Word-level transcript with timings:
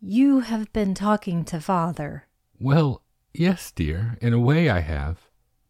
You 0.00 0.40
have 0.40 0.72
been 0.72 0.94
talking 0.94 1.44
to 1.46 1.60
father. 1.60 2.26
Well, 2.58 3.02
yes, 3.32 3.70
dear, 3.70 4.18
in 4.20 4.32
a 4.32 4.38
way 4.38 4.68
I 4.68 4.80
have. 4.80 5.20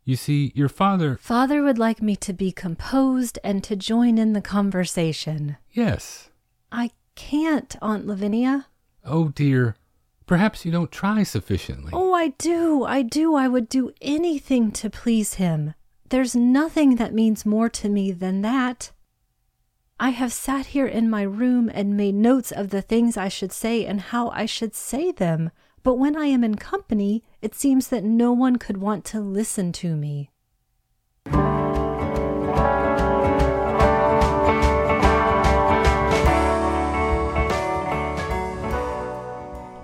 You 0.05 0.17
see, 0.17 0.53
your 0.55 0.69
father. 0.69 1.17
Father 1.17 1.63
would 1.63 1.79
like 1.79 2.01
me 2.01 2.15
to 2.17 2.33
be 2.33 2.53
composed 2.53 3.39
and 3.43 3.63
to 3.65 3.75
join 3.75 4.19
in 4.19 4.35
the 4.35 4.41
conversation. 4.41 5.57
Yes. 5.73 6.31
I 6.71 6.93
can't, 7.17 7.75
Aunt 7.83 8.07
Lavinia. 8.07 8.67
Oh, 9.05 9.29
dear. 9.29 9.77
Perhaps 10.27 10.65
you 10.65 10.73
don't 10.73 10.93
try 10.93 11.23
sufficiently. 11.23 11.91
Oh, 11.93 12.13
I 12.13 12.29
do. 12.39 12.85
I 12.85 13.03
do. 13.03 13.35
I 13.35 13.49
would 13.49 13.69
do 13.69 13.93
anything 14.01 14.71
to 14.73 14.91
please 14.91 15.35
him. 15.35 15.75
There's 16.09 16.37
nothing 16.37 16.97
that 16.97 17.15
means 17.15 17.47
more 17.47 17.69
to 17.71 17.89
me 17.89 18.13
than 18.13 18.43
that. 18.43 18.91
I 19.99 20.11
have 20.11 20.31
sat 20.31 20.67
here 20.67 20.87
in 20.87 21.09
my 21.09 21.23
room 21.23 21.71
and 21.73 21.97
made 21.97 22.15
notes 22.15 22.53
of 22.53 22.69
the 22.69 22.83
things 22.83 23.17
I 23.17 23.29
should 23.29 23.51
say 23.51 23.87
and 23.87 23.99
how 23.99 24.29
I 24.29 24.45
should 24.45 24.75
say 24.75 25.11
them, 25.11 25.51
but 25.83 25.95
when 25.95 26.15
I 26.15 26.27
am 26.27 26.45
in 26.45 26.57
company, 26.57 27.25
it 27.41 27.55
seems 27.55 27.89
that 27.89 28.05
no 28.05 28.31
one 28.31 28.57
could 28.57 28.77
want 28.77 29.07
to 29.07 29.21
listen 29.21 29.73
to 29.73 29.97
me. 29.97 30.31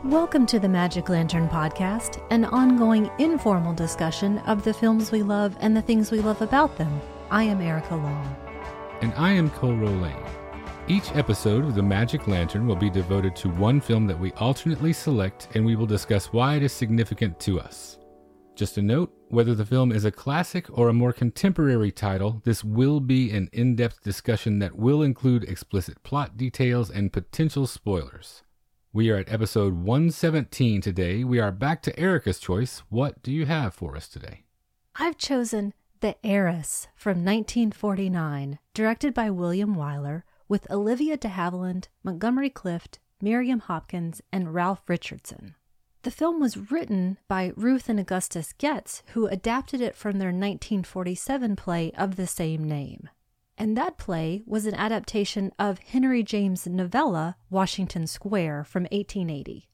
Welcome 0.04 0.44
to 0.44 0.60
the 0.60 0.68
Magic 0.68 1.08
Lantern 1.08 1.48
Podcast, 1.48 2.22
an 2.28 2.44
ongoing 2.44 3.10
informal 3.18 3.72
discussion 3.72 4.40
of 4.40 4.62
the 4.62 4.74
films 4.74 5.10
we 5.10 5.22
love 5.22 5.56
and 5.60 5.74
the 5.74 5.80
things 5.80 6.10
we 6.10 6.20
love 6.20 6.42
about 6.42 6.76
them. 6.76 7.00
I 7.30 7.44
am 7.44 7.62
Erica 7.62 7.96
Long. 7.96 8.41
And 9.02 9.12
I 9.14 9.32
am 9.32 9.50
Cole 9.50 9.74
Lane. 9.74 10.14
Each 10.86 11.10
episode 11.16 11.64
of 11.64 11.74
the 11.74 11.82
Magic 11.82 12.28
Lantern 12.28 12.68
will 12.68 12.76
be 12.76 12.88
devoted 12.88 13.34
to 13.34 13.48
one 13.48 13.80
film 13.80 14.06
that 14.06 14.18
we 14.18 14.30
alternately 14.34 14.92
select, 14.92 15.48
and 15.54 15.66
we 15.66 15.74
will 15.74 15.86
discuss 15.86 16.32
why 16.32 16.54
it 16.54 16.62
is 16.62 16.72
significant 16.72 17.40
to 17.40 17.58
us. 17.58 17.98
Just 18.54 18.78
a 18.78 18.82
note 18.82 19.12
whether 19.28 19.56
the 19.56 19.66
film 19.66 19.90
is 19.90 20.04
a 20.04 20.12
classic 20.12 20.66
or 20.78 20.88
a 20.88 20.92
more 20.92 21.12
contemporary 21.12 21.90
title, 21.90 22.42
this 22.44 22.62
will 22.62 23.00
be 23.00 23.32
an 23.32 23.50
in 23.52 23.74
depth 23.74 24.04
discussion 24.04 24.60
that 24.60 24.76
will 24.76 25.02
include 25.02 25.42
explicit 25.44 26.00
plot 26.04 26.36
details 26.36 26.88
and 26.88 27.12
potential 27.12 27.66
spoilers. 27.66 28.44
We 28.92 29.10
are 29.10 29.16
at 29.16 29.32
episode 29.32 29.74
117 29.74 30.80
today. 30.80 31.24
We 31.24 31.40
are 31.40 31.50
back 31.50 31.82
to 31.82 31.98
Erica's 31.98 32.38
choice. 32.38 32.84
What 32.88 33.20
do 33.24 33.32
you 33.32 33.46
have 33.46 33.74
for 33.74 33.96
us 33.96 34.06
today? 34.06 34.44
I've 34.94 35.18
chosen 35.18 35.72
The 36.02 36.16
Heiress 36.24 36.88
from 36.96 37.24
1949, 37.24 38.58
directed 38.74 39.14
by 39.14 39.30
William 39.30 39.76
Wyler, 39.76 40.24
with 40.48 40.68
Olivia 40.68 41.16
de 41.16 41.28
Havilland, 41.28 41.86
Montgomery 42.02 42.50
Clift, 42.50 42.98
Miriam 43.20 43.60
Hopkins, 43.60 44.20
and 44.32 44.52
Ralph 44.52 44.82
Richardson. 44.88 45.54
The 46.02 46.10
film 46.10 46.40
was 46.40 46.72
written 46.72 47.18
by 47.28 47.52
Ruth 47.54 47.88
and 47.88 48.00
Augustus 48.00 48.52
Goetz, 48.52 49.04
who 49.12 49.28
adapted 49.28 49.80
it 49.80 49.94
from 49.94 50.18
their 50.18 50.30
1947 50.30 51.54
play 51.54 51.92
of 51.96 52.16
the 52.16 52.26
same 52.26 52.64
name 52.64 53.08
and 53.56 53.76
that 53.76 53.96
play 53.96 54.42
was 54.44 54.66
an 54.66 54.74
adaptation 54.74 55.52
of 55.56 55.78
Henry 55.78 56.24
James' 56.24 56.66
novella 56.66 57.36
Washington 57.48 58.08
Square 58.08 58.64
from 58.64 58.84
1880. 58.90 59.68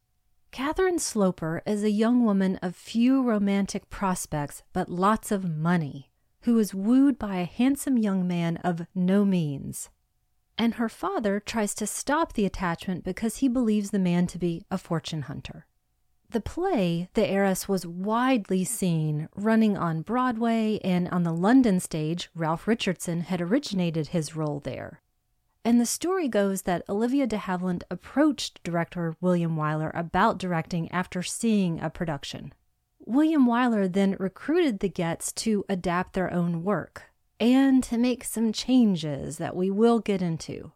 Catherine 0.50 0.98
Sloper 0.98 1.62
is 1.64 1.82
a 1.84 1.90
young 1.90 2.22
woman 2.22 2.56
of 2.60 2.74
few 2.76 3.22
romantic 3.22 3.88
prospects 3.88 4.62
but 4.74 4.90
lots 4.90 5.30
of 5.30 5.48
money, 5.48 6.07
who 6.48 6.58
is 6.58 6.74
wooed 6.74 7.18
by 7.18 7.36
a 7.36 7.44
handsome 7.44 7.98
young 7.98 8.26
man 8.26 8.56
of 8.64 8.86
no 8.94 9.22
means. 9.22 9.90
And 10.56 10.76
her 10.76 10.88
father 10.88 11.40
tries 11.40 11.74
to 11.74 11.86
stop 11.86 12.32
the 12.32 12.46
attachment 12.46 13.04
because 13.04 13.36
he 13.36 13.48
believes 13.48 13.90
the 13.90 13.98
man 13.98 14.26
to 14.28 14.38
be 14.38 14.64
a 14.70 14.78
fortune 14.78 15.22
hunter. 15.22 15.66
The 16.30 16.40
play, 16.40 17.10
The 17.12 17.26
Heiress, 17.26 17.68
was 17.68 17.86
widely 17.86 18.64
seen, 18.64 19.28
running 19.36 19.76
on 19.76 20.00
Broadway, 20.00 20.80
and 20.82 21.06
on 21.10 21.22
the 21.22 21.34
London 21.34 21.80
stage, 21.80 22.30
Ralph 22.34 22.66
Richardson 22.66 23.20
had 23.20 23.42
originated 23.42 24.08
his 24.08 24.34
role 24.34 24.58
there. 24.58 25.02
And 25.66 25.78
the 25.78 25.84
story 25.84 26.28
goes 26.28 26.62
that 26.62 26.82
Olivia 26.88 27.26
de 27.26 27.36
Havilland 27.36 27.82
approached 27.90 28.62
director 28.64 29.16
William 29.20 29.54
Wyler 29.54 29.90
about 29.92 30.38
directing 30.38 30.90
after 30.92 31.22
seeing 31.22 31.78
a 31.78 31.90
production. 31.90 32.54
William 33.08 33.46
Wyler 33.46 33.90
then 33.90 34.16
recruited 34.18 34.80
the 34.80 34.88
Goetz 34.90 35.32
to 35.32 35.64
adapt 35.66 36.12
their 36.12 36.30
own 36.30 36.62
work 36.62 37.04
and 37.40 37.82
to 37.84 37.96
make 37.96 38.22
some 38.22 38.52
changes 38.52 39.38
that 39.38 39.56
we 39.56 39.70
will 39.70 39.98
get 39.98 40.20
into. 40.20 40.72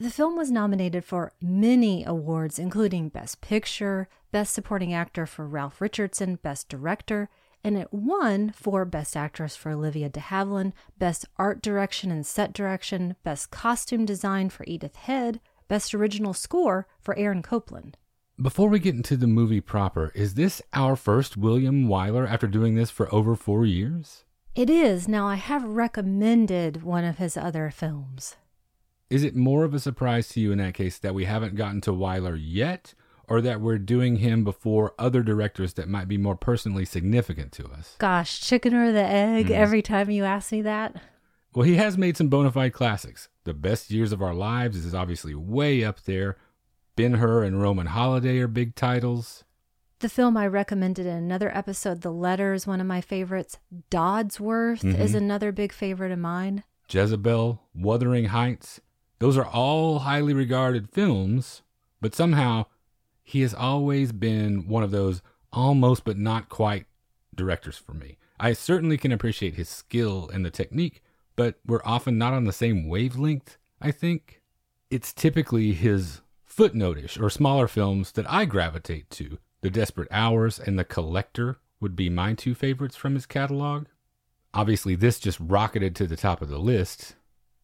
The 0.00 0.10
film 0.10 0.36
was 0.36 0.50
nominated 0.50 1.04
for 1.04 1.34
many 1.40 2.04
awards, 2.04 2.58
including 2.58 3.10
Best 3.10 3.40
Picture, 3.40 4.08
Best 4.32 4.54
Supporting 4.54 4.92
Actor 4.92 5.26
for 5.26 5.46
Ralph 5.46 5.80
Richardson, 5.80 6.40
Best 6.42 6.68
Director, 6.68 7.28
and 7.62 7.78
it 7.78 7.92
won 7.92 8.50
for 8.50 8.84
Best 8.84 9.16
Actress 9.16 9.54
for 9.54 9.70
Olivia 9.70 10.08
de 10.08 10.18
Havilland, 10.18 10.72
Best 10.98 11.26
Art 11.36 11.62
Direction 11.62 12.10
and 12.10 12.26
Set 12.26 12.52
Direction, 12.52 13.14
Best 13.22 13.52
Costume 13.52 14.04
Design 14.04 14.50
for 14.50 14.64
Edith 14.66 14.96
Head, 14.96 15.38
Best 15.68 15.94
Original 15.94 16.34
Score 16.34 16.88
for 17.00 17.16
Aaron 17.16 17.40
Copland. 17.40 17.96
Before 18.40 18.68
we 18.68 18.78
get 18.78 18.94
into 18.94 19.16
the 19.16 19.26
movie 19.26 19.60
proper, 19.60 20.12
is 20.14 20.34
this 20.34 20.62
our 20.72 20.94
first 20.94 21.36
William 21.36 21.88
Wyler 21.88 22.30
after 22.30 22.46
doing 22.46 22.76
this 22.76 22.88
for 22.88 23.12
over 23.12 23.34
four 23.34 23.66
years? 23.66 24.22
It 24.54 24.70
is. 24.70 25.08
Now, 25.08 25.26
I 25.26 25.34
have 25.34 25.64
recommended 25.64 26.84
one 26.84 27.02
of 27.02 27.18
his 27.18 27.36
other 27.36 27.68
films. 27.72 28.36
Is 29.10 29.24
it 29.24 29.34
more 29.34 29.64
of 29.64 29.74
a 29.74 29.80
surprise 29.80 30.28
to 30.28 30.40
you 30.40 30.52
in 30.52 30.58
that 30.58 30.74
case 30.74 30.98
that 30.98 31.16
we 31.16 31.24
haven't 31.24 31.56
gotten 31.56 31.80
to 31.80 31.90
Wyler 31.90 32.38
yet, 32.40 32.94
or 33.26 33.40
that 33.40 33.60
we're 33.60 33.76
doing 33.76 34.18
him 34.18 34.44
before 34.44 34.94
other 35.00 35.24
directors 35.24 35.72
that 35.72 35.88
might 35.88 36.06
be 36.06 36.16
more 36.16 36.36
personally 36.36 36.84
significant 36.84 37.50
to 37.54 37.66
us? 37.66 37.96
Gosh, 37.98 38.40
chicken 38.40 38.72
or 38.72 38.92
the 38.92 39.02
egg 39.02 39.46
mm. 39.48 39.50
every 39.50 39.82
time 39.82 40.10
you 40.10 40.22
ask 40.22 40.52
me 40.52 40.62
that. 40.62 40.94
Well, 41.56 41.66
he 41.66 41.74
has 41.74 41.98
made 41.98 42.16
some 42.16 42.28
bona 42.28 42.52
fide 42.52 42.72
classics. 42.72 43.30
The 43.42 43.54
Best 43.54 43.90
Years 43.90 44.12
of 44.12 44.22
Our 44.22 44.34
Lives 44.34 44.76
is 44.76 44.94
obviously 44.94 45.34
way 45.34 45.82
up 45.82 46.04
there. 46.04 46.36
Ben 46.98 47.14
Hur 47.14 47.44
and 47.44 47.62
Roman 47.62 47.86
Holiday 47.86 48.38
are 48.38 48.48
big 48.48 48.74
titles. 48.74 49.44
The 50.00 50.08
film 50.08 50.36
I 50.36 50.48
recommended 50.48 51.06
in 51.06 51.14
another 51.14 51.56
episode, 51.56 52.00
The 52.00 52.10
Letter, 52.10 52.54
is 52.54 52.66
one 52.66 52.80
of 52.80 52.88
my 52.88 53.00
favorites. 53.00 53.58
Dodsworth 53.88 54.80
mm-hmm. 54.80 55.00
is 55.00 55.14
another 55.14 55.52
big 55.52 55.72
favorite 55.72 56.10
of 56.10 56.18
mine. 56.18 56.64
Jezebel, 56.90 57.62
Wuthering 57.72 58.24
Heights. 58.24 58.80
Those 59.20 59.38
are 59.38 59.46
all 59.46 60.00
highly 60.00 60.34
regarded 60.34 60.90
films, 60.90 61.62
but 62.00 62.16
somehow 62.16 62.66
he 63.22 63.42
has 63.42 63.54
always 63.54 64.10
been 64.10 64.66
one 64.66 64.82
of 64.82 64.90
those 64.90 65.22
almost 65.52 66.02
but 66.02 66.18
not 66.18 66.48
quite 66.48 66.86
directors 67.32 67.78
for 67.78 67.94
me. 67.94 68.18
I 68.40 68.54
certainly 68.54 68.98
can 68.98 69.12
appreciate 69.12 69.54
his 69.54 69.68
skill 69.68 70.28
and 70.34 70.44
the 70.44 70.50
technique, 70.50 71.00
but 71.36 71.60
we're 71.64 71.78
often 71.84 72.18
not 72.18 72.32
on 72.32 72.42
the 72.42 72.52
same 72.52 72.88
wavelength, 72.88 73.56
I 73.80 73.92
think. 73.92 74.42
It's 74.90 75.12
typically 75.12 75.74
his 75.74 76.22
footnotish 76.58 77.20
or 77.20 77.30
smaller 77.30 77.68
films 77.68 78.10
that 78.12 78.28
I 78.28 78.44
gravitate 78.44 79.08
to. 79.10 79.38
The 79.60 79.70
Desperate 79.70 80.08
Hours 80.10 80.58
and 80.58 80.76
The 80.76 80.84
Collector 80.84 81.60
would 81.80 81.94
be 81.94 82.10
my 82.10 82.34
two 82.34 82.52
favorites 82.52 82.96
from 82.96 83.14
his 83.14 83.26
catalog. 83.26 83.86
Obviously, 84.52 84.96
this 84.96 85.20
just 85.20 85.38
rocketed 85.38 85.94
to 85.94 86.06
the 86.08 86.16
top 86.16 86.42
of 86.42 86.48
the 86.48 86.58
list, 86.58 87.14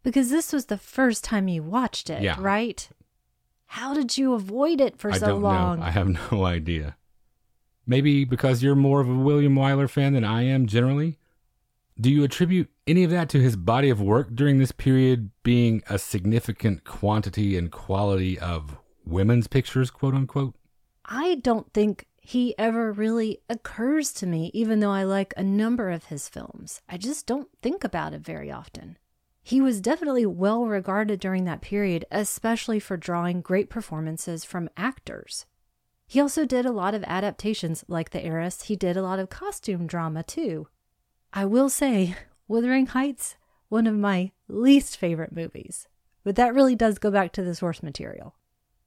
because 0.05 0.31
this 0.31 0.53
was 0.53 0.66
the 0.66 0.78
first 0.78 1.25
time 1.25 1.49
you 1.49 1.62
watched 1.62 2.09
it, 2.09 2.22
yeah. 2.22 2.37
right? 2.38 2.88
How 3.66 3.94
did 3.94 4.16
you 4.16 4.34
avoid 4.34 4.81
it 4.81 4.97
for 4.97 5.11
I 5.11 5.19
so 5.19 5.34
long? 5.37 5.81
Know. 5.81 5.87
I 5.87 5.91
have 5.91 6.09
no 6.32 6.44
idea. 6.44 6.97
Maybe 7.87 8.25
because 8.25 8.62
you're 8.62 8.76
more 8.76 9.00
of 9.00 9.09
a 9.09 9.15
William 9.15 9.56
Wyler 9.56 9.91
fan 9.91 10.12
than 10.12 10.25
I 10.25 10.43
am 10.43 10.66
generally? 10.66 11.19
Do 12.00 12.11
you 12.11 12.22
attribute 12.22 12.71
any 12.87 13.03
of 13.03 13.11
that 13.11 13.28
to 13.31 13.41
his 13.41 13.56
body 13.56 13.91
of 13.91 14.00
work 14.00 14.34
during 14.34 14.59
this 14.59 14.72
period 14.72 15.31
being 15.43 15.82
a 15.88 15.99
significant 15.99 16.84
quantity 16.84 17.56
and 17.56 17.72
quality 17.72 18.38
of 18.38 18.78
women's 19.07 19.47
pictures, 19.47 19.91
quote 19.91 20.15
unquote? 20.15 20.55
I 21.05 21.37
don't 21.37 21.73
think 21.73 22.06
he 22.17 22.55
ever 22.59 22.91
really 22.91 23.41
occurs 23.51 24.12
to 24.15 24.27
me, 24.27 24.51
even 24.55 24.81
though 24.81 24.91
I 24.91 25.03
like 25.03 25.35
a 25.37 25.43
number 25.43 25.91
of 25.91 26.06
his 26.06 26.29
films. 26.29 26.81
I 26.89 26.97
just 26.97 27.27
don't 27.27 27.49
think 27.61 27.85
about 27.85 28.15
it 28.15 28.23
very 28.23 28.51
often. 28.51 28.97
He 29.43 29.61
was 29.61 29.83
definitely 29.83 30.25
well 30.25 30.65
regarded 30.67 31.21
during 31.21 31.45
that 31.45 31.61
period, 31.61 32.06
especially 32.11 32.81
for 32.81 32.97
drawing 32.97 33.43
great 33.43 33.69
performances 33.69 34.43
from 34.43 34.71
actors. 34.75 35.45
He 36.07 36.19
also 36.19 36.47
did 36.47 36.65
a 36.65 36.73
lot 36.73 36.95
of 36.95 37.05
adaptations, 37.05 37.85
like 37.87 38.11
The 38.11 38.25
Heiress. 38.25 38.65
He 38.65 38.77
did 38.77 38.97
a 38.97 39.03
lot 39.03 39.19
of 39.19 39.29
costume 39.29 39.87
drama 39.87 40.23
too. 40.23 40.69
I 41.33 41.45
will 41.45 41.69
say, 41.69 42.17
Wuthering 42.49 42.87
Heights, 42.87 43.37
one 43.69 43.87
of 43.87 43.97
my 43.97 44.33
least 44.49 44.97
favorite 44.97 45.35
movies. 45.35 45.89
But 46.23 46.37
that 46.37 46.55
really 46.55 46.75
does 46.75 46.99
go 46.99 47.11
back 47.11 47.33
to 47.33 47.43
the 47.43 47.55
source 47.55 47.83
material. 47.83 48.35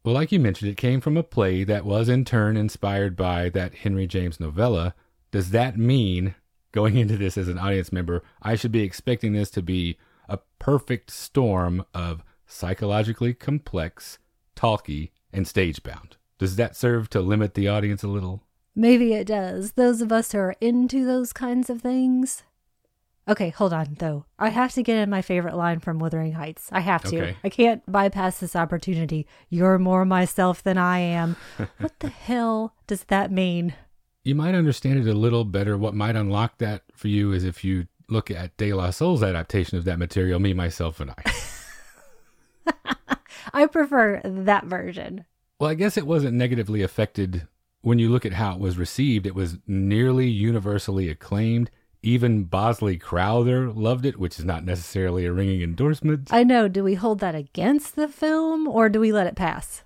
Well, 0.03 0.13
like 0.13 0.31
you 0.31 0.39
mentioned, 0.39 0.71
it 0.71 0.77
came 0.77 1.01
from 1.01 1.17
a 1.17 1.23
play 1.23 1.63
that 1.65 1.85
was 1.85 2.07
in 2.07 2.23
turn 2.23 2.55
inspired 2.55 3.15
by 3.15 3.49
that 3.49 3.75
Henry 3.75 4.07
James 4.07 4.39
novella. 4.39 4.95
Does 5.31 5.51
that 5.51 5.77
mean, 5.77 6.35
going 6.71 6.97
into 6.97 7.17
this 7.17 7.37
as 7.37 7.47
an 7.47 7.57
audience 7.57 7.91
member, 7.91 8.23
I 8.41 8.55
should 8.55 8.71
be 8.71 8.83
expecting 8.83 9.33
this 9.33 9.49
to 9.51 9.61
be 9.61 9.97
a 10.29 10.39
perfect 10.59 11.11
storm 11.11 11.85
of 11.93 12.23
psychologically 12.45 13.33
complex, 13.33 14.17
talky, 14.55 15.11
and 15.33 15.47
stage 15.47 15.83
bound. 15.83 16.17
Does 16.37 16.55
that 16.55 16.75
serve 16.75 17.09
to 17.11 17.21
limit 17.21 17.53
the 17.53 17.67
audience 17.67 18.03
a 18.03 18.07
little? 18.07 18.43
Maybe 18.75 19.13
it 19.13 19.27
does. 19.27 19.73
Those 19.73 20.01
of 20.01 20.11
us 20.11 20.31
who 20.31 20.39
are 20.39 20.55
into 20.61 21.05
those 21.05 21.33
kinds 21.33 21.69
of 21.69 21.81
things. 21.81 22.43
Okay, 23.29 23.49
hold 23.49 23.73
on 23.73 23.97
though. 23.99 24.25
I 24.39 24.49
have 24.49 24.73
to 24.73 24.83
get 24.83 24.97
in 24.97 25.09
my 25.09 25.21
favorite 25.21 25.55
line 25.55 25.79
from 25.79 25.99
Wuthering 25.99 26.33
Heights. 26.33 26.69
I 26.71 26.79
have 26.79 27.03
to. 27.03 27.17
Okay. 27.21 27.37
I 27.43 27.49
can't 27.49 27.83
bypass 27.91 28.39
this 28.39 28.55
opportunity. 28.55 29.27
You're 29.49 29.77
more 29.77 30.05
myself 30.05 30.63
than 30.63 30.77
I 30.77 30.99
am. 30.99 31.35
what 31.79 31.99
the 31.99 32.09
hell 32.09 32.73
does 32.87 33.03
that 33.05 33.31
mean? 33.31 33.73
You 34.23 34.35
might 34.35 34.55
understand 34.55 34.99
it 34.99 35.09
a 35.09 35.13
little 35.13 35.43
better. 35.43 35.77
What 35.77 35.93
might 35.93 36.15
unlock 36.15 36.57
that 36.59 36.83
for 36.93 37.09
you 37.09 37.33
is 37.33 37.43
if 37.43 37.63
you 37.63 37.87
look 38.09 38.31
at 38.31 38.55
De 38.57 38.71
La 38.73 38.91
Soul's 38.91 39.23
adaptation 39.23 39.77
of 39.77 39.83
that 39.85 39.99
material, 39.99 40.39
Me, 40.39 40.53
Myself, 40.53 40.99
and 40.99 41.11
I. 41.11 41.33
I 43.53 43.65
prefer 43.65 44.21
that 44.23 44.65
version. 44.65 45.25
Well, 45.59 45.69
I 45.69 45.73
guess 45.73 45.97
it 45.97 46.07
wasn't 46.07 46.35
negatively 46.35 46.81
affected 46.81 47.47
when 47.81 47.99
you 47.99 48.09
look 48.09 48.25
at 48.25 48.33
how 48.33 48.53
it 48.53 48.59
was 48.59 48.77
received. 48.77 49.25
It 49.25 49.35
was 49.35 49.57
nearly 49.65 50.27
universally 50.27 51.09
acclaimed. 51.09 51.71
Even 52.03 52.43
Bosley 52.43 52.97
Crowther 52.97 53.71
loved 53.71 54.05
it, 54.05 54.19
which 54.19 54.39
is 54.39 54.45
not 54.45 54.63
necessarily 54.63 55.25
a 55.25 55.33
ringing 55.33 55.61
endorsement. 55.61 56.29
I 56.31 56.43
know. 56.43 56.67
Do 56.67 56.83
we 56.83 56.95
hold 56.95 57.19
that 57.19 57.35
against 57.35 57.95
the 57.95 58.07
film 58.07 58.67
or 58.67 58.87
do 58.89 58.99
we 58.99 59.11
let 59.11 59.27
it 59.27 59.35
pass? 59.35 59.83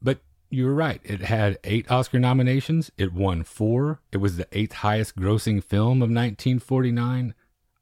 But 0.00 0.20
you 0.50 0.66
were 0.66 0.74
right. 0.74 1.00
It 1.04 1.22
had 1.22 1.58
eight 1.64 1.90
Oscar 1.90 2.18
nominations. 2.18 2.90
It 2.96 3.12
won 3.12 3.44
four. 3.44 4.00
It 4.12 4.18
was 4.18 4.36
the 4.36 4.48
eighth 4.52 4.72
highest 4.72 5.16
grossing 5.16 5.62
film 5.62 6.02
of 6.02 6.10
1949. 6.10 7.34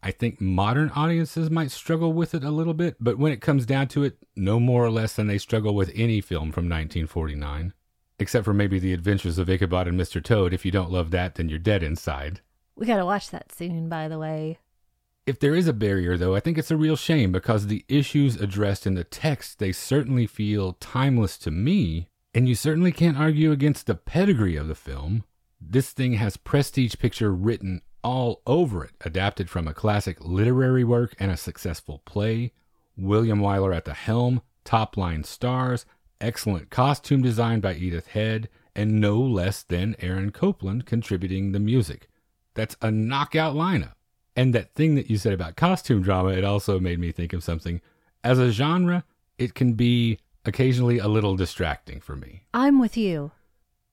I 0.03 0.11
think 0.11 0.41
modern 0.41 0.91
audiences 0.91 1.51
might 1.51 1.71
struggle 1.71 2.13
with 2.13 2.35
it 2.35 2.43
a 2.43 2.51
little 2.51 2.73
bit, 2.75 2.97
but 3.01 3.19
when 3.19 3.33
it 3.33 3.43
comes 3.43 3.67
down 3.67 3.89
to 3.89 4.03
it, 4.03 4.17
no 4.35 4.59
more 4.59 4.85
or 4.85 4.91
less 4.91 5.15
than 5.15 5.27
they 5.27 5.37
struggle 5.37 5.75
with 5.75 5.93
any 5.95 6.21
film 6.21 6.53
from 6.53 6.65
1949. 6.65 7.75
Except 8.19 8.45
for 8.45 8.55
maybe 8.55 8.79
The 8.79 8.95
Adventures 8.95 9.39
of 9.39 9.49
Ichabod 9.51 9.87
and 9.87 10.01
Mr. 10.01 10.23
Toad. 10.23 10.55
If 10.55 10.65
you 10.65 10.71
don't 10.71 10.91
love 10.91 11.11
that, 11.11 11.35
then 11.35 11.49
you're 11.49 11.59
dead 11.59 11.83
inside. 11.83 12.41
We 12.81 12.87
got 12.87 12.97
to 12.97 13.05
watch 13.05 13.29
that 13.29 13.53
soon, 13.53 13.91
by 13.91 14.09
the 14.09 14.19
way. 14.19 14.59
If 15.27 15.39
there 15.39 15.55
is 15.55 15.69
a 15.69 15.75
barrier, 15.75 16.17
though, 16.17 16.35
I 16.35 16.41
think 16.41 16.57
it's 16.57 16.71
a 16.71 16.79
real 16.79 16.97
shame 16.97 17.31
because 17.31 17.67
the 17.67 17.85
issues 17.89 18.37
addressed 18.37 18.87
in 18.87 18.95
the 18.95 19.05
text, 19.05 19.59
they 19.59 19.71
certainly 19.71 20.27
feel 20.27 20.73
timeless 20.81 21.37
to 21.39 21.51
me, 21.51 22.09
and 22.33 22.49
you 22.49 22.55
certainly 22.55 22.91
can't 22.91 23.19
argue 23.19 23.53
against 23.53 23.87
the 23.87 23.95
pedigree 23.95 24.57
of 24.57 24.67
the 24.67 24.75
film. 24.75 25.25
This 25.61 25.91
thing 25.91 26.15
has 26.15 26.39
prestige 26.39 26.95
picture 26.99 27.31
written 27.35 27.83
all 28.03 28.41
over 28.47 28.87
it, 28.87 28.93
adapted 29.03 29.51
from 29.51 29.69
a 29.69 29.75
classic 29.75 30.17
literary 30.25 30.83
work 30.83 31.15
and 31.19 31.31
a 31.31 31.37
successful 31.37 32.01
play. 32.07 32.55
William 32.97 33.41
Wyler 33.41 33.77
at 33.77 33.85
the 33.85 33.93
helm, 33.93 34.41
top 34.65 34.97
line 34.97 35.23
stars, 35.25 35.85
excellent 36.19 36.71
costume 36.71 37.21
design 37.21 37.61
by 37.61 37.75
Edith 37.75 38.07
Head, 38.09 38.49
and 38.75 39.03
no 39.03 39.21
less 39.21 39.63
than 39.63 39.97
Aaron 39.99 40.31
Copland 40.31 40.87
contributing 40.87 41.53
the 41.53 41.61
music. 41.61 42.09
That's 42.55 42.77
a 42.83 42.91
knockout 42.91 43.55
lineup. 43.55 43.95
And 44.37 44.55
that 44.55 44.75
thing 44.75 44.95
that 44.95 45.11
you 45.11 45.19
said 45.19 45.33
about 45.33 45.57
costume 45.57 46.03
drama, 46.03 46.31
it 46.31 46.45
also 46.45 46.79
made 46.81 46.99
me 46.99 47.13
think 47.13 47.33
of 47.33 47.45
something. 47.45 47.81
As 48.23 48.39
a 48.39 48.51
genre, 48.51 49.05
it 49.39 49.55
can 49.55 49.75
be 49.75 50.19
occasionally 50.45 50.99
a 50.99 51.09
little 51.09 51.37
distracting 51.37 52.01
for 52.01 52.17
me. 52.17 52.45
I'm 52.55 52.79
with 52.79 52.97
you. 52.97 53.33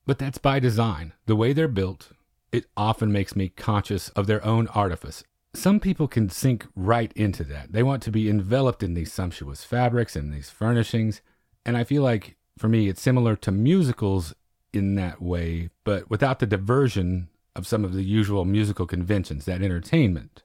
But 0.06 0.18
that's 0.18 0.38
by 0.38 0.58
design. 0.58 1.12
The 1.26 1.36
way 1.36 1.52
they're 1.52 1.68
built, 1.68 2.12
it 2.52 2.66
often 2.76 3.12
makes 3.12 3.36
me 3.36 3.50
conscious 3.50 4.08
of 4.10 4.26
their 4.26 4.44
own 4.44 4.68
artifice. 4.68 5.22
Some 5.54 5.80
people 5.80 6.08
can 6.08 6.30
sink 6.30 6.66
right 6.74 7.12
into 7.14 7.44
that. 7.44 7.72
They 7.72 7.82
want 7.82 8.02
to 8.04 8.10
be 8.10 8.28
enveloped 8.28 8.82
in 8.82 8.94
these 8.94 9.12
sumptuous 9.12 9.64
fabrics 9.64 10.16
and 10.16 10.32
these 10.32 10.50
furnishings. 10.50 11.20
And 11.66 11.76
I 11.76 11.84
feel 11.84 12.02
like, 12.02 12.36
for 12.58 12.68
me, 12.68 12.88
it's 12.88 13.02
similar 13.02 13.36
to 13.36 13.50
musicals 13.50 14.34
in 14.72 14.94
that 14.94 15.20
way, 15.20 15.70
but 15.84 16.08
without 16.10 16.38
the 16.38 16.46
diversion 16.46 17.28
of 17.58 17.66
some 17.66 17.84
of 17.84 17.92
the 17.92 18.04
usual 18.04 18.44
musical 18.44 18.86
conventions, 18.86 19.44
that 19.44 19.62
entertainment. 19.62 20.42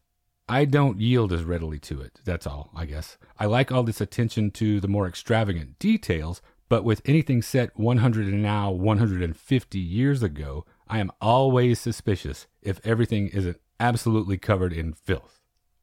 I 0.50 0.65
don't 0.65 1.00
yield 1.00 1.31
as 1.31 1.44
readily 1.44 1.80
to 1.80 2.01
it. 2.01 2.19
That's 2.25 2.45
all, 2.45 2.69
I 2.75 2.86
guess. 2.86 3.18
I 3.39 3.45
like 3.45 3.71
all 3.71 3.83
this 3.83 4.01
attention 4.01 4.51
to 4.51 4.81
the 4.81 4.89
more 4.89 5.07
extravagant 5.07 5.80
details, 5.80 6.42
but 6.68 6.83
with 6.83 7.01
anything 7.06 7.42
set 7.42 7.80
100 7.80 8.27
and 8.27 8.44
now 8.44 8.71
150 8.71 9.80
years 9.80 10.21
ago, 10.21 10.65
I 10.88 11.00
am 11.00 11.12
always 11.21 11.80
suspicious 11.80 12.48
if 12.62 12.81
everything 12.83 13.30
isn't 13.30 13.62
absolutely 13.80 14.38
covered 14.38 14.74
in 14.74 14.94
filth. 14.94 15.39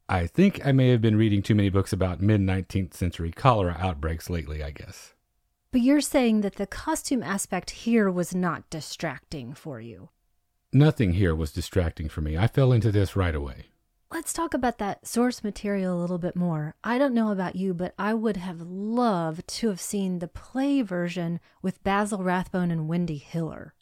I 0.08 0.26
think 0.26 0.66
I 0.66 0.72
may 0.72 0.88
have 0.88 1.00
been 1.00 1.16
reading 1.16 1.40
too 1.40 1.54
many 1.54 1.70
books 1.70 1.92
about 1.92 2.20
mid 2.20 2.40
19th 2.40 2.94
century 2.94 3.30
cholera 3.30 3.76
outbreaks 3.78 4.28
lately, 4.28 4.62
I 4.62 4.72
guess. 4.72 5.14
But 5.72 5.82
you're 5.82 6.00
saying 6.00 6.40
that 6.40 6.56
the 6.56 6.66
costume 6.66 7.22
aspect 7.22 7.70
here 7.70 8.10
was 8.10 8.34
not 8.34 8.68
distracting 8.70 9.54
for 9.54 9.80
you. 9.80 10.08
Nothing 10.72 11.14
here 11.14 11.34
was 11.34 11.50
distracting 11.50 12.08
for 12.08 12.20
me. 12.20 12.38
I 12.38 12.46
fell 12.46 12.72
into 12.72 12.92
this 12.92 13.16
right 13.16 13.34
away. 13.34 13.66
Let's 14.12 14.32
talk 14.32 14.54
about 14.54 14.78
that 14.78 15.04
source 15.04 15.42
material 15.42 15.98
a 15.98 16.00
little 16.00 16.18
bit 16.18 16.36
more. 16.36 16.76
I 16.84 16.96
don't 16.96 17.14
know 17.14 17.32
about 17.32 17.56
you, 17.56 17.74
but 17.74 17.92
I 17.98 18.14
would 18.14 18.36
have 18.36 18.60
loved 18.60 19.48
to 19.48 19.68
have 19.68 19.80
seen 19.80 20.20
the 20.20 20.28
play 20.28 20.82
version 20.82 21.40
with 21.60 21.82
Basil 21.82 22.22
Rathbone 22.22 22.70
and 22.70 22.86
Wendy 22.86 23.18
Hiller. 23.18 23.74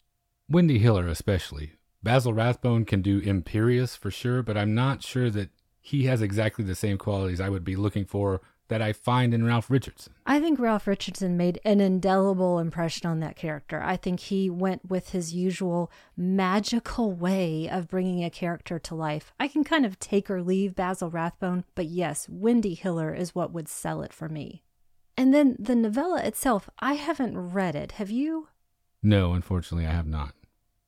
Wendy 0.49 0.79
Hiller, 0.79 1.07
especially. 1.07 1.73
Basil 2.01 2.33
Rathbone 2.33 2.85
can 2.85 3.03
do 3.03 3.19
Imperious 3.19 3.95
for 3.95 4.09
sure, 4.09 4.41
but 4.41 4.57
I'm 4.57 4.73
not 4.73 5.03
sure 5.03 5.29
that 5.29 5.49
he 5.79 6.05
has 6.05 6.23
exactly 6.23 6.65
the 6.65 6.75
same 6.75 6.97
qualities 6.97 7.39
I 7.39 7.49
would 7.49 7.63
be 7.63 7.75
looking 7.75 8.05
for 8.05 8.41
that 8.69 8.81
I 8.81 8.93
find 8.93 9.33
in 9.33 9.45
Ralph 9.45 9.69
Richardson. 9.69 10.13
I 10.25 10.39
think 10.39 10.59
Ralph 10.59 10.87
Richardson 10.87 11.35
made 11.35 11.59
an 11.65 11.81
indelible 11.81 12.59
impression 12.59 13.09
on 13.09 13.19
that 13.19 13.35
character. 13.35 13.81
I 13.83 13.97
think 13.97 14.21
he 14.21 14.49
went 14.49 14.89
with 14.89 15.09
his 15.09 15.33
usual 15.33 15.91
magical 16.15 17.11
way 17.11 17.67
of 17.69 17.87
bringing 17.87 18.23
a 18.23 18.29
character 18.29 18.79
to 18.79 18.95
life. 18.95 19.33
I 19.39 19.47
can 19.47 19.63
kind 19.63 19.85
of 19.85 19.99
take 19.99 20.29
or 20.29 20.41
leave 20.41 20.75
Basil 20.75 21.09
Rathbone, 21.09 21.65
but 21.75 21.85
yes, 21.85 22.27
Wendy 22.29 22.73
Hiller 22.73 23.13
is 23.13 23.35
what 23.35 23.51
would 23.51 23.67
sell 23.67 24.01
it 24.01 24.13
for 24.13 24.29
me. 24.29 24.63
And 25.17 25.33
then 25.33 25.57
the 25.59 25.75
novella 25.75 26.23
itself, 26.23 26.69
I 26.79 26.93
haven't 26.93 27.37
read 27.37 27.75
it. 27.75 27.93
Have 27.93 28.09
you? 28.09 28.47
No, 29.03 29.33
unfortunately, 29.33 29.85
I 29.85 29.91
have 29.91 30.07
not. 30.07 30.33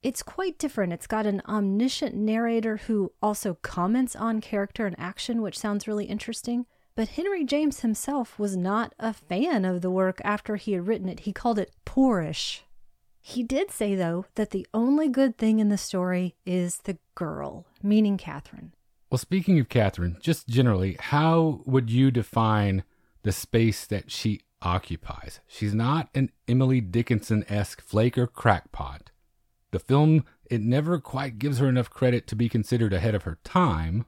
It's 0.03 0.23
quite 0.23 0.57
different. 0.57 0.93
It's 0.93 1.05
got 1.05 1.25
an 1.25 1.41
omniscient 1.47 2.15
narrator 2.15 2.77
who 2.77 3.11
also 3.21 3.55
comments 3.61 4.15
on 4.15 4.41
character 4.41 4.87
and 4.87 4.95
action, 4.97 5.41
which 5.41 5.59
sounds 5.59 5.87
really 5.87 6.05
interesting. 6.05 6.65
But 6.95 7.09
Henry 7.09 7.45
James 7.45 7.79
himself 7.79 8.37
was 8.37 8.57
not 8.57 8.93
a 8.99 9.13
fan 9.13 9.65
of 9.65 9.81
the 9.81 9.89
work 9.89 10.19
after 10.23 10.57
he 10.57 10.73
had 10.73 10.87
written 10.87 11.07
it. 11.07 11.21
He 11.21 11.33
called 11.33 11.57
it 11.57 11.71
poorish. 11.85 12.63
He 13.21 13.43
did 13.43 13.71
say, 13.71 13.95
though, 13.95 14.25
that 14.35 14.49
the 14.49 14.67
only 14.73 15.07
good 15.07 15.37
thing 15.37 15.59
in 15.59 15.69
the 15.69 15.77
story 15.77 16.35
is 16.45 16.77
the 16.79 16.97
girl, 17.15 17.65
meaning 17.81 18.17
Catherine. 18.17 18.73
Well, 19.09 19.19
speaking 19.19 19.59
of 19.59 19.69
Catherine, 19.69 20.17
just 20.21 20.47
generally, 20.47 20.97
how 20.99 21.61
would 21.65 21.89
you 21.89 22.11
define 22.11 22.83
the 23.23 23.31
space 23.31 23.85
that 23.85 24.09
she 24.09 24.41
occupies? 24.61 25.39
She's 25.47 25.73
not 25.73 26.09
an 26.15 26.31
Emily 26.47 26.81
Dickinson 26.81 27.45
esque 27.47 27.81
flake 27.81 28.17
or 28.17 28.27
crackpot. 28.27 29.11
The 29.71 29.79
film, 29.79 30.25
it 30.49 30.61
never 30.61 30.99
quite 30.99 31.39
gives 31.39 31.59
her 31.59 31.69
enough 31.69 31.89
credit 31.89 32.27
to 32.27 32.35
be 32.35 32.49
considered 32.49 32.91
ahead 32.93 33.15
of 33.15 33.23
her 33.23 33.37
time. 33.43 34.05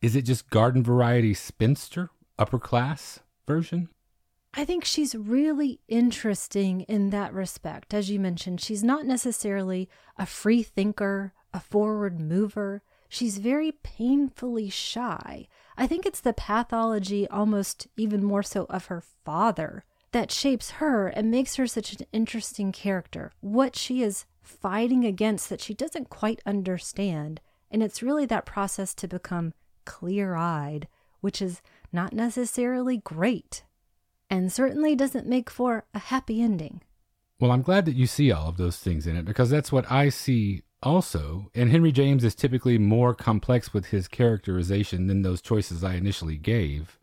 Is 0.00 0.14
it 0.14 0.22
just 0.22 0.50
garden 0.50 0.82
variety 0.82 1.34
spinster, 1.34 2.10
upper 2.38 2.58
class 2.58 3.20
version? 3.46 3.88
I 4.54 4.64
think 4.64 4.84
she's 4.84 5.14
really 5.14 5.80
interesting 5.88 6.82
in 6.82 7.10
that 7.10 7.34
respect. 7.34 7.92
As 7.92 8.08
you 8.10 8.20
mentioned, 8.20 8.60
she's 8.60 8.84
not 8.84 9.06
necessarily 9.06 9.88
a 10.16 10.24
free 10.24 10.62
thinker, 10.62 11.32
a 11.52 11.60
forward 11.60 12.20
mover. 12.20 12.82
She's 13.08 13.38
very 13.38 13.72
painfully 13.72 14.70
shy. 14.70 15.48
I 15.76 15.86
think 15.86 16.06
it's 16.06 16.20
the 16.20 16.32
pathology, 16.32 17.28
almost 17.28 17.88
even 17.96 18.22
more 18.24 18.42
so, 18.42 18.64
of 18.70 18.86
her 18.86 19.02
father 19.24 19.84
that 20.12 20.32
shapes 20.32 20.72
her 20.72 21.08
and 21.08 21.30
makes 21.30 21.56
her 21.56 21.66
such 21.66 21.92
an 21.92 22.06
interesting 22.12 22.72
character. 22.72 23.32
What 23.40 23.76
she 23.76 24.02
is 24.02 24.24
fighting 24.42 25.04
against 25.04 25.50
that 25.50 25.60
she 25.60 25.74
doesn't 25.74 26.08
quite 26.08 26.40
understand. 26.46 27.40
And 27.70 27.82
it's 27.82 28.02
really 28.02 28.24
that 28.26 28.46
process 28.46 28.94
to 28.94 29.08
become 29.08 29.52
clear 29.88 30.36
eyed, 30.36 30.86
which 31.22 31.40
is 31.40 31.62
not 31.90 32.12
necessarily 32.12 32.98
great, 32.98 33.64
and 34.28 34.52
certainly 34.52 34.94
doesn't 34.94 35.26
make 35.26 35.48
for 35.48 35.86
a 35.94 35.98
happy 35.98 36.42
ending. 36.42 36.82
Well, 37.40 37.50
I'm 37.50 37.62
glad 37.62 37.86
that 37.86 37.96
you 37.96 38.06
see 38.06 38.30
all 38.30 38.50
of 38.50 38.58
those 38.58 38.76
things 38.76 39.06
in 39.06 39.16
it 39.16 39.24
because 39.24 39.48
that's 39.48 39.72
what 39.72 39.90
I 39.90 40.10
see 40.10 40.62
also. 40.82 41.50
And 41.54 41.70
Henry 41.70 41.90
James 41.90 42.22
is 42.22 42.34
typically 42.34 42.76
more 42.76 43.14
complex 43.14 43.72
with 43.72 43.86
his 43.86 44.08
characterization 44.08 45.06
than 45.06 45.22
those 45.22 45.40
choices 45.40 45.82
I 45.82 45.94
initially 45.94 46.36
gave. 46.36 46.98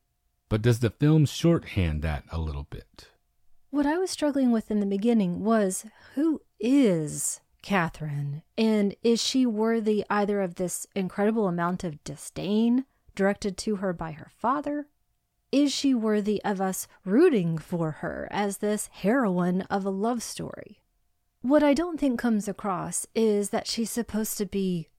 But 0.48 0.62
does 0.62 0.80
the 0.80 0.92
film 0.92 1.25
shorthand 1.25 2.04
that 2.04 2.24
a 2.32 2.38
little 2.38 2.68
bit? 2.70 3.08
What 3.72 3.88
I 3.88 3.98
was 3.98 4.12
struggling 4.12 4.51
with 4.51 4.70
in 4.70 4.80
the 4.80 4.86
beginning 4.86 5.44
was 5.44 5.88
who 6.13 6.42
is 6.60 7.42
Catherine? 7.66 8.44
And 8.60 8.96
is 9.04 9.20
she 9.22 9.48
worthy 9.48 10.06
either 10.08 10.40
of 10.42 10.56
this 10.56 10.86
incredible 10.96 11.48
amount 11.48 11.84
of 11.84 12.02
disdain 12.04 12.86
directed 13.16 13.58
to 13.58 13.78
her 13.78 13.92
by 13.92 14.12
her 14.12 14.30
father? 14.38 14.88
Is 15.52 15.74
she 15.74 15.96
worthy 15.96 16.40
of 16.46 16.62
us 16.62 16.88
rooting 17.04 17.58
for 17.58 17.90
her 17.92 18.28
as 18.30 18.60
this 18.60 18.88
heroine 18.94 19.64
of 19.64 19.84
a 19.84 19.90
love 19.90 20.22
story? 20.22 20.84
What 21.42 21.64
I 21.64 21.74
don't 21.74 22.00
think 22.00 22.20
comes 22.20 22.48
across 22.48 23.08
is 23.16 23.50
that 23.50 23.66
she's 23.66 23.90
supposed 23.90 24.38
to 24.38 24.46
be 24.46 24.90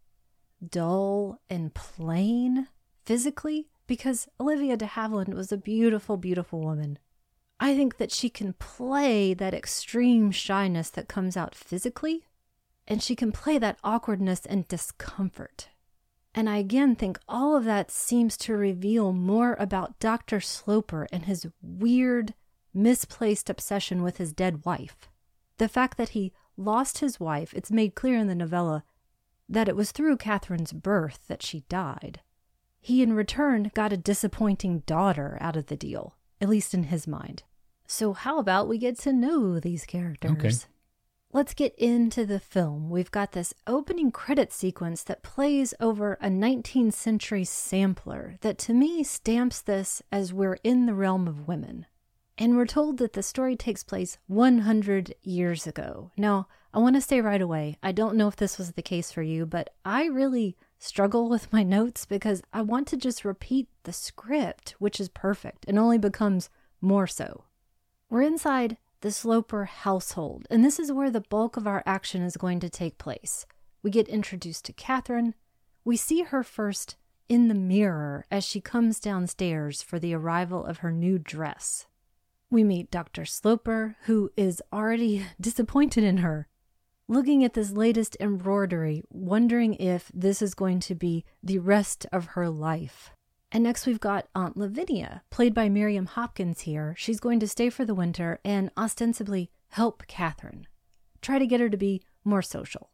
dull 0.68 1.40
and 1.48 1.72
plain 1.72 2.66
physically 3.04 3.68
because 3.86 4.26
Olivia 4.40 4.76
de 4.76 4.86
Havilland 4.86 5.34
was 5.34 5.52
a 5.52 5.56
beautiful, 5.56 6.16
beautiful 6.16 6.60
woman. 6.60 6.98
I 7.60 7.76
think 7.76 7.98
that 7.98 8.10
she 8.10 8.28
can 8.28 8.54
play 8.54 9.34
that 9.34 9.54
extreme 9.54 10.32
shyness 10.32 10.90
that 10.90 11.08
comes 11.08 11.36
out 11.36 11.54
physically, 11.54 12.24
and 12.86 13.02
she 13.02 13.16
can 13.16 13.32
play 13.32 13.58
that 13.58 13.78
awkwardness 13.82 14.46
and 14.46 14.68
discomfort. 14.68 15.68
And 16.34 16.50
I 16.50 16.58
again 16.58 16.94
think 16.94 17.18
all 17.28 17.56
of 17.56 17.64
that 17.64 17.90
seems 17.90 18.36
to 18.38 18.54
reveal 18.54 19.12
more 19.12 19.56
about 19.58 19.98
Dr. 19.98 20.40
Sloper 20.40 21.06
and 21.10 21.24
his 21.24 21.46
weird, 21.62 22.34
misplaced 22.74 23.48
obsession 23.48 24.02
with 24.02 24.18
his 24.18 24.32
dead 24.32 24.64
wife. 24.66 25.08
The 25.56 25.68
fact 25.68 25.96
that 25.96 26.10
he 26.10 26.32
lost 26.56 26.98
his 26.98 27.18
wife, 27.18 27.54
it's 27.54 27.70
made 27.70 27.94
clear 27.94 28.18
in 28.18 28.26
the 28.26 28.34
novella 28.34 28.84
that 29.48 29.68
it 29.68 29.76
was 29.76 29.92
through 29.92 30.18
Catherine's 30.18 30.72
birth 30.72 31.20
that 31.28 31.42
she 31.42 31.60
died. 31.68 32.20
He, 32.80 33.02
in 33.02 33.14
return, 33.14 33.70
got 33.74 33.92
a 33.92 33.96
disappointing 33.96 34.80
daughter 34.80 35.38
out 35.40 35.56
of 35.56 35.66
the 35.66 35.76
deal, 35.76 36.16
at 36.40 36.48
least 36.48 36.74
in 36.74 36.84
his 36.84 37.06
mind. 37.06 37.42
So, 37.86 38.12
how 38.12 38.38
about 38.38 38.68
we 38.68 38.78
get 38.78 38.98
to 39.00 39.12
know 39.12 39.58
these 39.58 39.84
characters? 39.86 40.32
Okay. 40.32 40.50
Let's 41.36 41.52
get 41.52 41.74
into 41.74 42.24
the 42.24 42.40
film. 42.40 42.88
We've 42.88 43.10
got 43.10 43.32
this 43.32 43.52
opening 43.66 44.10
credit 44.10 44.54
sequence 44.54 45.02
that 45.02 45.22
plays 45.22 45.74
over 45.78 46.14
a 46.14 46.28
19th 46.30 46.94
century 46.94 47.44
sampler 47.44 48.38
that 48.40 48.56
to 48.60 48.72
me 48.72 49.04
stamps 49.04 49.60
this 49.60 50.00
as 50.10 50.32
we're 50.32 50.56
in 50.64 50.86
the 50.86 50.94
realm 50.94 51.28
of 51.28 51.46
women. 51.46 51.84
And 52.38 52.56
we're 52.56 52.64
told 52.64 52.96
that 52.96 53.12
the 53.12 53.22
story 53.22 53.54
takes 53.54 53.84
place 53.84 54.16
100 54.28 55.14
years 55.20 55.66
ago. 55.66 56.10
Now, 56.16 56.48
I 56.72 56.78
want 56.78 56.96
to 56.96 57.02
say 57.02 57.20
right 57.20 57.42
away, 57.42 57.76
I 57.82 57.92
don't 57.92 58.16
know 58.16 58.28
if 58.28 58.36
this 58.36 58.56
was 58.56 58.72
the 58.72 58.80
case 58.80 59.12
for 59.12 59.20
you, 59.20 59.44
but 59.44 59.68
I 59.84 60.06
really 60.06 60.56
struggle 60.78 61.28
with 61.28 61.52
my 61.52 61.62
notes 61.62 62.06
because 62.06 62.40
I 62.54 62.62
want 62.62 62.88
to 62.88 62.96
just 62.96 63.26
repeat 63.26 63.68
the 63.82 63.92
script, 63.92 64.74
which 64.78 64.98
is 64.98 65.10
perfect 65.10 65.66
and 65.68 65.78
only 65.78 65.98
becomes 65.98 66.48
more 66.80 67.06
so. 67.06 67.44
We're 68.08 68.22
inside 68.22 68.78
the 69.00 69.10
Sloper 69.10 69.64
household, 69.66 70.46
and 70.50 70.64
this 70.64 70.78
is 70.78 70.92
where 70.92 71.10
the 71.10 71.20
bulk 71.20 71.56
of 71.56 71.66
our 71.66 71.82
action 71.86 72.22
is 72.22 72.36
going 72.36 72.60
to 72.60 72.70
take 72.70 72.98
place. 72.98 73.46
We 73.82 73.90
get 73.90 74.08
introduced 74.08 74.64
to 74.66 74.72
Catherine. 74.72 75.34
We 75.84 75.96
see 75.96 76.22
her 76.22 76.42
first 76.42 76.96
in 77.28 77.48
the 77.48 77.54
mirror 77.54 78.24
as 78.30 78.44
she 78.44 78.60
comes 78.60 79.00
downstairs 79.00 79.82
for 79.82 79.98
the 79.98 80.14
arrival 80.14 80.64
of 80.64 80.78
her 80.78 80.92
new 80.92 81.18
dress. 81.18 81.86
We 82.50 82.62
meet 82.62 82.90
Dr. 82.90 83.24
Sloper, 83.24 83.96
who 84.02 84.30
is 84.36 84.62
already 84.72 85.26
disappointed 85.40 86.04
in 86.04 86.18
her, 86.18 86.48
looking 87.08 87.44
at 87.44 87.54
this 87.54 87.72
latest 87.72 88.16
embroidery, 88.20 89.02
wondering 89.10 89.74
if 89.74 90.10
this 90.14 90.40
is 90.40 90.54
going 90.54 90.80
to 90.80 90.94
be 90.94 91.24
the 91.42 91.58
rest 91.58 92.06
of 92.12 92.26
her 92.26 92.48
life. 92.48 93.10
And 93.56 93.62
next, 93.62 93.86
we've 93.86 93.98
got 93.98 94.28
Aunt 94.34 94.58
Lavinia, 94.58 95.22
played 95.30 95.54
by 95.54 95.70
Miriam 95.70 96.04
Hopkins 96.04 96.60
here. 96.60 96.94
She's 96.98 97.18
going 97.18 97.40
to 97.40 97.48
stay 97.48 97.70
for 97.70 97.86
the 97.86 97.94
winter 97.94 98.38
and 98.44 98.70
ostensibly 98.76 99.50
help 99.68 100.06
Catherine, 100.06 100.66
try 101.22 101.38
to 101.38 101.46
get 101.46 101.60
her 101.60 101.70
to 101.70 101.76
be 101.78 102.02
more 102.22 102.42
social. 102.42 102.90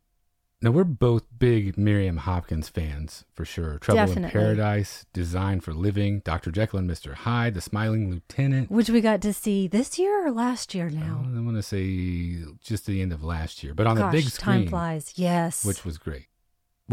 Now 0.61 0.71
we're 0.71 0.85
both 0.85 1.25
big 1.37 1.77
Miriam 1.77 2.19
Hopkins 2.19 2.69
fans 2.69 3.25
for 3.35 3.45
sure. 3.45 3.81
Trouble 3.81 4.07
Definitely. 4.07 4.23
in 4.23 4.31
Paradise, 4.31 5.05
Designed 5.13 5.65
for 5.65 5.75
Living, 5.75 6.21
Dr. 6.21 6.53
Jekyll 6.53 6.79
and 6.79 6.89
Mr. 6.89 7.15
Hyde, 7.15 7.55
The 7.55 7.61
Smiling 7.61 8.09
Lieutenant. 8.09 8.71
Which 8.71 8.89
we 8.89 9.01
got 9.01 9.21
to 9.23 9.33
see 9.33 9.67
this 9.67 9.99
year 9.99 10.25
or 10.25 10.31
last 10.31 10.77
year 10.77 10.91
now. 10.91 11.25
I 11.27 11.41
want 11.41 11.57
to 11.57 11.63
say 11.65 12.45
just 12.63 12.87
the 12.87 13.03
end 13.03 13.13
of 13.13 13.25
last 13.25 13.65
year, 13.65 13.75
but 13.75 13.89
on 13.89 13.97
Gosh, 13.97 14.13
the 14.13 14.19
big 14.19 14.31
screen, 14.31 14.59
time 14.59 14.69
flies. 14.69 15.15
Yes. 15.17 15.65
which 15.65 15.85
was 15.85 15.99
great. 15.99 16.27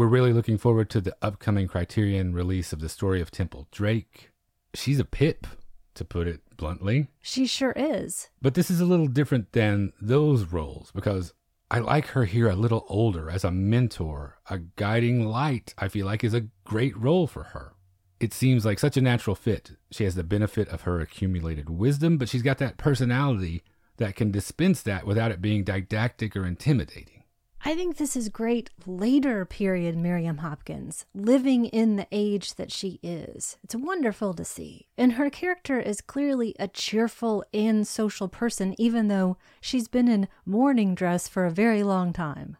We're 0.00 0.06
really 0.06 0.32
looking 0.32 0.56
forward 0.56 0.88
to 0.90 1.02
the 1.02 1.14
upcoming 1.20 1.68
Criterion 1.68 2.32
release 2.32 2.72
of 2.72 2.80
the 2.80 2.88
story 2.88 3.20
of 3.20 3.30
Temple 3.30 3.68
Drake. 3.70 4.30
She's 4.72 4.98
a 4.98 5.04
pip, 5.04 5.46
to 5.92 6.06
put 6.06 6.26
it 6.26 6.40
bluntly. 6.56 7.08
she 7.20 7.46
sure 7.46 7.74
is. 7.76 8.30
But 8.40 8.54
this 8.54 8.70
is 8.70 8.80
a 8.80 8.86
little 8.86 9.08
different 9.08 9.52
than 9.52 9.92
those 10.00 10.44
roles 10.44 10.90
because 10.94 11.34
I 11.70 11.80
like 11.80 12.06
her 12.06 12.24
here 12.24 12.48
a 12.48 12.56
little 12.56 12.86
older 12.88 13.28
as 13.28 13.44
a 13.44 13.50
mentor, 13.50 14.38
a 14.48 14.60
guiding 14.60 15.26
light, 15.26 15.74
I 15.76 15.88
feel 15.88 16.06
like 16.06 16.24
is 16.24 16.32
a 16.32 16.48
great 16.64 16.96
role 16.96 17.26
for 17.26 17.42
her. 17.52 17.74
It 18.20 18.32
seems 18.32 18.64
like 18.64 18.78
such 18.78 18.96
a 18.96 19.02
natural 19.02 19.36
fit. 19.36 19.72
She 19.90 20.04
has 20.04 20.14
the 20.14 20.24
benefit 20.24 20.68
of 20.68 20.80
her 20.82 20.98
accumulated 21.00 21.68
wisdom, 21.68 22.16
but 22.16 22.30
she's 22.30 22.40
got 22.40 22.56
that 22.56 22.78
personality 22.78 23.64
that 23.98 24.16
can 24.16 24.30
dispense 24.30 24.80
that 24.80 25.06
without 25.06 25.30
it 25.30 25.42
being 25.42 25.62
didactic 25.62 26.34
or 26.34 26.46
intimidating. 26.46 27.19
I 27.62 27.74
think 27.74 27.96
this 27.98 28.16
is 28.16 28.30
great 28.30 28.70
later 28.86 29.44
period 29.44 29.94
Miriam 29.94 30.38
Hopkins, 30.38 31.04
living 31.14 31.66
in 31.66 31.96
the 31.96 32.06
age 32.10 32.54
that 32.54 32.72
she 32.72 32.98
is. 33.02 33.58
It's 33.62 33.74
wonderful 33.74 34.32
to 34.34 34.44
see. 34.46 34.88
And 34.96 35.12
her 35.12 35.28
character 35.28 35.78
is 35.78 36.00
clearly 36.00 36.54
a 36.58 36.68
cheerful 36.68 37.44
and 37.52 37.86
social 37.86 38.28
person, 38.28 38.74
even 38.78 39.08
though 39.08 39.36
she's 39.60 39.88
been 39.88 40.08
in 40.08 40.28
mourning 40.46 40.94
dress 40.94 41.28
for 41.28 41.44
a 41.44 41.50
very 41.50 41.82
long 41.82 42.14
time. 42.14 42.56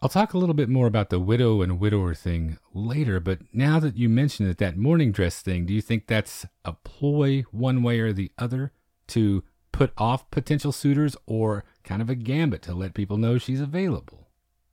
I'll 0.00 0.08
talk 0.08 0.34
a 0.34 0.38
little 0.38 0.54
bit 0.54 0.68
more 0.68 0.86
about 0.86 1.10
the 1.10 1.18
widow 1.18 1.60
and 1.60 1.80
widower 1.80 2.14
thing 2.14 2.58
later, 2.72 3.18
but 3.18 3.40
now 3.52 3.80
that 3.80 3.96
you 3.96 4.08
mention 4.08 4.48
it, 4.48 4.58
that 4.58 4.76
mourning 4.76 5.10
dress 5.10 5.40
thing, 5.40 5.66
do 5.66 5.74
you 5.74 5.80
think 5.80 6.06
that's 6.06 6.46
a 6.64 6.74
ploy 6.74 7.44
one 7.50 7.82
way 7.82 7.98
or 8.00 8.12
the 8.12 8.30
other 8.38 8.70
to 9.08 9.42
put 9.72 9.92
off 9.98 10.30
potential 10.30 10.70
suitors 10.70 11.16
or 11.26 11.64
kind 11.82 12.00
of 12.00 12.08
a 12.08 12.14
gambit 12.14 12.62
to 12.62 12.74
let 12.74 12.94
people 12.94 13.16
know 13.16 13.36
she's 13.36 13.60
available? 13.60 14.23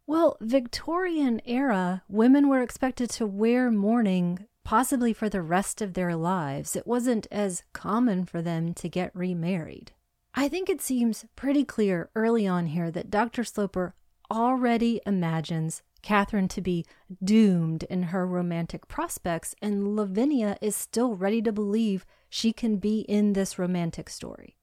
Well, 0.08 0.38
Victorian 0.41 1.41
era, 1.46 2.03
women 2.10 2.50
were 2.50 2.62
expected 2.62 3.10
to 3.12 3.25
wear 3.25 3.72
mourning 3.72 4.48
possibly 4.63 5.13
for 5.13 5.29
the 5.29 5.41
rest 5.41 5.81
of 5.81 5.93
their 5.93 6.15
lives. 6.15 6.75
It 6.75 6.86
wasn't 6.88 7.27
as 7.31 7.63
common 7.74 8.25
for 8.25 8.41
them 8.41 8.74
to 8.75 8.89
get 8.89 9.15
remarried. 9.15 9.91
I 10.34 10.48
think 10.48 10.70
it 10.70 10.81
seems 10.81 11.25
pretty 11.36 11.65
clear 11.65 12.10
early 12.15 12.48
on 12.48 12.67
here 12.67 12.91
that 12.91 13.10
Dr. 13.10 13.43
Sloper 13.43 13.96
already 14.29 15.01
imagines 15.05 15.81
Catherine 16.01 16.48
to 16.50 16.62
be 16.62 16.86
doomed 17.24 17.84
in 17.84 18.03
her 18.03 18.25
romantic 18.25 18.88
prospects, 18.88 19.53
and 19.62 19.96
Lavinia 19.96 20.58
is 20.62 20.75
still 20.75 21.15
ready 21.15 21.41
to 21.41 21.51
believe 21.51 22.05
she 22.29 22.53
can 22.53 22.77
be 22.77 23.01
in 23.01 23.34
this 23.34 23.60
romantic 23.60 24.10
story. 24.10 24.58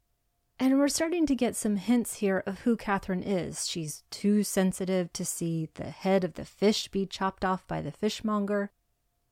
And 0.61 0.79
we're 0.79 0.89
starting 0.89 1.25
to 1.27 1.37
get 1.37 1.55
some 1.55 1.77
hints 1.77 2.17
here 2.17 2.43
of 2.45 2.61
who 2.61 2.77
Catherine 2.77 3.23
is. 3.23 3.69
She's 3.69 4.03
too 4.11 4.43
sensitive 4.43 5.13
to 5.13 5.25
see 5.25 5.69
the 5.75 5.91
head 5.91 6.25
of 6.25 6.35
the 6.35 6.45
fish 6.45 6.89
be 6.89 7.07
chopped 7.07 7.45
off 7.45 7.67
by 7.69 7.81
the 7.81 7.93
fishmonger, 7.93 8.73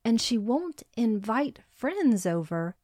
and 0.04 0.20
she 0.20 0.38
won't 0.38 0.84
invite 0.96 1.58
friends 1.68 2.26
over. 2.26 2.76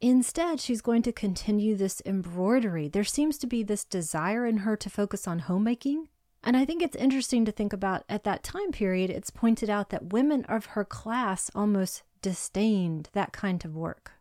Instead, 0.00 0.60
she's 0.60 0.80
going 0.80 1.02
to 1.02 1.12
continue 1.12 1.76
this 1.76 2.00
embroidery. 2.06 2.88
There 2.88 3.04
seems 3.04 3.36
to 3.38 3.46
be 3.46 3.62
this 3.62 3.84
desire 3.84 4.46
in 4.46 4.58
her 4.58 4.76
to 4.76 4.88
focus 4.88 5.28
on 5.28 5.40
homemaking. 5.40 6.08
And 6.42 6.56
I 6.56 6.64
think 6.64 6.82
it's 6.82 6.96
interesting 6.96 7.44
to 7.44 7.52
think 7.52 7.74
about 7.74 8.04
at 8.08 8.24
that 8.24 8.42
time 8.42 8.72
period, 8.72 9.10
it's 9.10 9.30
pointed 9.30 9.68
out 9.68 9.90
that 9.90 10.12
women 10.12 10.44
of 10.46 10.66
her 10.66 10.84
class 10.84 11.50
almost 11.54 12.02
disdained 12.22 13.10
that 13.12 13.32
kind 13.32 13.62
of 13.64 13.74
work. 13.74 14.13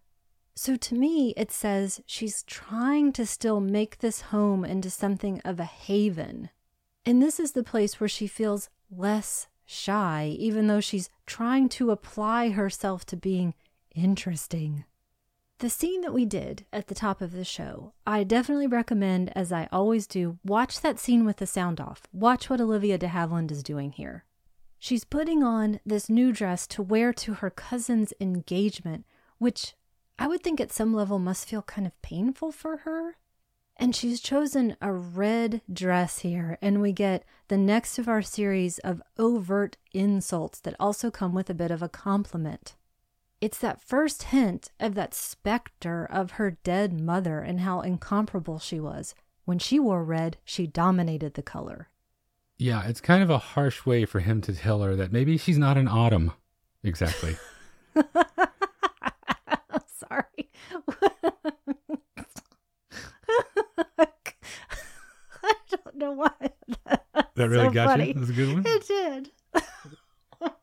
So 0.56 0.76
to 0.76 0.96
me, 0.96 1.34
it 1.36 1.52
says 1.52 2.02
she's 2.06 2.44
trying 2.44 3.12
to 3.14 3.26
still 3.26 3.60
make 3.60 4.00
this 4.00 4.22
home 4.22 4.64
into 4.64 4.90
something 4.90 5.42
of 5.44 5.60
a 5.60 5.66
haven. 5.66 6.50
And 7.06 7.22
this 7.22 7.40
is 7.40 7.54
the 7.54 7.64
place 7.64 8.00
where 8.00 8.08
she 8.08 8.28
feels 8.28 8.70
less 8.92 9.48
shy, 9.66 10.36
even 10.38 10.68
though 10.68 10.80
she's 10.80 11.10
trying 11.26 11.70
to 11.70 11.92
apply 11.92 12.50
herself 12.50 13.06
to 13.08 13.18
being 13.18 13.56
interesting. 13.96 14.86
The 15.60 15.70
scene 15.70 16.02
that 16.02 16.14
we 16.14 16.26
did 16.26 16.66
at 16.74 16.88
the 16.88 16.96
top 16.96 17.22
of 17.22 17.32
the 17.32 17.46
show, 17.46 17.94
I 18.06 18.24
definitely 18.24 18.68
recommend, 18.68 19.32
as 19.36 19.52
I 19.52 19.70
always 19.72 20.06
do, 20.06 20.38
watch 20.44 20.82
that 20.82 21.00
scene 21.00 21.26
with 21.26 21.38
the 21.38 21.48
sound 21.48 21.80
off. 21.80 22.04
Watch 22.12 22.50
what 22.50 22.62
Olivia 22.62 22.98
de 22.98 23.08
Havilland 23.08 23.52
is 23.52 23.64
doing 23.64 23.92
here. 23.94 24.26
She's 24.78 25.06
putting 25.06 25.42
on 25.42 25.80
this 25.86 26.10
new 26.10 26.34
dress 26.34 26.68
to 26.68 26.82
wear 26.82 27.14
to 27.14 27.36
her 27.36 27.50
cousin's 27.50 28.14
engagement, 28.20 29.06
which 29.38 29.76
I 30.18 30.28
would 30.28 30.44
think 30.44 30.62
at 30.62 30.72
some 30.72 30.94
level 30.94 31.20
must 31.20 31.48
feel 31.48 31.62
kind 31.62 31.88
of 31.88 32.02
painful 32.02 32.52
for 32.52 32.78
her. 32.78 33.18
And 33.76 33.96
she's 33.96 34.22
chosen 34.22 34.78
a 34.82 34.92
red 34.94 35.62
dress 35.72 36.20
here, 36.20 36.60
and 36.62 36.80
we 36.82 36.92
get 36.92 37.24
the 37.48 37.58
next 37.58 37.98
of 37.98 38.08
our 38.08 38.22
series 38.22 38.78
of 38.80 39.02
overt 39.18 39.78
insults 39.94 40.60
that 40.60 40.76
also 40.80 41.10
come 41.10 41.34
with 41.34 41.50
a 41.50 41.56
bit 41.56 41.72
of 41.72 41.82
a 41.82 41.90
compliment. 41.90 42.76
It's 43.42 43.58
that 43.60 43.82
first 43.82 44.24
hint 44.24 44.72
of 44.80 44.94
that 44.96 45.14
specter 45.14 46.06
of 46.06 46.32
her 46.32 46.52
dead 46.64 47.00
mother 47.00 47.40
and 47.40 47.62
how 47.62 47.82
incomparable 47.82 48.60
she 48.60 48.80
was. 48.80 49.16
When 49.46 49.60
she 49.60 49.80
wore 49.80 50.04
red, 50.04 50.38
she 50.46 50.68
dominated 50.68 51.34
the 51.34 51.42
color. 51.42 51.90
Yeah, 52.58 52.86
it's 52.88 53.02
kind 53.02 53.24
of 53.24 53.30
a 53.30 53.40
harsh 53.40 53.86
way 53.86 54.06
for 54.06 54.20
him 54.20 54.40
to 54.42 54.54
tell 54.54 54.82
her 54.84 54.96
that 54.96 55.12
maybe 55.12 55.38
she's 55.38 55.58
not 55.58 55.78
an 55.78 55.88
autumn. 55.88 56.32
Exactly. 56.84 57.36
Sorry. 60.10 60.50
I 65.44 65.54
don't 65.70 65.96
know 65.96 66.12
why. 66.14 66.32
That 67.36 67.50
really 67.50 67.66
So 67.68 67.72
got 67.72 67.90
funny. 67.90 68.08
you? 68.10 68.14
That's 68.14 68.30
a 68.30 68.34
good 68.34 68.54
one. 68.54 68.64
It 68.66 68.88
did. 68.88 69.32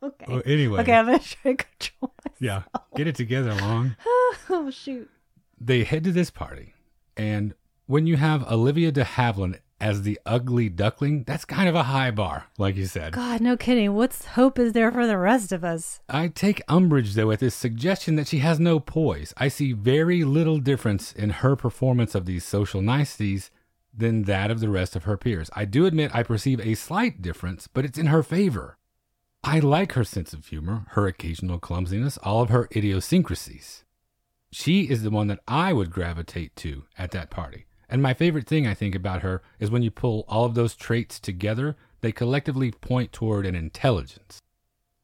okay. 0.03 0.25
Well, 0.27 0.41
anyway, 0.45 0.81
Okay, 0.81 0.93
I'm 0.93 1.05
gonna 1.05 1.19
try 1.19 1.53
to 1.53 1.63
control 1.63 2.13
myself. 2.23 2.37
yeah, 2.39 2.63
get 2.95 3.07
it 3.07 3.15
together, 3.15 3.53
Long. 3.55 3.95
Oh 4.49 4.69
shoot. 4.71 5.09
They 5.59 5.83
head 5.83 6.03
to 6.05 6.11
this 6.11 6.29
party, 6.29 6.73
and 7.15 7.53
when 7.85 8.07
you 8.07 8.17
have 8.17 8.49
Olivia 8.51 8.91
de 8.91 9.03
Havilland 9.03 9.59
as 9.81 10.03
the 10.03 10.19
ugly 10.25 10.69
duckling, 10.69 11.23
that's 11.23 11.43
kind 11.43 11.67
of 11.67 11.75
a 11.75 11.83
high 11.83 12.11
bar, 12.11 12.45
like 12.57 12.75
you 12.75 12.85
said. 12.85 13.13
God, 13.13 13.41
no 13.41 13.57
kidding. 13.57 13.93
What's 13.95 14.25
hope 14.25 14.59
is 14.59 14.73
there 14.73 14.91
for 14.91 15.07
the 15.07 15.17
rest 15.17 15.51
of 15.51 15.63
us? 15.63 15.99
I 16.07 16.27
take 16.27 16.61
umbrage, 16.67 17.15
though, 17.15 17.31
at 17.31 17.39
this 17.39 17.55
suggestion 17.55 18.15
that 18.15 18.27
she 18.27 18.37
has 18.37 18.59
no 18.59 18.79
poise. 18.79 19.33
I 19.37 19.47
see 19.47 19.73
very 19.73 20.23
little 20.23 20.59
difference 20.59 21.11
in 21.11 21.31
her 21.31 21.55
performance 21.55 22.13
of 22.13 22.25
these 22.25 22.45
social 22.45 22.81
niceties 22.81 23.49
than 23.93 24.23
that 24.23 24.51
of 24.51 24.59
the 24.59 24.69
rest 24.69 24.95
of 24.95 25.03
her 25.03 25.17
peers. 25.17 25.49
I 25.53 25.65
do 25.65 25.85
admit 25.85 26.15
I 26.15 26.23
perceive 26.23 26.59
a 26.61 26.75
slight 26.75 27.21
difference, 27.21 27.67
but 27.67 27.83
it's 27.83 27.97
in 27.97 28.05
her 28.05 28.23
favor. 28.23 28.77
I 29.43 29.59
like 29.59 29.93
her 29.93 30.03
sense 30.03 30.33
of 30.33 30.45
humor, 30.45 30.85
her 30.89 31.07
occasional 31.07 31.57
clumsiness, 31.57 32.19
all 32.19 32.43
of 32.43 32.49
her 32.49 32.69
idiosyncrasies. 32.75 33.83
She 34.51 34.83
is 34.83 35.01
the 35.01 35.09
one 35.09 35.27
that 35.27 35.39
I 35.47 35.73
would 35.73 35.89
gravitate 35.89 36.55
to 36.57 36.83
at 36.97 37.11
that 37.11 37.31
party. 37.31 37.65
And 37.91 38.01
my 38.01 38.13
favorite 38.13 38.47
thing 38.47 38.65
I 38.65 38.73
think 38.73 38.95
about 38.95 39.21
her 39.21 39.41
is 39.59 39.69
when 39.69 39.83
you 39.83 39.91
pull 39.91 40.23
all 40.29 40.45
of 40.45 40.55
those 40.55 40.75
traits 40.75 41.19
together, 41.19 41.75
they 41.99 42.13
collectively 42.13 42.71
point 42.71 43.11
toward 43.11 43.45
an 43.45 43.53
intelligence. 43.53 44.39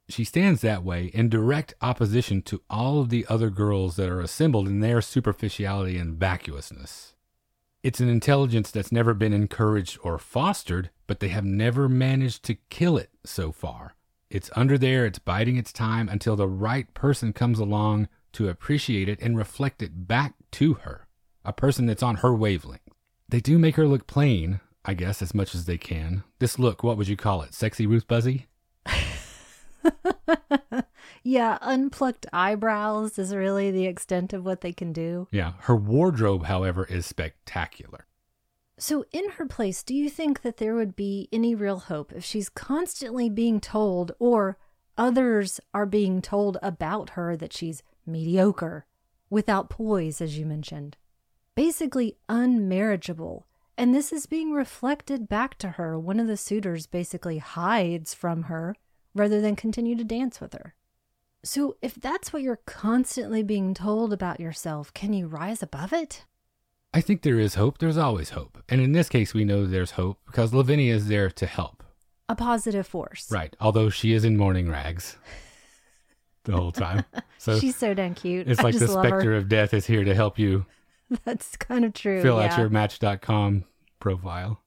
She 0.07 0.23
stands 0.23 0.61
that 0.61 0.85
way 0.85 1.07
in 1.07 1.27
direct 1.27 1.73
opposition 1.81 2.41
to 2.43 2.61
all 2.69 3.01
of 3.01 3.09
the 3.09 3.25
other 3.27 3.49
girls 3.49 3.97
that 3.97 4.07
are 4.07 4.21
assembled 4.21 4.69
in 4.69 4.79
their 4.79 5.01
superficiality 5.01 5.97
and 5.97 6.17
vacuousness. 6.17 7.13
It's 7.83 7.99
an 7.99 8.07
intelligence 8.07 8.71
that's 8.71 8.91
never 8.91 9.13
been 9.13 9.33
encouraged 9.33 9.99
or 10.01 10.17
fostered, 10.17 10.89
but 11.07 11.19
they 11.19 11.27
have 11.27 11.43
never 11.45 11.89
managed 11.89 12.43
to 12.43 12.55
kill 12.69 12.97
it 12.97 13.09
so 13.25 13.51
far. 13.51 13.95
It's 14.29 14.49
under 14.55 14.77
there, 14.77 15.05
it's 15.05 15.19
biding 15.19 15.57
its 15.57 15.73
time 15.73 16.07
until 16.07 16.37
the 16.37 16.47
right 16.47 16.91
person 16.93 17.33
comes 17.33 17.59
along 17.59 18.07
to 18.33 18.47
appreciate 18.47 19.09
it 19.09 19.19
and 19.21 19.37
reflect 19.37 19.81
it 19.81 20.07
back 20.07 20.35
to 20.51 20.75
her. 20.75 21.06
A 21.47 21.53
person 21.53 21.87
that's 21.87 22.03
on 22.03 22.17
her 22.17 22.35
wavelength. 22.35 22.81
They 23.27 23.39
do 23.39 23.57
make 23.57 23.77
her 23.77 23.87
look 23.87 24.05
plain, 24.05 24.59
I 24.85 24.93
guess, 24.93 25.23
as 25.23 25.33
much 25.33 25.55
as 25.55 25.65
they 25.65 25.79
can. 25.79 26.23
This 26.37 26.59
look, 26.59 26.83
what 26.83 26.97
would 26.97 27.07
you 27.07 27.17
call 27.17 27.41
it? 27.41 27.55
Sexy 27.55 27.87
Ruth 27.87 28.07
Buzzi? 28.07 28.45
Yeah, 31.27 31.57
unplucked 31.59 32.25
eyebrows 32.31 33.19
is 33.19 33.35
really 33.35 33.69
the 33.69 33.85
extent 33.85 34.31
of 34.31 34.45
what 34.45 34.61
they 34.61 34.71
can 34.71 34.93
do. 34.93 35.27
Yeah. 35.29 35.55
Her 35.59 35.75
wardrobe, 35.75 36.45
however, 36.45 36.85
is 36.85 37.05
spectacular. 37.05 38.05
So, 38.79 39.03
in 39.11 39.31
her 39.31 39.45
place, 39.45 39.83
do 39.83 39.93
you 39.93 40.09
think 40.09 40.43
that 40.43 40.55
there 40.55 40.73
would 40.73 40.95
be 40.95 41.27
any 41.33 41.53
real 41.53 41.79
hope 41.79 42.13
if 42.13 42.23
she's 42.23 42.47
constantly 42.47 43.29
being 43.29 43.59
told, 43.59 44.13
or 44.19 44.57
others 44.97 45.59
are 45.73 45.85
being 45.85 46.21
told 46.21 46.57
about 46.63 47.09
her 47.11 47.35
that 47.35 47.51
she's 47.51 47.83
mediocre, 48.05 48.85
without 49.29 49.69
poise, 49.69 50.21
as 50.21 50.37
you 50.37 50.45
mentioned? 50.45 50.95
Basically, 51.57 52.15
unmarriageable. 52.29 53.45
And 53.79 53.93
this 53.93 54.13
is 54.13 54.27
being 54.27 54.51
reflected 54.51 55.27
back 55.27 55.57
to 55.57 55.69
her. 55.69 55.97
One 55.97 56.19
of 56.19 56.27
the 56.27 56.37
suitors 56.37 56.85
basically 56.85 57.39
hides 57.39 58.13
from 58.13 58.43
her 58.43 58.75
rather 59.15 59.41
than 59.41 59.55
continue 59.55 59.95
to 59.95 60.03
dance 60.03 60.39
with 60.39 60.53
her. 60.53 60.75
So, 61.43 61.75
if 61.81 61.95
that's 61.95 62.31
what 62.31 62.43
you're 62.43 62.61
constantly 62.67 63.41
being 63.41 63.73
told 63.73 64.13
about 64.13 64.39
yourself, 64.39 64.93
can 64.93 65.13
you 65.13 65.25
rise 65.25 65.63
above 65.63 65.93
it? 65.93 66.25
I 66.93 67.01
think 67.01 67.23
there 67.23 67.39
is 67.39 67.55
hope. 67.55 67.79
There's 67.79 67.97
always 67.97 68.29
hope. 68.29 68.61
And 68.69 68.79
in 68.79 68.91
this 68.91 69.09
case, 69.09 69.33
we 69.33 69.43
know 69.43 69.65
there's 69.65 69.91
hope 69.91 70.19
because 70.27 70.53
Lavinia 70.53 70.93
is 70.93 71.07
there 71.07 71.31
to 71.31 71.45
help. 71.47 71.83
A 72.29 72.35
positive 72.35 72.85
force. 72.85 73.31
Right. 73.31 73.55
Although 73.59 73.89
she 73.89 74.13
is 74.13 74.23
in 74.23 74.37
mourning 74.37 74.69
rags 74.69 75.17
the 76.43 76.55
whole 76.55 76.71
time. 76.71 77.03
So 77.39 77.59
She's 77.59 77.75
so 77.75 77.93
damn 77.93 78.15
cute. 78.15 78.47
it's 78.47 78.59
I 78.59 78.63
like 78.63 78.79
the 78.79 78.87
specter 78.87 79.31
her. 79.31 79.35
of 79.35 79.47
death 79.47 79.71
is 79.75 79.85
here 79.85 80.03
to 80.03 80.15
help 80.15 80.39
you 80.39 80.65
That's 81.25 81.55
kind 81.55 81.85
of 81.85 81.93
true. 81.93 82.21
fill 82.21 82.39
yeah. 82.39 82.53
out 82.53 82.57
your 82.57 82.69
match.com 82.69 83.65
profile. 83.99 84.61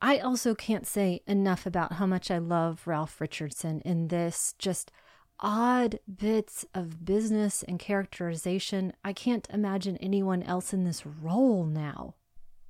I 0.00 0.18
also 0.18 0.54
can't 0.54 0.86
say 0.86 1.22
enough 1.26 1.64
about 1.64 1.94
how 1.94 2.06
much 2.06 2.30
I 2.30 2.38
love 2.38 2.82
Ralph 2.86 3.20
Richardson 3.20 3.80
in 3.84 4.08
this 4.08 4.54
just 4.58 4.90
odd 5.38 5.98
bits 6.12 6.64
of 6.74 7.04
business 7.04 7.62
and 7.62 7.78
characterization. 7.78 8.92
I 9.04 9.12
can't 9.12 9.46
imagine 9.52 9.96
anyone 9.98 10.42
else 10.42 10.72
in 10.72 10.84
this 10.84 11.06
role 11.06 11.64
now. 11.64 12.14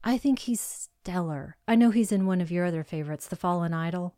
I 0.05 0.19
think 0.19 0.41
he's 0.41 0.61
stellar. 0.61 1.57
I 1.69 1.75
know 1.75 1.91
he's 1.91 2.13
in 2.13 2.27
one 2.27 2.41
of 2.41 2.51
your 2.51 2.67
other 2.67 2.83
favorites, 2.85 3.29
The 3.29 3.37
Fallen 3.37 3.73
Idol. 3.73 4.15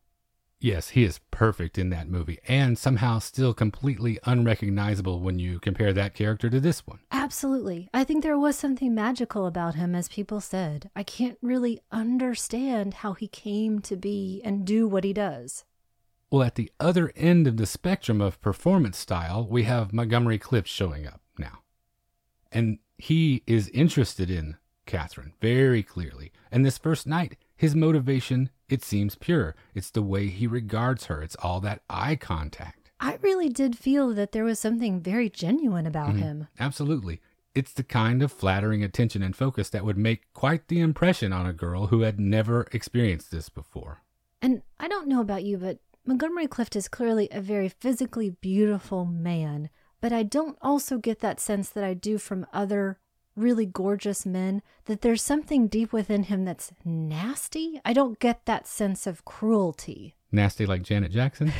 Yes, 0.64 0.88
he 0.88 1.04
is 1.04 1.20
perfect 1.30 1.76
in 1.76 1.90
that 1.90 2.08
movie 2.08 2.38
and 2.48 2.78
somehow 2.78 3.18
still 3.18 3.52
completely 3.52 4.18
unrecognizable 4.24 5.20
when 5.20 5.38
you 5.38 5.60
compare 5.60 5.92
that 5.92 6.14
character 6.14 6.48
to 6.48 6.58
this 6.58 6.86
one. 6.86 7.00
Absolutely. 7.12 7.90
I 7.92 8.02
think 8.02 8.22
there 8.22 8.38
was 8.38 8.56
something 8.56 8.94
magical 8.94 9.46
about 9.46 9.74
him, 9.74 9.94
as 9.94 10.08
people 10.08 10.40
said. 10.40 10.88
I 10.96 11.02
can't 11.02 11.36
really 11.42 11.80
understand 11.92 12.94
how 12.94 13.12
he 13.12 13.28
came 13.28 13.80
to 13.80 13.94
be 13.94 14.40
and 14.42 14.64
do 14.64 14.88
what 14.88 15.04
he 15.04 15.12
does. 15.12 15.66
Well, 16.30 16.42
at 16.42 16.54
the 16.54 16.72
other 16.80 17.12
end 17.14 17.46
of 17.46 17.58
the 17.58 17.66
spectrum 17.66 18.22
of 18.22 18.40
performance 18.40 18.96
style, 18.96 19.46
we 19.46 19.64
have 19.64 19.92
Montgomery 19.92 20.38
Clift 20.38 20.68
showing 20.68 21.06
up 21.06 21.20
now. 21.36 21.58
And 22.50 22.78
he 22.96 23.42
is 23.46 23.68
interested 23.68 24.30
in 24.30 24.56
Catherine 24.86 25.34
very 25.42 25.82
clearly. 25.82 26.32
And 26.50 26.64
this 26.64 26.78
first 26.78 27.06
night, 27.06 27.36
his 27.56 27.74
motivation, 27.74 28.50
it 28.68 28.82
seems 28.82 29.14
pure. 29.14 29.54
It's 29.74 29.90
the 29.90 30.02
way 30.02 30.28
he 30.28 30.46
regards 30.46 31.06
her, 31.06 31.22
it's 31.22 31.36
all 31.36 31.60
that 31.60 31.82
eye 31.88 32.16
contact. 32.16 32.90
I 33.00 33.18
really 33.22 33.48
did 33.48 33.76
feel 33.76 34.14
that 34.14 34.32
there 34.32 34.44
was 34.44 34.58
something 34.58 35.00
very 35.00 35.28
genuine 35.28 35.86
about 35.86 36.14
Mhm. 36.14 36.18
him. 36.18 36.48
Absolutely. 36.58 37.20
It's 37.54 37.72
the 37.72 37.84
kind 37.84 38.22
of 38.22 38.32
flattering 38.32 38.82
attention 38.82 39.22
and 39.22 39.36
focus 39.36 39.68
that 39.70 39.84
would 39.84 39.98
make 39.98 40.32
quite 40.32 40.68
the 40.68 40.80
impression 40.80 41.32
on 41.32 41.46
a 41.46 41.52
girl 41.52 41.88
who 41.88 42.00
had 42.00 42.18
never 42.18 42.66
experienced 42.72 43.30
this 43.30 43.48
before. 43.48 44.02
And 44.42 44.62
I 44.80 44.88
don't 44.88 45.08
know 45.08 45.20
about 45.20 45.44
you, 45.44 45.58
but 45.58 45.78
Montgomery 46.06 46.46
Clift 46.46 46.76
is 46.76 46.88
clearly 46.88 47.28
a 47.30 47.40
very 47.40 47.68
physically 47.68 48.30
beautiful 48.30 49.04
man. 49.04 49.70
But 50.00 50.12
I 50.12 50.22
don't 50.22 50.58
also 50.60 50.98
get 50.98 51.20
that 51.20 51.40
sense 51.40 51.70
that 51.70 51.84
I 51.84 51.94
do 51.94 52.18
from 52.18 52.46
other 52.52 52.98
really 53.36 53.66
gorgeous 53.66 54.24
men 54.24 54.62
that 54.86 55.00
there's 55.00 55.22
something 55.22 55.68
deep 55.68 55.92
within 55.92 56.24
him 56.24 56.44
that's 56.44 56.72
nasty. 56.84 57.80
I 57.84 57.92
don't 57.92 58.18
get 58.18 58.44
that 58.46 58.66
sense 58.66 59.06
of 59.06 59.24
cruelty. 59.24 60.14
Nasty 60.30 60.66
like 60.66 60.82
Janet 60.82 61.12
Jackson. 61.12 61.52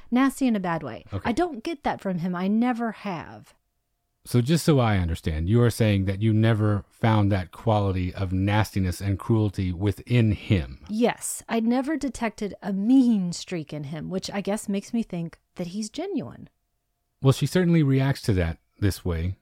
nasty 0.10 0.46
in 0.46 0.56
a 0.56 0.60
bad 0.60 0.82
way. 0.82 1.04
Okay. 1.12 1.28
I 1.28 1.32
don't 1.32 1.64
get 1.64 1.82
that 1.82 2.00
from 2.00 2.18
him. 2.18 2.34
I 2.34 2.48
never 2.48 2.92
have. 2.92 3.54
So, 4.24 4.40
just 4.40 4.64
so 4.64 4.78
I 4.78 4.98
understand, 4.98 5.48
you 5.48 5.60
are 5.62 5.70
saying 5.70 6.04
that 6.04 6.22
you 6.22 6.32
never 6.32 6.84
found 6.88 7.32
that 7.32 7.50
quality 7.50 8.14
of 8.14 8.32
nastiness 8.32 9.00
and 9.00 9.18
cruelty 9.18 9.72
within 9.72 10.30
him. 10.30 10.78
Yes, 10.88 11.42
I 11.48 11.58
never 11.58 11.96
detected 11.96 12.54
a 12.62 12.72
mean 12.72 13.32
streak 13.32 13.72
in 13.72 13.84
him, 13.84 14.10
which 14.10 14.30
I 14.30 14.40
guess 14.40 14.68
makes 14.68 14.94
me 14.94 15.02
think 15.02 15.40
that 15.56 15.68
he's 15.68 15.90
genuine. 15.90 16.48
Well, 17.20 17.32
she 17.32 17.46
certainly 17.46 17.82
reacts 17.82 18.22
to 18.22 18.32
that 18.34 18.58
this 18.78 19.04
way 19.04 19.34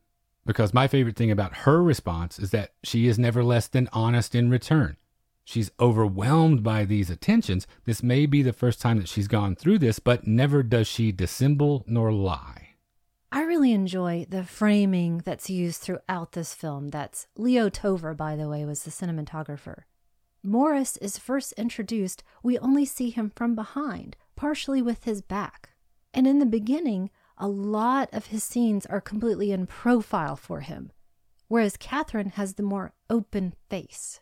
because 0.47 0.75
my 0.75 0.89
favorite 0.89 1.17
thing 1.17 1.31
about 1.31 1.59
her 1.59 1.83
response 1.83 2.39
is 2.39 2.51
that 2.51 2.73
she 2.83 3.07
is 3.07 3.19
never 3.19 3.45
less 3.45 3.69
than 3.69 3.89
honest 3.93 4.35
in 4.35 4.51
return. 4.51 4.97
She's 5.45 5.71
overwhelmed 5.81 6.63
by 6.63 6.85
these 6.85 7.11
attentions. 7.11 7.67
This 7.85 8.03
may 8.03 8.27
be 8.27 8.43
the 8.43 8.53
first 8.53 8.81
time 8.81 8.99
that 8.99 9.09
she's 9.09 9.29
gone 9.29 9.57
through 9.57 9.79
this, 9.79 9.99
but 9.99 10.27
never 10.27 10.63
does 10.63 10.87
she 10.87 11.13
dissemble 11.13 11.85
nor 11.87 12.13
lie. 12.13 12.77
I 13.33 13.43
really 13.43 13.73
enjoy 13.73 14.27
the 14.29 14.45
framing 14.45 15.19
that's 15.19 15.51
used 15.51 15.81
throughout 15.81 16.33
this 16.33 16.55
film. 16.55 16.89
That's 16.89 17.27
Leo 17.37 17.69
Tover, 17.69 18.15
by 18.15 18.37
the 18.37 18.49
way, 18.49 18.65
was 18.65 18.83
the 18.83 18.91
cinematographer. 18.91 19.83
Morris 20.43 20.97
is 20.97 21.19
first 21.19 21.53
introduced, 21.53 22.25
we 22.43 22.59
only 22.59 22.85
see 22.85 23.11
him 23.11 23.31
from 23.35 23.55
behind, 23.55 24.17
partially 24.37 24.81
with 24.81 25.05
his 25.05 25.21
back. 25.21 25.71
And 26.15 26.27
in 26.27 26.39
the 26.39 26.47
beginning, 26.47 27.11
a 27.41 27.49
lot 27.49 28.09
of 28.13 28.27
his 28.27 28.45
scenes 28.45 28.87
are 28.87 29.01
completely 29.01 29.51
in 29.51 29.67
profile 29.67 30.37
for 30.37 30.61
him, 30.61 30.93
whereas 31.49 31.77
Catherine 31.77 32.31
has 32.31 32.55
the 32.55 32.63
more 32.63 32.93
open 33.09 33.55
face. 33.69 34.21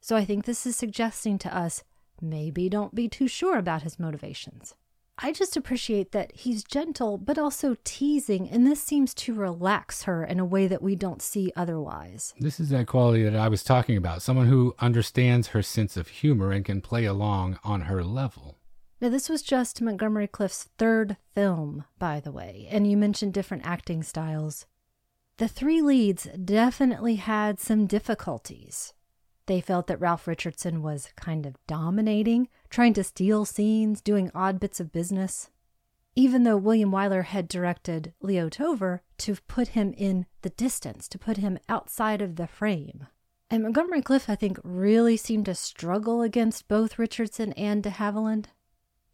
So 0.00 0.16
I 0.16 0.24
think 0.24 0.44
this 0.44 0.64
is 0.64 0.76
suggesting 0.76 1.38
to 1.38 1.54
us 1.54 1.82
maybe 2.20 2.68
don't 2.68 2.94
be 2.94 3.08
too 3.08 3.28
sure 3.28 3.58
about 3.58 3.82
his 3.82 3.98
motivations. 3.98 4.76
I 5.18 5.32
just 5.32 5.56
appreciate 5.56 6.12
that 6.12 6.34
he's 6.34 6.64
gentle 6.64 7.18
but 7.18 7.38
also 7.38 7.76
teasing, 7.84 8.48
and 8.48 8.66
this 8.66 8.82
seems 8.82 9.12
to 9.14 9.34
relax 9.34 10.04
her 10.04 10.24
in 10.24 10.40
a 10.40 10.44
way 10.44 10.66
that 10.66 10.82
we 10.82 10.96
don't 10.96 11.20
see 11.20 11.52
otherwise. 11.54 12.32
This 12.38 12.58
is 12.58 12.70
that 12.70 12.86
quality 12.86 13.22
that 13.24 13.36
I 13.36 13.48
was 13.48 13.62
talking 13.62 13.96
about 13.96 14.22
someone 14.22 14.46
who 14.46 14.74
understands 14.78 15.48
her 15.48 15.62
sense 15.62 15.96
of 15.96 16.08
humor 16.08 16.50
and 16.50 16.64
can 16.64 16.80
play 16.80 17.04
along 17.04 17.58
on 17.62 17.82
her 17.82 18.02
level. 18.02 18.58
Now, 19.02 19.08
this 19.08 19.28
was 19.28 19.42
just 19.42 19.82
Montgomery 19.82 20.28
Clift's 20.28 20.68
third 20.78 21.16
film, 21.34 21.84
by 21.98 22.20
the 22.20 22.30
way, 22.30 22.68
and 22.70 22.88
you 22.88 22.96
mentioned 22.96 23.34
different 23.34 23.66
acting 23.66 24.04
styles. 24.04 24.64
The 25.38 25.48
three 25.48 25.82
leads 25.82 26.28
definitely 26.44 27.16
had 27.16 27.58
some 27.58 27.88
difficulties. 27.88 28.94
they 29.46 29.60
felt 29.60 29.88
that 29.88 29.98
Ralph 29.98 30.28
Richardson 30.28 30.82
was 30.82 31.08
kind 31.16 31.46
of 31.46 31.56
dominating, 31.66 32.48
trying 32.70 32.92
to 32.92 33.02
steal 33.02 33.44
scenes, 33.44 34.00
doing 34.00 34.30
odd 34.36 34.60
bits 34.60 34.78
of 34.78 34.92
business. 34.92 35.50
Even 36.14 36.44
though 36.44 36.56
William 36.56 36.92
Wyler 36.92 37.24
had 37.24 37.48
directed 37.48 38.14
Leo 38.20 38.48
Tover 38.48 39.02
to 39.18 39.34
put 39.48 39.68
him 39.68 39.92
in 39.96 40.26
the 40.42 40.50
distance, 40.50 41.08
to 41.08 41.18
put 41.18 41.38
him 41.38 41.58
outside 41.68 42.22
of 42.22 42.36
the 42.36 42.46
frame. 42.46 43.08
And 43.50 43.64
Montgomery 43.64 44.00
Clift, 44.00 44.30
I 44.30 44.36
think, 44.36 44.60
really 44.62 45.16
seemed 45.16 45.46
to 45.46 45.56
struggle 45.56 46.22
against 46.22 46.68
both 46.68 47.00
Richardson 47.00 47.52
and 47.54 47.82
de 47.82 47.90
Havilland. 47.90 48.46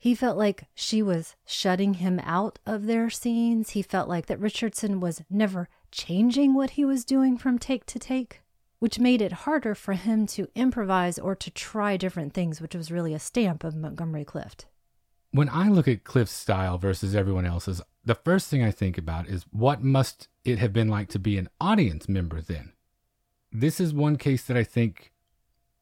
He 0.00 0.14
felt 0.14 0.38
like 0.38 0.68
she 0.74 1.02
was 1.02 1.34
shutting 1.44 1.94
him 1.94 2.20
out 2.22 2.61
of 2.64 2.87
their 2.87 3.11
scenes. 3.11 3.70
He 3.70 3.82
felt 3.82 4.08
like 4.08 4.26
that 4.26 4.38
Richardson 4.38 5.00
was 5.00 5.22
never 5.28 5.68
changing 5.90 6.54
what 6.54 6.70
he 6.70 6.84
was 6.84 7.04
doing 7.04 7.37
from 7.37 7.58
take 7.58 7.84
to 7.87 7.98
take, 7.98 8.40
which 8.78 9.00
made 9.00 9.20
it 9.20 9.32
harder 9.32 9.74
for 9.74 9.94
him 9.94 10.26
to 10.28 10.48
improvise 10.54 11.18
or 11.18 11.34
to 11.34 11.50
try 11.50 11.96
different 11.96 12.32
things, 12.32 12.61
which 12.61 12.76
was 12.76 12.92
really 12.92 13.12
a 13.12 13.18
stamp 13.18 13.64
of 13.64 13.74
Montgomery 13.74 14.24
Clift. 14.24 14.66
When 15.32 15.48
I 15.48 15.68
look 15.68 15.88
at 15.88 16.04
Clift's 16.04 16.34
style 16.34 16.78
versus 16.78 17.16
everyone 17.16 17.44
else's, 17.44 17.82
the 18.04 18.14
first 18.14 18.48
thing 18.48 18.62
I 18.62 18.70
think 18.70 18.98
about 18.98 19.28
is 19.28 19.46
what 19.50 19.82
must 19.82 20.28
it 20.44 20.58
have 20.58 20.72
been 20.72 20.88
like 20.88 21.08
to 21.08 21.18
be 21.18 21.37
an 21.38 21.48
audience 21.61 22.08
member 22.08 22.40
then? 22.40 22.72
This 23.50 23.80
is 23.80 23.92
one 23.92 24.16
case 24.16 24.44
that 24.44 24.56
I 24.56 24.64
think 24.64 25.12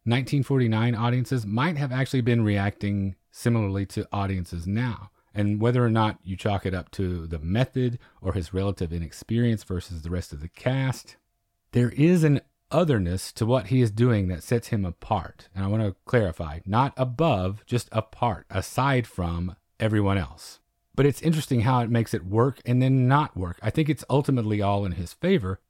1949 0.07 0.95
audiences 0.95 1.45
might 1.45 1.77
have 1.77 1.91
actually 1.91 2.21
been 2.21 2.45
reacting 2.45 3.17
similarly 3.33 3.85
to 3.87 4.09
audiences 4.13 4.67
now. 4.67 5.11
And 5.35 5.61
whether 5.61 5.85
or 5.85 5.91
not 5.91 6.19
you 6.23 6.37
chalk 6.37 6.65
it 6.65 6.73
up 6.73 6.91
to 6.93 7.27
the 7.27 7.39
method 7.41 7.99
or 8.23 8.33
his 8.33 8.55
relative 8.55 8.93
inexperience 8.93 9.65
versus 9.65 10.03
the 10.03 10.11
rest 10.11 10.33
of 10.33 10.41
the 10.41 10.49
cast, 10.49 11.17
there 11.73 11.91
is 11.91 12.25
an 12.25 12.41
otherness 12.71 13.33
to 13.33 13.45
what 13.45 13.67
he 13.67 13.83
is 13.83 13.91
doing 13.91 14.29
that 14.29 14.43
sets 14.43 14.69
him 14.69 14.85
apart. 14.85 15.49
And 15.55 15.65
I 15.65 15.69
want 15.69 15.83
to 15.83 15.97
clarify 16.05 16.61
not 16.65 16.95
above, 16.97 17.65
just 17.67 17.89
apart, 17.93 18.47
aside 18.49 19.07
from 19.07 19.57
everyone 19.79 20.19
else. 20.19 20.61
But 20.95 21.05
it's 21.05 21.21
interesting 21.21 21.61
how 21.61 21.81
it 21.81 21.91
makes 21.91 22.15
it 22.15 22.25
work 22.25 22.61
and 22.65 22.81
then 22.81 23.07
not 23.07 23.37
work. 23.37 23.59
I 23.61 23.71
think 23.71 23.89
it's 23.89 24.05
ultimately 24.09 24.63
all 24.63 24.87
in 24.87 24.93
his 24.93 25.13
favor. 25.13 25.61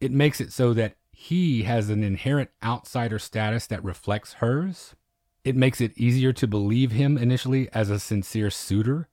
It 0.00 0.12
makes 0.12 0.40
it 0.40 0.52
so 0.52 0.74
that 0.74 0.96
he 1.20 1.64
has 1.64 1.90
an 1.90 2.04
inherent 2.04 2.48
outsider 2.62 3.18
status 3.18 3.66
that 3.66 3.82
reflects 3.82 4.34
hers, 4.34 4.94
it 5.42 5.56
makes 5.56 5.80
it 5.80 5.98
easier 5.98 6.32
to 6.32 6.46
believe 6.46 6.92
him 6.92 7.18
initially 7.18 7.68
as 7.72 7.90
a 7.90 7.98
sincere 7.98 8.50
suitor. 8.50 9.08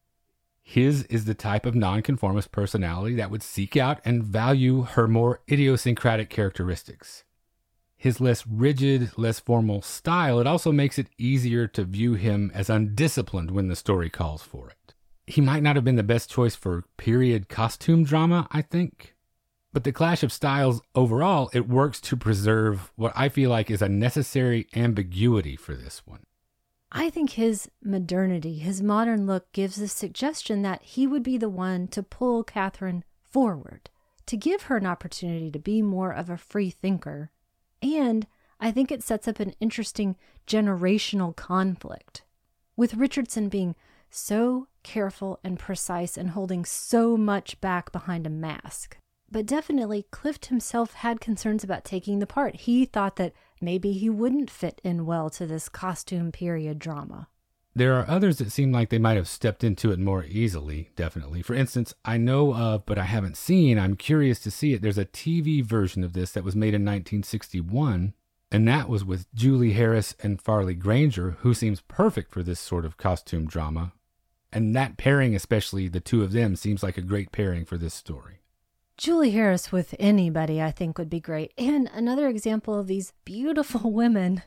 His 0.62 1.02
is 1.06 1.26
the 1.26 1.34
type 1.34 1.66
of 1.66 1.74
nonconformist 1.74 2.52
personality 2.52 3.16
that 3.16 3.32
would 3.32 3.42
seek 3.42 3.76
out 3.76 4.02
and 4.06 4.24
value 4.24 4.84
her 4.84 5.08
more 5.08 5.42
idiosyncratic 5.52 6.30
characteristics. 6.30 7.24
His 7.98 8.22
less 8.22 8.46
rigid, 8.46 9.18
less 9.18 9.40
formal 9.40 9.82
style, 9.82 10.40
it 10.40 10.46
also 10.46 10.72
makes 10.72 11.00
it 11.00 11.10
easier 11.18 11.66
to 11.70 11.84
view 11.84 12.14
him 12.14 12.52
as 12.54 12.70
undisciplined 12.70 13.50
when 13.50 13.68
the 13.68 13.76
story 13.76 14.12
calls 14.12 14.44
for 14.44 14.70
it. 14.70 14.94
He 15.26 15.42
might 15.42 15.64
not 15.64 15.76
have 15.76 15.84
been 15.84 15.96
the 15.96 16.04
best 16.04 16.30
choice 16.30 16.54
for 16.54 16.86
period 16.98 17.50
costume 17.50 18.04
drama, 18.04 18.48
I 18.52 18.62
think. 18.62 19.15
But 19.76 19.84
the 19.84 19.92
clash 19.92 20.24
of 20.24 20.32
styles 20.32 20.82
overall, 20.96 21.50
it 21.52 21.68
works 21.68 22.00
to 22.00 22.16
preserve 22.16 22.94
what 22.96 23.12
I 23.14 23.28
feel 23.28 23.50
like 23.50 23.70
is 23.70 23.82
a 23.82 23.90
necessary 23.90 24.70
ambiguity 24.74 25.58
for 25.58 25.76
this 25.76 26.02
one. 26.08 26.24
I 26.94 27.10
think 27.10 27.32
his 27.32 27.70
modernity, 27.84 28.60
his 28.60 28.82
modern 28.82 29.28
look, 29.28 29.52
gives 29.52 29.76
the 29.76 29.90
suggestion 29.90 30.62
that 30.62 30.82
he 30.82 31.06
would 31.06 31.24
be 31.24 31.38
the 31.38 31.50
one 31.50 31.90
to 31.90 32.02
pull 32.02 32.42
Catherine 32.46 33.04
forward, 33.22 33.90
to 34.28 34.38
give 34.38 34.62
her 34.64 34.78
an 34.78 34.86
opportunity 34.86 35.52
to 35.52 35.60
be 35.60 35.82
more 35.82 36.14
of 36.14 36.30
a 36.30 36.38
free 36.38 36.70
thinker. 36.70 37.32
And 37.82 38.28
I 38.62 38.72
think 38.72 38.94
it 38.94 39.04
sets 39.04 39.28
up 39.28 39.42
an 39.42 39.56
interesting 39.60 40.16
generational 40.48 41.36
conflict. 41.36 42.24
With 42.78 42.94
Richardson 42.94 43.50
being 43.50 43.76
so 44.10 44.70
careful 44.84 45.42
and 45.44 45.60
precise 45.60 46.16
and 46.16 46.30
holding 46.30 46.64
so 46.64 47.18
much 47.18 47.60
back 47.60 47.92
behind 47.92 48.26
a 48.26 48.30
mask. 48.30 48.96
But 49.36 49.48
definitely, 49.48 50.06
Clift 50.12 50.46
himself 50.46 50.94
had 50.94 51.20
concerns 51.20 51.62
about 51.62 51.84
taking 51.84 52.20
the 52.20 52.26
part. 52.26 52.56
He 52.56 52.86
thought 52.86 53.18
that 53.18 53.34
maybe 53.60 53.92
he 53.92 54.10
wouldn't 54.10 54.50
fit 54.50 54.80
in 54.82 55.06
well 55.06 55.30
to 55.32 55.46
this 55.46 55.68
costume 55.68 56.32
period 56.32 56.80
drama. 56.80 57.28
There 57.76 57.96
are 57.96 58.10
others 58.10 58.38
that 58.38 58.54
seem 58.54 58.72
like 58.72 58.88
they 58.88 58.98
might 58.98 59.18
have 59.18 59.28
stepped 59.28 59.62
into 59.62 59.92
it 59.92 60.00
more 60.00 60.24
easily, 60.24 60.92
definitely. 60.96 61.42
For 61.42 61.54
instance, 61.54 61.94
I 62.06 62.16
know 62.16 62.56
of, 62.56 62.86
but 62.86 62.98
I 62.98 63.04
haven't 63.04 63.36
seen, 63.36 63.78
I'm 63.78 63.98
curious 63.98 64.40
to 64.40 64.52
see 64.52 64.72
it. 64.72 64.82
There's 64.82 64.98
a 64.98 65.04
TV 65.04 65.62
version 65.62 66.06
of 66.06 66.14
this 66.14 66.32
that 66.32 66.46
was 66.46 66.56
made 66.56 66.74
in 66.74 66.86
1961, 66.86 68.14
and 68.54 68.68
that 68.70 68.88
was 68.88 69.04
with 69.04 69.30
Julie 69.34 69.74
Harris 69.74 70.16
and 70.24 70.42
Farley 70.42 70.76
Granger, 70.76 71.32
who 71.42 71.54
seems 71.54 71.82
perfect 71.82 72.32
for 72.32 72.42
this 72.42 72.62
sort 72.62 72.86
of 72.86 72.96
costume 72.96 73.48
drama. 73.48 73.92
And 74.54 74.74
that 74.78 74.96
pairing, 74.96 75.36
especially 75.36 75.90
the 75.90 76.00
two 76.00 76.24
of 76.24 76.32
them, 76.32 76.56
seems 76.56 76.82
like 76.82 76.98
a 76.98 77.02
great 77.02 77.34
pairing 77.34 77.66
for 77.66 77.78
this 77.78 77.94
story. 77.94 78.40
Julie 78.98 79.32
Harris 79.32 79.72
with 79.72 79.94
anybody, 80.00 80.62
I 80.62 80.72
think, 80.72 80.98
would 80.98 81.10
be 81.10 81.20
great. 81.20 81.52
And 81.58 81.90
another 81.94 82.30
example 82.30 82.80
of 82.80 82.88
these 82.88 83.14
beautiful 83.26 83.92
women 83.94 84.44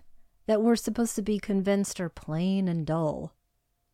that 0.47 0.63
we're 0.63 0.77
supposed 0.77 1.15
to 1.17 1.23
be 1.23 1.39
convinced 1.39 2.01
are 2.01 2.09
plain 2.09 2.67
and 2.67 2.87
dull, 2.87 3.35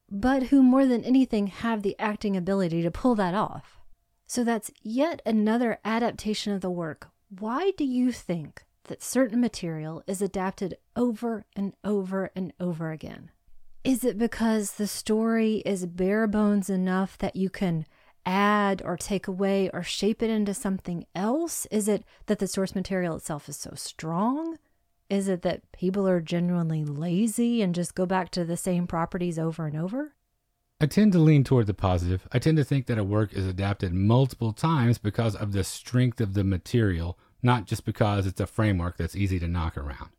but 0.08 0.44
who 0.44 0.62
more 0.62 0.86
than 0.86 1.02
anything 1.02 1.48
have 1.48 1.82
the 1.82 1.96
acting 1.98 2.36
ability 2.36 2.82
to 2.82 2.90
pull 2.90 3.16
that 3.16 3.34
off. 3.34 3.80
So 4.26 4.44
that's 4.44 4.70
yet 4.80 5.20
another 5.26 5.80
adaptation 5.84 6.52
of 6.52 6.60
the 6.60 6.70
work. 6.70 7.08
Why 7.28 7.72
do 7.76 7.84
you 7.84 8.12
think 8.12 8.64
that 8.84 9.02
certain 9.02 9.40
material 9.40 10.04
is 10.06 10.22
adapted 10.22 10.76
over 10.94 11.46
and 11.56 11.74
over 11.82 12.30
and 12.36 12.52
over 12.60 12.92
again? 12.92 13.30
Is 13.82 14.04
it 14.04 14.16
because 14.16 14.72
the 14.72 14.86
story 14.86 15.56
is 15.66 15.84
bare 15.84 16.26
bones 16.26 16.70
enough 16.70 17.18
that 17.18 17.36
you 17.36 17.50
can 17.50 17.86
add 18.26 18.82
or 18.84 18.96
take 18.96 19.28
away 19.28 19.70
or 19.72 19.82
shape 19.82 20.22
it 20.22 20.30
into 20.30 20.54
something 20.54 21.06
else? 21.14 21.66
Is 21.70 21.88
it 21.88 22.04
that 22.26 22.38
the 22.38 22.46
source 22.46 22.74
material 22.74 23.16
itself 23.16 23.48
is 23.48 23.56
so 23.56 23.72
strong? 23.74 24.58
Is 25.10 25.28
it 25.28 25.42
that 25.42 25.70
people 25.72 26.08
are 26.08 26.20
genuinely 26.20 26.84
lazy 26.84 27.62
and 27.62 27.74
just 27.74 27.94
go 27.94 28.06
back 28.06 28.30
to 28.30 28.44
the 28.44 28.56
same 28.56 28.86
properties 28.86 29.38
over 29.38 29.66
and 29.66 29.76
over? 29.76 30.14
I 30.80 30.86
tend 30.86 31.12
to 31.12 31.18
lean 31.18 31.44
toward 31.44 31.66
the 31.66 31.74
positive. 31.74 32.26
I 32.32 32.38
tend 32.38 32.56
to 32.56 32.64
think 32.64 32.86
that 32.86 32.98
a 32.98 33.04
work 33.04 33.32
is 33.32 33.46
adapted 33.46 33.94
multiple 33.94 34.52
times 34.52 34.98
because 34.98 35.36
of 35.36 35.52
the 35.52 35.62
strength 35.62 36.20
of 36.20 36.34
the 36.34 36.44
material, 36.44 37.18
not 37.42 37.66
just 37.66 37.84
because 37.84 38.26
it's 38.26 38.40
a 38.40 38.46
framework 38.46 38.96
that's 38.96 39.14
easy 39.14 39.38
to 39.38 39.48
knock 39.48 39.76
around. 39.76 40.10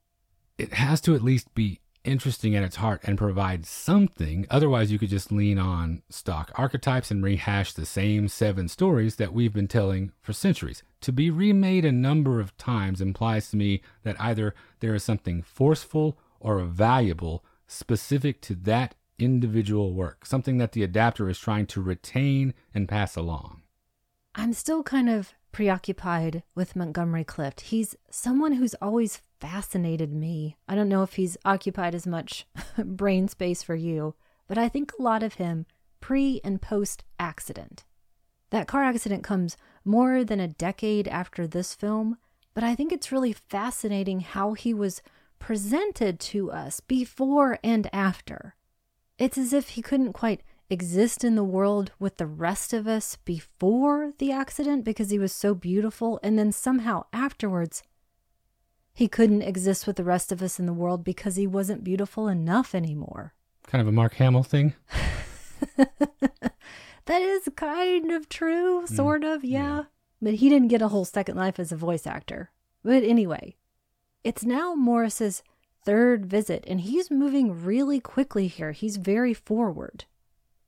It 0.58 0.74
has 0.74 1.02
to 1.02 1.16
at 1.16 1.24
least 1.24 1.54
be 1.54 1.82
interesting 2.06 2.56
at 2.56 2.64
its 2.64 2.78
heart 2.78 3.02
and 3.04 3.18
provide 3.18 3.66
something. 3.66 4.46
Otherwise, 4.50 4.92
you 4.92 5.00
could 5.00 5.10
just 5.10 5.32
lean 5.32 5.58
on 5.58 6.02
stock 6.10 6.52
archetypes 6.56 7.12
and 7.12 7.24
rehash 7.24 7.74
the 7.74 7.86
same 7.86 8.28
seven 8.28 8.68
stories 8.68 9.18
that 9.18 9.34
we've 9.34 9.54
been 9.54 9.68
telling 9.68 10.12
for 10.22 10.34
centuries. 10.34 10.84
To 11.02 11.12
be 11.12 11.30
remade 11.30 11.86
a 11.86 11.92
number 11.92 12.40
of 12.40 12.56
times 12.58 13.02
implies 13.02 13.50
to 13.52 13.58
me 13.58 13.82
that 14.04 14.20
either 14.20 14.56
there 14.80 14.96
is 14.96 15.04
something 15.04 15.42
forceful 15.42 16.18
or 16.40 16.60
valuable 16.60 17.44
specific 17.68 18.42
to 18.42 18.56
that 18.56 18.96
individual 19.18 19.94
work, 19.94 20.26
something 20.26 20.58
that 20.58 20.74
the 20.74 20.84
adapter 20.84 21.30
is 21.30 21.40
trying 21.40 21.66
to 21.68 21.82
retain 21.82 22.54
and 22.74 22.88
pass 22.88 23.16
along. 23.16 23.62
I'm 24.36 24.54
still 24.54 24.84
kind 24.84 25.10
of 25.10 25.34
preoccupied 25.56 26.44
with 26.54 26.76
Montgomery 26.76 27.24
Clift. 27.24 27.62
He's 27.62 27.96
someone 28.10 28.52
who's 28.52 28.76
always 28.82 29.22
fascinated 29.40 30.12
me. 30.12 30.58
I 30.68 30.76
don't 30.76 30.90
know 30.90 31.02
if 31.02 31.14
he's 31.14 31.38
occupied 31.46 31.96
as 31.96 32.06
much 32.06 32.46
brain 32.78 33.30
space 33.30 33.64
for 33.64 33.74
you, 33.74 34.16
but 34.50 34.58
I 34.58 34.68
think 34.68 34.92
a 34.92 35.02
lot 35.02 35.24
of 35.24 35.36
him 35.36 35.66
pre 36.02 36.42
and 36.44 36.62
post 36.62 37.06
accident. 37.18 37.86
That 38.50 38.68
car 38.68 38.84
accident 38.84 39.24
comes 39.24 39.56
more 39.86 40.26
than 40.26 40.42
a 40.42 40.50
decade 40.50 41.08
after 41.08 41.48
this 41.48 41.74
film, 41.74 42.18
but 42.54 42.66
I 42.66 42.76
think 42.76 42.92
it's 42.92 43.14
really 43.14 43.32
fascinating 43.32 44.20
how 44.20 44.56
he 44.56 44.74
was 44.74 45.02
presented 45.40 46.20
to 46.20 46.52
us 46.52 46.82
before 46.82 47.60
and 47.64 47.90
after. 47.94 48.56
It's 49.18 49.38
as 49.38 49.54
if 49.54 49.70
he 49.70 49.82
couldn't 49.82 50.12
quite 50.12 50.42
exist 50.70 51.24
in 51.24 51.36
the 51.36 51.44
world 51.44 51.92
with 52.00 52.18
the 52.18 52.26
rest 52.26 52.74
of 52.74 52.88
us 52.88 53.18
before 53.26 54.14
the 54.18 54.32
accident 54.32 54.84
because 54.84 55.10
he 55.10 55.20
was 55.20 55.32
so 55.32 55.54
beautiful, 55.54 56.20
and 56.24 56.38
then 56.38 56.52
somehow 56.52 57.06
afterwards, 57.14 57.84
he 58.94 59.08
couldn't 59.08 59.42
exist 59.42 59.86
with 59.86 59.98
the 59.98 60.04
rest 60.04 60.32
of 60.32 60.42
us 60.42 60.60
in 60.60 60.66
the 60.66 60.74
world 60.74 61.04
because 61.04 61.36
he 61.36 61.46
wasn't 61.46 61.84
beautiful 61.84 62.28
enough 62.28 62.74
anymore. 62.74 63.34
Kind 63.68 63.82
of 63.82 63.88
a 63.88 63.92
Mark 63.92 64.14
Hamill 64.16 64.44
thing. 64.44 64.74
that 65.78 67.22
is 67.22 67.50
kind 67.56 68.12
of 68.12 68.30
true, 68.30 68.84
mm. 68.84 68.88
sort 68.88 69.24
mm, 69.24 69.36
of, 69.36 69.44
yeah. 69.44 69.60
yeah. 69.60 69.84
But 70.22 70.36
he 70.36 70.50
didn't 70.50 70.70
get 70.70 70.82
a 70.82 70.88
whole 70.88 71.06
second 71.06 71.36
life 71.36 71.60
as 71.60 71.72
a 71.72 71.78
voice 71.78 72.08
actor. 72.08 72.52
But 72.84 73.04
anyway, 73.04 73.56
it's 74.24 74.44
now 74.44 74.76
Morris's 74.76 75.44
third 75.84 76.26
visit, 76.26 76.64
and 76.68 76.82
he's 76.82 77.12
moving 77.12 77.64
really 77.64 78.00
quickly 78.00 78.48
here. 78.48 78.72
He's 78.72 78.98
very 78.98 79.34
forward. 79.34 80.06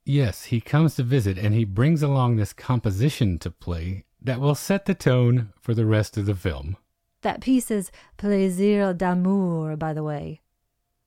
Yes, 0.08 0.44
he 0.44 0.62
comes 0.62 0.94
to 0.94 1.02
visit 1.02 1.36
and 1.36 1.54
he 1.54 1.66
brings 1.66 2.02
along 2.02 2.36
this 2.36 2.54
composition 2.54 3.38
to 3.40 3.50
play 3.50 4.04
that 4.22 4.40
will 4.40 4.54
set 4.54 4.86
the 4.86 4.94
tone 4.94 5.52
for 5.60 5.74
the 5.74 5.84
rest 5.84 6.16
of 6.16 6.24
the 6.24 6.34
film. 6.34 6.78
That 7.20 7.42
piece 7.42 7.70
is 7.70 7.92
Plaisir 8.16 8.94
d'amour, 8.94 9.76
by 9.76 9.92
the 9.92 10.02
way. 10.02 10.40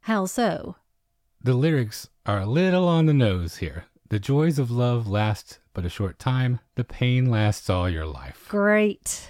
How 0.02 0.28
so? 0.28 0.76
The 1.44 1.56
lyrics 1.56 2.10
are 2.28 2.42
a 2.42 2.46
little 2.46 2.88
on 2.88 3.08
the 3.08 3.14
nose 3.16 3.58
here. 3.58 3.86
The 4.10 4.20
joys 4.20 4.60
of 4.60 4.70
love 4.70 5.08
last 5.08 5.58
but 5.74 5.84
a 5.84 5.90
short 5.90 6.20
time, 6.20 6.60
the 6.76 6.84
pain 6.84 7.26
lasts 7.26 7.72
all 7.72 7.90
your 7.90 8.06
life. 8.06 8.46
Great. 8.50 9.30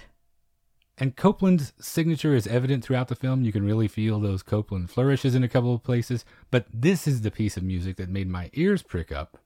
And 0.98 1.16
Copland's 1.16 1.72
signature 1.80 2.34
is 2.34 2.46
evident 2.46 2.84
throughout 2.84 3.08
the 3.08 3.16
film. 3.16 3.42
You 3.42 3.52
can 3.52 3.64
really 3.64 3.88
feel 3.88 4.20
those 4.20 4.42
Copland 4.42 4.90
flourishes 4.90 5.34
in 5.34 5.42
a 5.42 5.48
couple 5.48 5.74
of 5.74 5.82
places. 5.82 6.26
But 6.50 6.66
this 6.70 7.08
is 7.08 7.22
the 7.22 7.30
piece 7.30 7.56
of 7.56 7.62
music 7.62 7.96
that 7.96 8.10
made 8.10 8.28
my 8.28 8.50
ears 8.52 8.82
prick 8.82 9.10
up. 9.10 9.38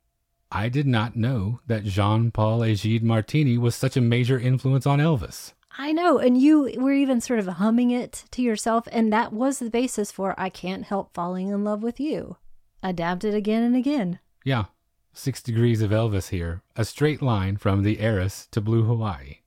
I 0.51 0.69
did 0.69 0.87
not 0.87 1.17
know 1.17 1.61
that 1.67 1.85
Jean 1.85 2.31
Paul 2.31 2.61
Egide 2.61 3.03
Martini 3.03 3.59
was 3.59 3.75
such 3.75 3.97
a 3.97 4.01
major 4.01 4.39
influence 4.39 4.87
on 4.87 5.01
Elvis. 5.01 5.53
I 5.79 5.93
know. 5.93 6.19
And 6.19 6.41
you 6.41 6.73
were 6.79 6.93
even 6.93 7.21
sort 7.21 7.39
of 7.39 7.47
humming 7.47 7.91
it 7.91 8.25
to 8.31 8.43
yourself. 8.43 8.89
And 8.93 9.13
that 9.13 9.33
was 9.33 9.59
the 9.59 9.71
basis 9.71 10.11
for 10.11 10.35
I 10.39 10.49
Can't 10.49 10.85
Help 10.85 11.13
Falling 11.13 11.49
in 11.49 11.65
Love 11.65 11.83
with 11.83 12.01
You. 12.01 12.37
Adapted 12.83 13.35
again 13.35 13.63
and 13.63 13.77
again. 13.77 14.21
Yeah. 14.45 14.67
Six 15.13 15.43
degrees 15.43 15.83
of 15.83 15.91
Elvis 15.91 16.29
here. 16.29 16.63
A 16.77 16.85
straight 16.85 17.21
line 17.21 17.57
from 17.57 17.83
the 17.83 18.01
heiress 18.01 18.49
to 18.53 18.61
Blue 18.61 18.85
Hawaii. 18.85 19.39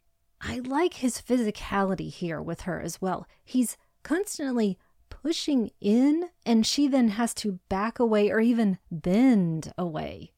I 0.42 0.60
like 0.60 0.96
his 0.96 1.22
physicality 1.22 2.12
here 2.12 2.42
with 2.42 2.62
her 2.62 2.80
as 2.82 3.02
well. 3.02 3.28
He's 3.44 3.78
constantly 4.04 4.78
pushing 5.10 5.72
in, 5.82 6.30
and 6.46 6.66
she 6.66 6.88
then 6.88 7.10
has 7.10 7.34
to 7.36 7.60
back 7.70 8.00
away 8.00 8.30
or 8.30 8.40
even 8.40 8.78
bend 8.90 9.74
away. 9.78 10.32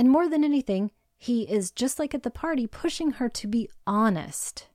And 0.00 0.08
more 0.08 0.30
than 0.30 0.42
anything, 0.42 0.92
he 1.18 1.42
is 1.42 1.70
just 1.70 1.98
like 1.98 2.14
at 2.14 2.22
the 2.22 2.30
party, 2.30 2.66
pushing 2.66 3.12
her 3.12 3.28
to 3.28 3.46
be 3.46 3.68
honest. 3.86 4.68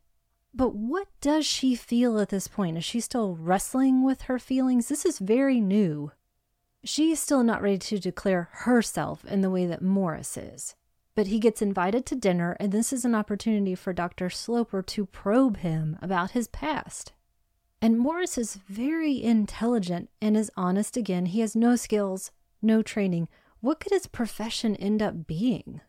But 0.53 0.75
what 0.75 1.07
does 1.19 1.47
she 1.47 1.73
feel 1.73 2.19
at 2.19 2.29
this 2.29 2.47
point? 2.47 2.77
Is 2.77 2.85
she 2.85 2.99
still 2.99 3.35
wrestling 3.35 4.03
with 4.03 4.21
her 4.23 4.37
feelings? 4.37 4.87
This 4.87 5.03
is 5.03 5.17
very 5.17 5.59
new. 5.59 6.11
She's 6.83 7.19
still 7.19 7.43
not 7.43 7.63
ready 7.63 7.79
to 7.79 7.97
declare 7.97 8.49
herself 8.51 9.25
in 9.25 9.41
the 9.41 9.49
way 9.49 9.65
that 9.65 9.81
Morris 9.81 10.37
is 10.37 10.75
but 11.15 11.27
he 11.27 11.39
gets 11.39 11.61
invited 11.61 12.05
to 12.05 12.15
dinner, 12.15 12.57
and 12.59 12.71
this 12.71 12.91
is 12.91 13.05
an 13.05 13.15
opportunity 13.15 13.73
for 13.73 13.93
Dr. 13.93 14.29
Sloper 14.29 14.81
to 14.81 15.05
probe 15.05 15.57
him 15.57 15.97
about 16.01 16.31
his 16.31 16.49
past. 16.49 17.13
And 17.81 17.97
Morris 17.97 18.37
is 18.37 18.59
very 18.67 19.23
intelligent 19.23 20.09
and 20.21 20.35
is 20.35 20.51
honest 20.57 20.97
again. 20.97 21.27
He 21.27 21.39
has 21.39 21.55
no 21.55 21.77
skills, 21.77 22.31
no 22.61 22.81
training. 22.81 23.29
What 23.65 23.79
could 23.79 23.93
his 23.93 24.05
profession 24.05 24.75
end 24.75 25.01
up 25.01 25.25
being? 25.25 25.81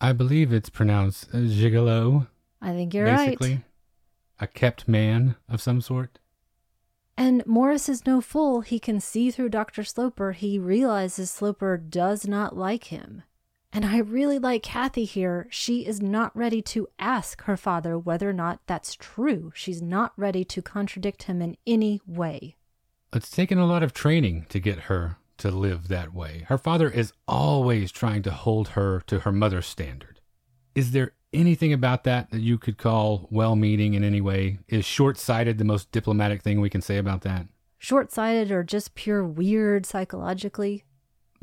I 0.00 0.12
believe 0.12 0.52
it's 0.52 0.68
pronounced 0.68 1.32
gigolo. 1.32 2.28
I 2.62 2.70
think 2.70 2.94
you're 2.94 3.06
right. 3.06 3.26
basically. 3.26 3.50
right. 3.54 3.64
A 4.38 4.46
kept 4.46 4.86
man 4.86 5.34
of 5.48 5.60
some 5.60 5.80
sort. 5.80 6.20
And 7.16 7.44
Morris 7.44 7.88
is 7.88 8.06
no 8.06 8.20
fool. 8.20 8.60
He 8.60 8.78
can 8.78 9.00
see 9.00 9.32
through 9.32 9.48
Dr. 9.48 9.82
Sloper. 9.82 10.30
He 10.30 10.60
realizes 10.60 11.28
Sloper 11.28 11.76
does 11.76 12.24
not 12.28 12.56
like 12.56 12.84
him. 12.84 13.24
And 13.72 13.84
I 13.84 13.98
really 13.98 14.38
like 14.38 14.62
Kathy 14.62 15.04
here. 15.04 15.48
She 15.50 15.84
is 15.84 16.00
not 16.00 16.36
ready 16.36 16.62
to 16.62 16.86
ask 17.00 17.42
her 17.42 17.56
father 17.56 17.98
whether 17.98 18.30
or 18.30 18.32
not 18.32 18.60
that's 18.68 18.94
true. 18.94 19.50
She's 19.56 19.82
not 19.82 20.12
ready 20.16 20.44
to 20.44 20.62
contradict 20.62 21.24
him 21.24 21.42
in 21.42 21.56
any 21.66 22.00
way. 22.06 22.54
It's 23.12 23.28
taken 23.28 23.58
a 23.58 23.66
lot 23.66 23.82
of 23.82 23.92
training 23.92 24.46
to 24.50 24.60
get 24.60 24.82
her 24.82 25.16
to 25.38 25.50
live 25.50 25.88
that 25.88 26.14
way. 26.14 26.44
Her 26.48 26.58
father 26.58 26.90
is 26.90 27.12
always 27.26 27.90
trying 27.90 28.22
to 28.22 28.30
hold 28.30 28.68
her 28.68 29.02
to 29.06 29.20
her 29.20 29.32
mother's 29.32 29.66
standard. 29.66 30.20
Is 30.74 30.92
there 30.92 31.12
anything 31.32 31.72
about 31.72 32.04
that 32.04 32.30
that 32.30 32.40
you 32.40 32.58
could 32.58 32.78
call 32.78 33.28
well 33.30 33.56
meaning 33.56 33.94
in 33.94 34.04
any 34.04 34.20
way? 34.20 34.58
Is 34.68 34.84
short 34.84 35.18
sighted 35.18 35.58
the 35.58 35.64
most 35.64 35.90
diplomatic 35.92 36.42
thing 36.42 36.60
we 36.60 36.70
can 36.70 36.82
say 36.82 36.98
about 36.98 37.22
that? 37.22 37.46
Short 37.78 38.12
sighted 38.12 38.50
or 38.50 38.62
just 38.62 38.94
pure 38.94 39.24
weird 39.24 39.86
psychologically? 39.86 40.84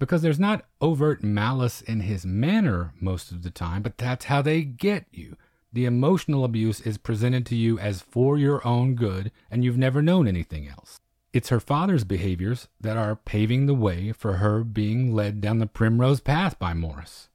because 0.01 0.23
there's 0.23 0.39
not 0.39 0.65
overt 0.82 1.23
malice 1.23 1.80
in 1.82 1.99
his 1.99 2.25
manner 2.25 2.91
most 2.99 3.32
of 3.32 3.43
the 3.43 3.51
time, 3.51 3.84
but 3.84 3.99
that's 3.99 4.25
how 4.25 4.41
they 4.41 4.63
get 4.63 5.06
you. 5.12 5.38
The 5.71 5.86
emotional 5.86 6.43
abuse 6.43 6.82
is 6.82 6.97
presented 6.97 7.45
to 7.45 7.56
you 7.56 7.77
as 7.77 8.01
for 8.01 8.36
your 8.36 8.65
own 8.65 8.95
good, 8.95 9.32
and 9.51 9.63
you've 9.63 9.77
never 9.77 10.01
known 10.01 10.27
anything 10.27 10.67
else. 10.67 10.99
It's 11.34 11.50
her 11.50 11.62
father's 11.62 12.04
behaviors 12.04 12.67
that 12.80 12.98
are 12.98 13.15
paving 13.15 13.65
the 13.65 13.74
way 13.74 14.12
for 14.12 14.34
her 14.34 14.63
being 14.63 15.13
led 15.13 15.39
down 15.39 15.60
the 15.60 15.67
primrose 15.67 16.20
path 16.20 16.60
by 16.60 16.74
Morris. 16.74 17.30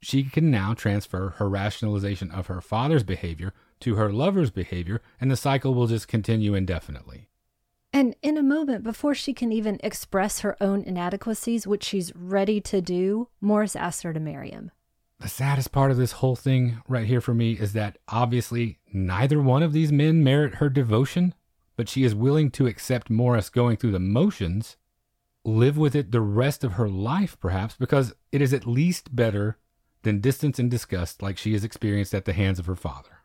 She 0.00 0.24
can 0.24 0.50
now 0.50 0.74
transfer 0.74 1.30
her 1.38 1.48
rationalization 1.48 2.30
of 2.30 2.46
her 2.46 2.60
father's 2.60 3.02
behavior 3.02 3.52
to 3.80 3.96
her 3.96 4.12
lover's 4.12 4.50
behavior, 4.50 5.02
and 5.20 5.30
the 5.30 5.36
cycle 5.36 5.74
will 5.74 5.88
just 5.88 6.06
continue 6.06 6.54
indefinitely. 6.54 7.28
And 7.92 8.14
in 8.22 8.38
a 8.38 8.42
moment, 8.42 8.84
before 8.84 9.14
she 9.14 9.34
can 9.34 9.52
even 9.52 9.78
express 9.82 10.40
her 10.40 10.56
own 10.60 10.82
inadequacies, 10.82 11.66
which 11.66 11.84
she's 11.84 12.14
ready 12.14 12.60
to 12.62 12.80
do, 12.80 13.28
Morris 13.40 13.76
asks 13.76 14.02
her 14.02 14.12
to 14.12 14.20
marry 14.20 14.50
him. 14.50 14.70
The 15.20 15.28
saddest 15.28 15.72
part 15.72 15.90
of 15.90 15.96
this 15.96 16.12
whole 16.12 16.34
thing 16.34 16.80
right 16.88 17.06
here 17.06 17.20
for 17.20 17.34
me 17.34 17.52
is 17.52 17.74
that 17.74 17.98
obviously 18.08 18.78
neither 18.92 19.40
one 19.40 19.62
of 19.62 19.72
these 19.72 19.92
men 19.92 20.24
merit 20.24 20.56
her 20.56 20.68
devotion, 20.68 21.34
but 21.76 21.88
she 21.88 22.04
is 22.04 22.14
willing 22.14 22.50
to 22.52 22.66
accept 22.66 23.10
Morris 23.10 23.50
going 23.50 23.76
through 23.76 23.92
the 23.92 23.98
motions, 23.98 24.76
live 25.44 25.76
with 25.76 25.94
it 25.94 26.12
the 26.12 26.20
rest 26.20 26.64
of 26.64 26.72
her 26.72 26.88
life, 26.88 27.38
perhaps, 27.40 27.74
because 27.76 28.14
it 28.30 28.40
is 28.42 28.52
at 28.52 28.66
least 28.66 29.14
better 29.14 29.58
than 30.02 30.20
distance 30.20 30.58
and 30.58 30.70
disgust 30.70 31.22
like 31.22 31.38
she 31.38 31.52
has 31.52 31.64
experienced 31.64 32.14
at 32.14 32.24
the 32.24 32.32
hands 32.32 32.58
of 32.58 32.66
her 32.66 32.76
father. 32.76 33.18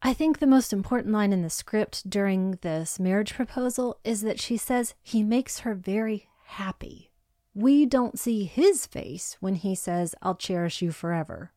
I 0.00 0.14
think 0.14 0.38
the 0.38 0.46
most 0.46 0.72
important 0.72 1.12
line 1.12 1.32
in 1.32 1.42
the 1.42 1.50
script 1.50 2.08
during 2.08 2.52
this 2.62 3.00
marriage 3.00 3.34
proposal 3.34 3.98
is 4.04 4.20
that 4.22 4.40
she 4.40 4.56
says 4.56 4.94
he 5.02 5.22
makes 5.22 5.60
her 5.60 5.74
very 5.74 6.28
happy. 6.44 7.10
We 7.52 7.84
don't 7.84 8.18
see 8.18 8.44
his 8.44 8.86
face 8.86 9.36
when 9.40 9.56
he 9.56 9.74
says, 9.74 10.14
I'll 10.22 10.36
cherish 10.36 10.80
you 10.80 10.92
forever. 10.92 11.50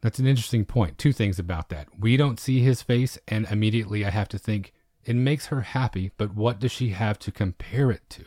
That's 0.00 0.18
an 0.18 0.26
interesting 0.26 0.64
point. 0.64 0.96
Two 0.96 1.12
things 1.12 1.38
about 1.38 1.68
that. 1.68 1.88
We 1.98 2.16
don't 2.16 2.40
see 2.40 2.60
his 2.60 2.82
face, 2.82 3.18
and 3.28 3.46
immediately 3.50 4.04
I 4.04 4.10
have 4.10 4.28
to 4.30 4.38
think, 4.38 4.72
it 5.04 5.16
makes 5.16 5.46
her 5.46 5.62
happy, 5.62 6.12
but 6.16 6.34
what 6.34 6.60
does 6.60 6.72
she 6.72 6.90
have 6.90 7.18
to 7.20 7.32
compare 7.32 7.90
it 7.90 8.02
to? 8.10 8.24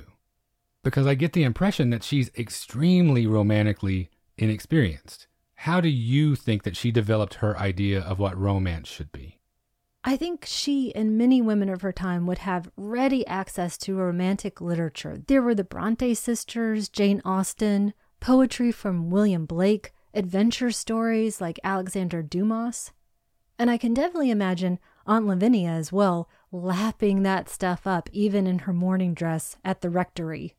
Because 0.83 1.07
I 1.07 1.15
get 1.15 1.33
the 1.33 1.43
impression 1.43 1.89
that 1.89 2.03
she's 2.03 2.29
extremely 2.37 3.25
romantically 3.25 4.09
inexperienced. 4.37 5.27
How 5.55 5.81
do 5.81 5.89
you 5.89 6.35
think 6.35 6.63
that 6.63 6.75
she 6.75 6.91
developed 6.91 7.35
her 7.35 7.57
idea 7.57 8.01
of 8.01 8.19
what 8.19 8.37
romance 8.37 8.87
should 8.89 9.11
be? 9.11 9.39
I 10.03 10.17
think 10.17 10.45
she 10.45 10.93
and 10.93 11.17
many 11.17 11.41
women 11.41 11.69
of 11.69 11.81
her 11.81 11.91
time 11.91 12.27
would 12.27 12.37
have 12.39 12.69
ready 12.77 13.25
access 13.25 13.75
to 13.79 13.95
romantic 13.95 14.61
literature. 14.61 15.19
There 15.25 15.41
were 15.41 15.55
the 15.55 15.63
Bronte 15.63 16.13
sisters, 16.13 16.89
Jane 16.89 17.21
Austen, 17.25 17.93
poetry 18.19 18.71
from 18.71 19.09
William 19.09 19.47
Blake, 19.47 19.93
adventure 20.13 20.69
stories 20.69 21.41
like 21.41 21.59
Alexander 21.63 22.21
Dumas. 22.21 22.91
And 23.57 23.71
I 23.71 23.77
can 23.77 23.95
definitely 23.95 24.29
imagine 24.29 24.77
Aunt 25.07 25.25
Lavinia 25.25 25.69
as 25.69 25.91
well, 25.91 26.29
lapping 26.61 27.23
that 27.23 27.49
stuff 27.49 27.85
up 27.85 28.09
even 28.11 28.47
in 28.47 28.59
her 28.59 28.73
mourning 28.73 29.13
dress 29.13 29.57
at 29.63 29.81
the 29.81 29.89
rectory. 29.89 30.55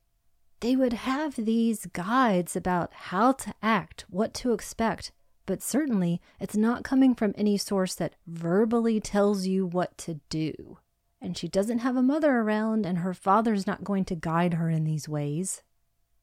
They 0.60 0.76
would 0.76 0.92
have 0.92 1.36
these 1.36 1.86
guides 1.86 2.56
about 2.56 2.92
how 2.92 3.32
to 3.32 3.54
act, 3.62 4.06
what 4.08 4.32
to 4.34 4.52
expect, 4.52 5.12
but 5.44 5.62
certainly 5.62 6.20
it's 6.40 6.56
not 6.56 6.82
coming 6.82 7.14
from 7.14 7.34
any 7.36 7.56
source 7.56 7.94
that 7.94 8.16
verbally 8.26 9.00
tells 9.00 9.46
you 9.46 9.66
what 9.66 9.96
to 9.98 10.20
do. 10.28 10.78
And 11.20 11.36
she 11.36 11.48
doesn't 11.48 11.78
have 11.78 11.96
a 11.96 12.02
mother 12.02 12.38
around, 12.38 12.84
and 12.84 12.98
her 12.98 13.14
father's 13.14 13.66
not 13.66 13.84
going 13.84 14.04
to 14.06 14.14
guide 14.14 14.54
her 14.54 14.68
in 14.68 14.84
these 14.84 15.08
ways. 15.08 15.62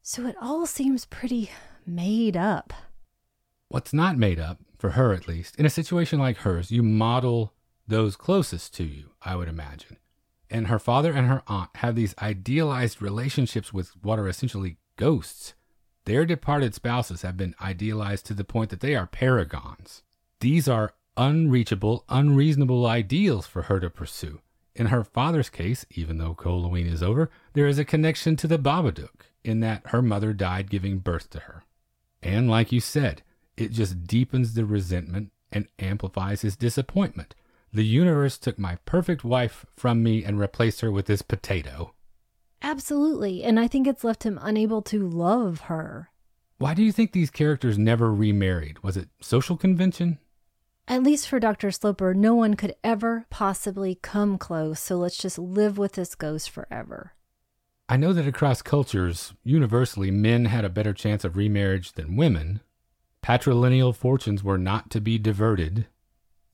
So 0.02 0.26
it 0.26 0.36
all 0.42 0.66
seems 0.66 1.06
pretty 1.06 1.50
made 1.86 2.38
up. 2.38 2.74
What's 3.70 3.94
not 3.94 4.18
made 4.18 4.40
up, 4.40 4.60
for 4.78 4.92
her 4.92 5.14
at 5.14 5.28
least, 5.28 5.56
in 5.56 5.66
a 5.66 5.70
situation 5.70 6.20
like 6.20 6.38
hers, 6.38 6.72
you 6.72 6.84
model 6.84 7.54
those 7.88 8.16
closest 8.16 8.74
to 8.76 8.84
you, 8.84 9.12
I 9.26 9.36
would 9.36 9.48
imagine. 9.48 9.98
And 10.50 10.68
her 10.68 10.80
father 10.80 11.14
and 11.14 11.28
her 11.28 11.44
aunt 11.48 11.70
have 11.76 11.96
these 11.96 12.16
idealized 12.22 13.02
relationships 13.02 13.74
with 13.74 13.92
what 14.04 14.20
are 14.20 14.28
essentially 14.28 14.78
ghosts 14.98 15.54
their 16.06 16.26
departed 16.26 16.76
spouses 16.76 17.22
have 17.22 17.38
been 17.38 17.56
idealized 17.62 18.26
to 18.26 18.34
the 18.34 18.44
point 18.44 18.70
that 18.72 18.82
they 18.82 18.96
are 18.96 19.08
paragons. 19.08 20.04
These 20.42 20.68
are 20.68 20.94
unreachable, 21.16 22.04
unreasonable 22.10 22.86
ideals 22.86 23.48
for 23.48 23.64
her 23.64 23.80
to 23.80 23.90
pursue. 23.90 24.42
In 24.76 24.88
her 24.88 25.04
father's 25.04 25.50
case, 25.50 25.86
even 25.92 26.18
though 26.18 26.36
Halloween 26.42 26.88
is 26.88 27.04
over, 27.04 27.30
there 27.54 27.68
is 27.68 27.80
a 27.80 27.86
connection 27.86 28.36
to 28.38 28.48
the 28.48 28.58
Babadook 28.58 29.28
in 29.44 29.60
that 29.62 29.88
her 29.88 30.02
mother 30.02 30.34
died 30.34 30.70
giving 30.70 30.98
birth 30.98 31.30
to 31.32 31.42
her. 31.42 31.64
And 32.22 32.50
like 32.50 32.72
you 32.72 32.80
said, 32.80 33.22
it 33.56 33.72
just 33.72 34.06
deepens 34.06 34.56
the 34.56 34.66
resentment 34.66 35.32
and 35.52 35.68
amplifies 35.78 36.42
his 36.42 36.56
disappointment. 36.56 37.36
The 37.74 37.86
universe 37.86 38.38
took 38.38 38.60
my 38.60 38.78
perfect 38.86 39.24
wife 39.24 39.66
from 39.76 40.04
me 40.04 40.24
and 40.24 40.40
replaced 40.40 40.82
her 40.82 40.92
with 40.92 41.08
this 41.08 41.24
potato. 41.24 41.96
Absolutely. 42.62 43.44
And 43.44 43.60
I 43.60 43.68
think 43.68 43.88
it's 43.88 44.04
left 44.04 44.24
him 44.24 44.40
unable 44.42 44.84
to 44.84 45.08
love 45.08 45.62
her. 45.62 46.12
Why 46.60 46.76
do 46.76 46.84
you 46.84 46.92
think 46.92 47.12
these 47.12 47.32
characters 47.32 47.78
never 47.78 48.14
remarried? 48.14 48.84
Was 48.84 48.96
it 48.96 49.10
social 49.20 49.58
convention? 49.58 50.20
At 50.88 51.02
least 51.02 51.28
for 51.28 51.40
Dr. 51.40 51.72
Sloper, 51.72 52.14
no 52.14 52.36
one 52.36 52.54
could 52.54 52.76
ever 52.84 53.26
possibly 53.30 53.96
come 53.96 54.38
close, 54.38 54.80
so 54.80 54.98
let's 54.98 55.18
just 55.18 55.40
live 55.40 55.78
with 55.78 55.94
this 55.94 56.14
ghost 56.14 56.50
forever. 56.50 57.14
I 57.90 57.98
know 57.98 58.14
that 58.14 58.28
across 58.28 58.62
cultures, 58.62 59.34
universally, 59.44 60.12
men 60.12 60.46
had 60.46 60.64
a 60.64 60.70
better 60.70 60.94
chance 60.94 61.24
of 61.24 61.38
remarriage 61.38 61.94
than 61.94 62.18
women. 62.18 62.62
Patrilineal 63.22 63.96
fortunes 63.96 64.44
were 64.44 64.58
not 64.58 64.90
to 64.92 65.02
be 65.02 65.18
diverted, 65.18 65.88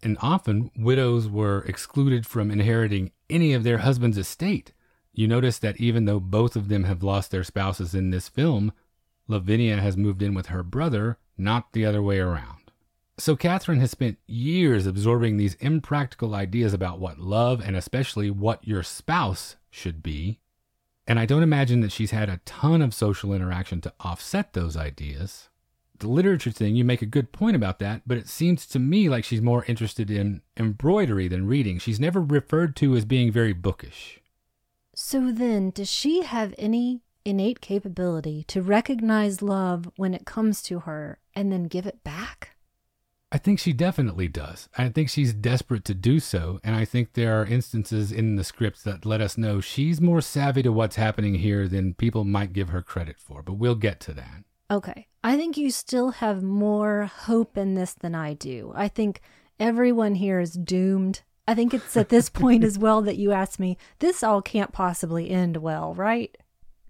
and 0.01 0.17
often 0.21 0.71
widows 0.77 1.27
were 1.27 1.63
excluded 1.67 2.25
from 2.25 2.51
inheriting 2.51 3.11
any 3.29 3.53
of 3.53 3.63
their 3.63 3.79
husband's 3.79 4.17
estate. 4.17 4.71
You 5.13 5.27
notice 5.27 5.59
that 5.59 5.77
even 5.77 6.05
though 6.05 6.19
both 6.19 6.55
of 6.55 6.69
them 6.69 6.85
have 6.85 7.03
lost 7.03 7.31
their 7.31 7.43
spouses 7.43 7.93
in 7.93 8.09
this 8.09 8.29
film, 8.29 8.71
Lavinia 9.27 9.81
has 9.81 9.97
moved 9.97 10.21
in 10.21 10.33
with 10.33 10.47
her 10.47 10.63
brother, 10.63 11.17
not 11.37 11.73
the 11.73 11.85
other 11.85 12.01
way 12.01 12.19
around. 12.19 12.71
So 13.17 13.35
Catherine 13.35 13.81
has 13.81 13.91
spent 13.91 14.17
years 14.27 14.85
absorbing 14.85 15.35
these 15.35 15.55
impractical 15.55 16.33
ideas 16.33 16.73
about 16.73 16.99
what 16.99 17.19
love 17.19 17.61
and 17.61 17.75
especially 17.75 18.31
what 18.31 18.65
your 18.65 18.81
spouse 18.81 19.57
should 19.69 20.01
be. 20.01 20.39
And 21.05 21.19
I 21.19 21.25
don't 21.25 21.43
imagine 21.43 21.81
that 21.81 21.91
she's 21.91 22.11
had 22.11 22.29
a 22.29 22.39
ton 22.45 22.81
of 22.81 22.93
social 22.93 23.33
interaction 23.33 23.81
to 23.81 23.93
offset 23.99 24.53
those 24.53 24.77
ideas. 24.77 25.48
The 25.99 26.07
literature 26.07 26.51
thing, 26.51 26.75
you 26.75 26.83
make 26.83 27.01
a 27.01 27.05
good 27.05 27.31
point 27.31 27.55
about 27.55 27.79
that, 27.79 28.03
but 28.07 28.17
it 28.17 28.27
seems 28.27 28.65
to 28.67 28.79
me 28.79 29.09
like 29.09 29.23
she's 29.23 29.41
more 29.41 29.65
interested 29.65 30.09
in 30.09 30.41
embroidery 30.57 31.27
than 31.27 31.47
reading. 31.47 31.77
She's 31.77 31.99
never 31.99 32.21
referred 32.21 32.75
to 32.77 32.95
as 32.95 33.05
being 33.05 33.31
very 33.31 33.53
bookish. 33.53 34.19
So 34.95 35.31
then, 35.31 35.71
does 35.71 35.89
she 35.89 36.23
have 36.23 36.53
any 36.57 37.01
innate 37.25 37.61
capability 37.61 38.43
to 38.47 38.61
recognize 38.61 39.41
love 39.41 39.89
when 39.97 40.13
it 40.13 40.25
comes 40.25 40.61
to 40.63 40.79
her 40.79 41.19
and 41.35 41.51
then 41.51 41.65
give 41.65 41.85
it 41.85 42.03
back? 42.03 42.55
I 43.31 43.37
think 43.37 43.59
she 43.59 43.73
definitely 43.73 44.27
does. 44.27 44.69
I 44.77 44.89
think 44.89 45.09
she's 45.09 45.33
desperate 45.33 45.85
to 45.85 45.93
do 45.93 46.19
so. 46.19 46.59
And 46.63 46.75
I 46.75 46.83
think 46.83 47.13
there 47.13 47.39
are 47.39 47.45
instances 47.45 48.11
in 48.11 48.37
the 48.37 48.43
scripts 48.43 48.81
that 48.83 49.05
let 49.05 49.21
us 49.21 49.37
know 49.37 49.61
she's 49.61 50.01
more 50.01 50.21
savvy 50.21 50.63
to 50.63 50.71
what's 50.71 50.95
happening 50.95 51.35
here 51.35 51.67
than 51.67 51.93
people 51.93 52.23
might 52.23 52.53
give 52.53 52.69
her 52.69 52.81
credit 52.81 53.19
for. 53.19 53.43
But 53.43 53.53
we'll 53.53 53.75
get 53.75 53.99
to 54.01 54.13
that. 54.13 54.43
Okay. 54.71 55.07
I 55.23 55.35
think 55.35 55.57
you 55.57 55.69
still 55.69 56.11
have 56.11 56.41
more 56.41 57.05
hope 57.05 57.57
in 57.57 57.75
this 57.75 57.93
than 57.93 58.15
I 58.15 58.33
do. 58.33 58.71
I 58.73 58.87
think 58.87 59.21
everyone 59.59 60.15
here 60.15 60.39
is 60.39 60.53
doomed. 60.53 61.21
I 61.47 61.55
think 61.55 61.73
it's 61.73 61.97
at 61.97 62.09
this 62.09 62.29
point 62.29 62.63
as 62.63 62.77
well 62.79 63.01
that 63.01 63.17
you 63.17 63.31
asked 63.31 63.59
me, 63.59 63.77
this 63.99 64.23
all 64.23 64.41
can't 64.41 64.71
possibly 64.71 65.29
end 65.29 65.57
well, 65.57 65.93
right? 65.93 66.37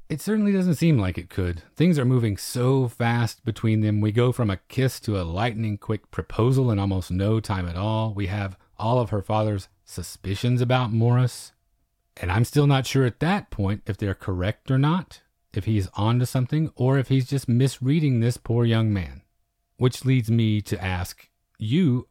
It 0.09 0.21
certainly 0.21 0.51
doesn't 0.51 0.75
seem 0.75 0.97
like 0.97 1.17
it 1.17 1.29
could. 1.29 1.63
Things 1.75 1.97
are 1.97 2.05
moving 2.05 2.37
so 2.37 2.87
fast 2.87 3.45
between 3.45 3.81
them. 3.81 4.01
We 4.01 4.11
go 4.11 4.31
from 4.31 4.49
a 4.49 4.57
kiss 4.67 4.99
to 5.01 5.19
a 5.19 5.23
lightning 5.23 5.77
quick 5.77 6.11
proposal 6.11 6.71
in 6.71 6.79
almost 6.79 7.11
no 7.11 7.39
time 7.39 7.67
at 7.67 7.75
all. 7.75 8.13
We 8.13 8.27
have 8.27 8.57
all 8.77 8.99
of 8.99 9.11
her 9.11 9.21
father's 9.21 9.69
suspicions 9.85 10.61
about 10.61 10.91
Morris. 10.91 11.51
And 12.17 12.31
I'm 12.31 12.43
still 12.43 12.67
not 12.67 12.85
sure 12.85 13.05
at 13.05 13.19
that 13.21 13.49
point 13.49 13.83
if 13.85 13.97
they're 13.97 14.15
correct 14.15 14.69
or 14.69 14.77
not, 14.77 15.21
if 15.53 15.65
he's 15.65 15.89
onto 15.93 16.25
something, 16.25 16.71
or 16.75 16.97
if 16.97 17.07
he's 17.07 17.27
just 17.27 17.49
misreading 17.49 18.19
this 18.19 18.37
poor 18.37 18.65
young 18.65 18.93
man. 18.93 19.21
Which 19.77 20.05
leads 20.05 20.29
me 20.29 20.61
to 20.61 20.83
ask 20.83 21.29
you 21.57 22.07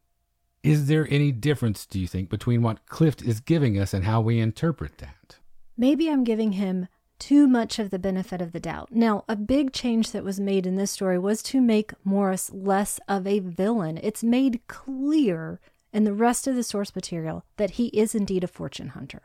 is 0.62 0.86
there 0.86 1.06
any 1.08 1.30
difference, 1.32 1.86
do 1.86 2.00
you 2.00 2.06
think, 2.06 2.28
between 2.28 2.62
what 2.62 2.86
Clift 2.86 3.22
is 3.22 3.40
giving 3.40 3.78
us 3.78 3.94
and 3.94 4.04
how 4.04 4.20
we 4.20 4.40
interpret 4.40 4.98
that? 4.98 5.36
Maybe 5.76 6.10
I'm 6.10 6.24
giving 6.24 6.52
him 6.52 6.88
too 7.18 7.46
much 7.46 7.78
of 7.78 7.90
the 7.90 7.98
benefit 7.98 8.40
of 8.40 8.52
the 8.52 8.60
doubt. 8.60 8.88
Now, 8.92 9.24
a 9.28 9.36
big 9.36 9.72
change 9.72 10.10
that 10.12 10.24
was 10.24 10.40
made 10.40 10.66
in 10.66 10.76
this 10.76 10.90
story 10.90 11.18
was 11.18 11.42
to 11.44 11.60
make 11.60 11.92
Morris 12.04 12.50
less 12.52 13.00
of 13.08 13.26
a 13.26 13.38
villain. 13.38 13.98
It's 14.02 14.24
made 14.24 14.60
clear 14.66 15.60
in 15.92 16.04
the 16.04 16.12
rest 16.12 16.46
of 16.46 16.54
the 16.54 16.62
source 16.62 16.94
material 16.94 17.44
that 17.56 17.72
he 17.72 17.86
is 17.88 18.14
indeed 18.14 18.44
a 18.44 18.48
fortune 18.48 18.88
hunter. 18.88 19.22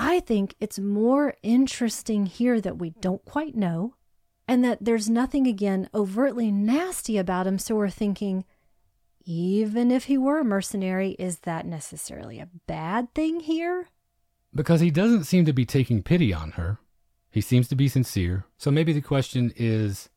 I 0.00 0.20
think 0.20 0.54
it's 0.60 0.78
more 0.78 1.34
interesting 1.42 2.26
here 2.26 2.60
that 2.60 2.78
we 2.78 2.90
don't 2.90 3.24
quite 3.24 3.56
know 3.56 3.96
and 4.46 4.62
that 4.62 4.78
there's 4.80 5.10
nothing 5.10 5.48
again 5.48 5.90
overtly 5.92 6.52
nasty 6.52 7.18
about 7.18 7.48
him. 7.48 7.58
So 7.58 7.74
we're 7.74 7.90
thinking, 7.90 8.44
even 9.24 9.90
if 9.90 10.04
he 10.04 10.16
were 10.16 10.38
a 10.38 10.44
mercenary, 10.44 11.16
is 11.18 11.40
that 11.40 11.66
necessarily 11.66 12.38
a 12.38 12.48
bad 12.68 13.12
thing 13.12 13.40
here? 13.40 13.88
Because 14.54 14.80
he 14.80 14.92
doesn't 14.92 15.24
seem 15.24 15.44
to 15.46 15.52
be 15.52 15.66
taking 15.66 16.04
pity 16.04 16.32
on 16.32 16.52
her. 16.52 16.78
He 17.28 17.40
seems 17.40 17.66
to 17.66 17.74
be 17.74 17.88
sincere. 17.88 18.44
So 18.56 18.70
maybe 18.70 18.92
the 18.92 19.00
question 19.00 19.52
is 19.56 20.10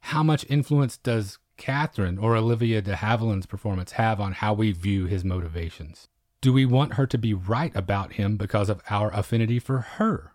how 0.00 0.22
much 0.22 0.46
influence 0.48 0.96
does 0.96 1.38
Catherine 1.58 2.16
or 2.16 2.36
Olivia 2.36 2.80
de 2.80 2.96
Havilland's 2.96 3.44
performance 3.44 3.92
have 3.92 4.18
on 4.18 4.32
how 4.32 4.54
we 4.54 4.72
view 4.72 5.04
his 5.04 5.26
motivations? 5.26 6.08
Do 6.40 6.52
we 6.52 6.66
want 6.66 6.94
her 6.94 7.06
to 7.06 7.18
be 7.18 7.34
right 7.34 7.74
about 7.74 8.14
him 8.14 8.36
because 8.36 8.68
of 8.68 8.82
our 8.90 9.10
affinity 9.12 9.58
for 9.58 9.78
her? 9.78 10.32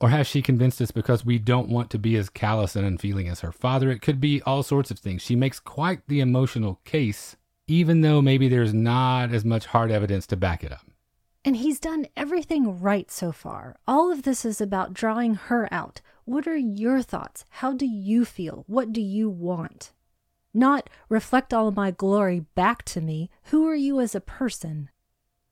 Or 0.00 0.10
has 0.10 0.26
she 0.26 0.42
convinced 0.42 0.80
us 0.80 0.92
because 0.92 1.24
we 1.24 1.38
don't 1.38 1.68
want 1.68 1.90
to 1.90 1.98
be 1.98 2.16
as 2.16 2.30
callous 2.30 2.76
and 2.76 2.86
unfeeling 2.86 3.28
as 3.28 3.40
her 3.40 3.50
father? 3.50 3.90
It 3.90 4.00
could 4.02 4.20
be 4.20 4.40
all 4.42 4.62
sorts 4.62 4.90
of 4.90 4.98
things. 4.98 5.22
She 5.22 5.34
makes 5.34 5.58
quite 5.58 6.06
the 6.06 6.20
emotional 6.20 6.80
case, 6.84 7.36
even 7.66 8.02
though 8.02 8.22
maybe 8.22 8.48
there's 8.48 8.72
not 8.72 9.32
as 9.32 9.44
much 9.44 9.66
hard 9.66 9.90
evidence 9.90 10.26
to 10.28 10.36
back 10.36 10.62
it 10.62 10.70
up. 10.70 10.86
And 11.44 11.56
he's 11.56 11.80
done 11.80 12.06
everything 12.16 12.80
right 12.80 13.10
so 13.10 13.32
far. 13.32 13.76
All 13.88 14.12
of 14.12 14.22
this 14.22 14.44
is 14.44 14.60
about 14.60 14.94
drawing 14.94 15.34
her 15.34 15.68
out. 15.72 16.00
What 16.24 16.46
are 16.46 16.56
your 16.56 17.02
thoughts? 17.02 17.44
How 17.48 17.72
do 17.72 17.86
you 17.86 18.24
feel? 18.24 18.64
What 18.66 18.92
do 18.92 19.00
you 19.00 19.30
want? 19.30 19.92
Not 20.52 20.90
reflect 21.08 21.54
all 21.54 21.70
my 21.70 21.90
glory 21.90 22.40
back 22.54 22.84
to 22.86 23.00
me. 23.00 23.30
Who 23.44 23.66
are 23.66 23.74
you 23.74 23.98
as 23.98 24.14
a 24.14 24.20
person? 24.20 24.90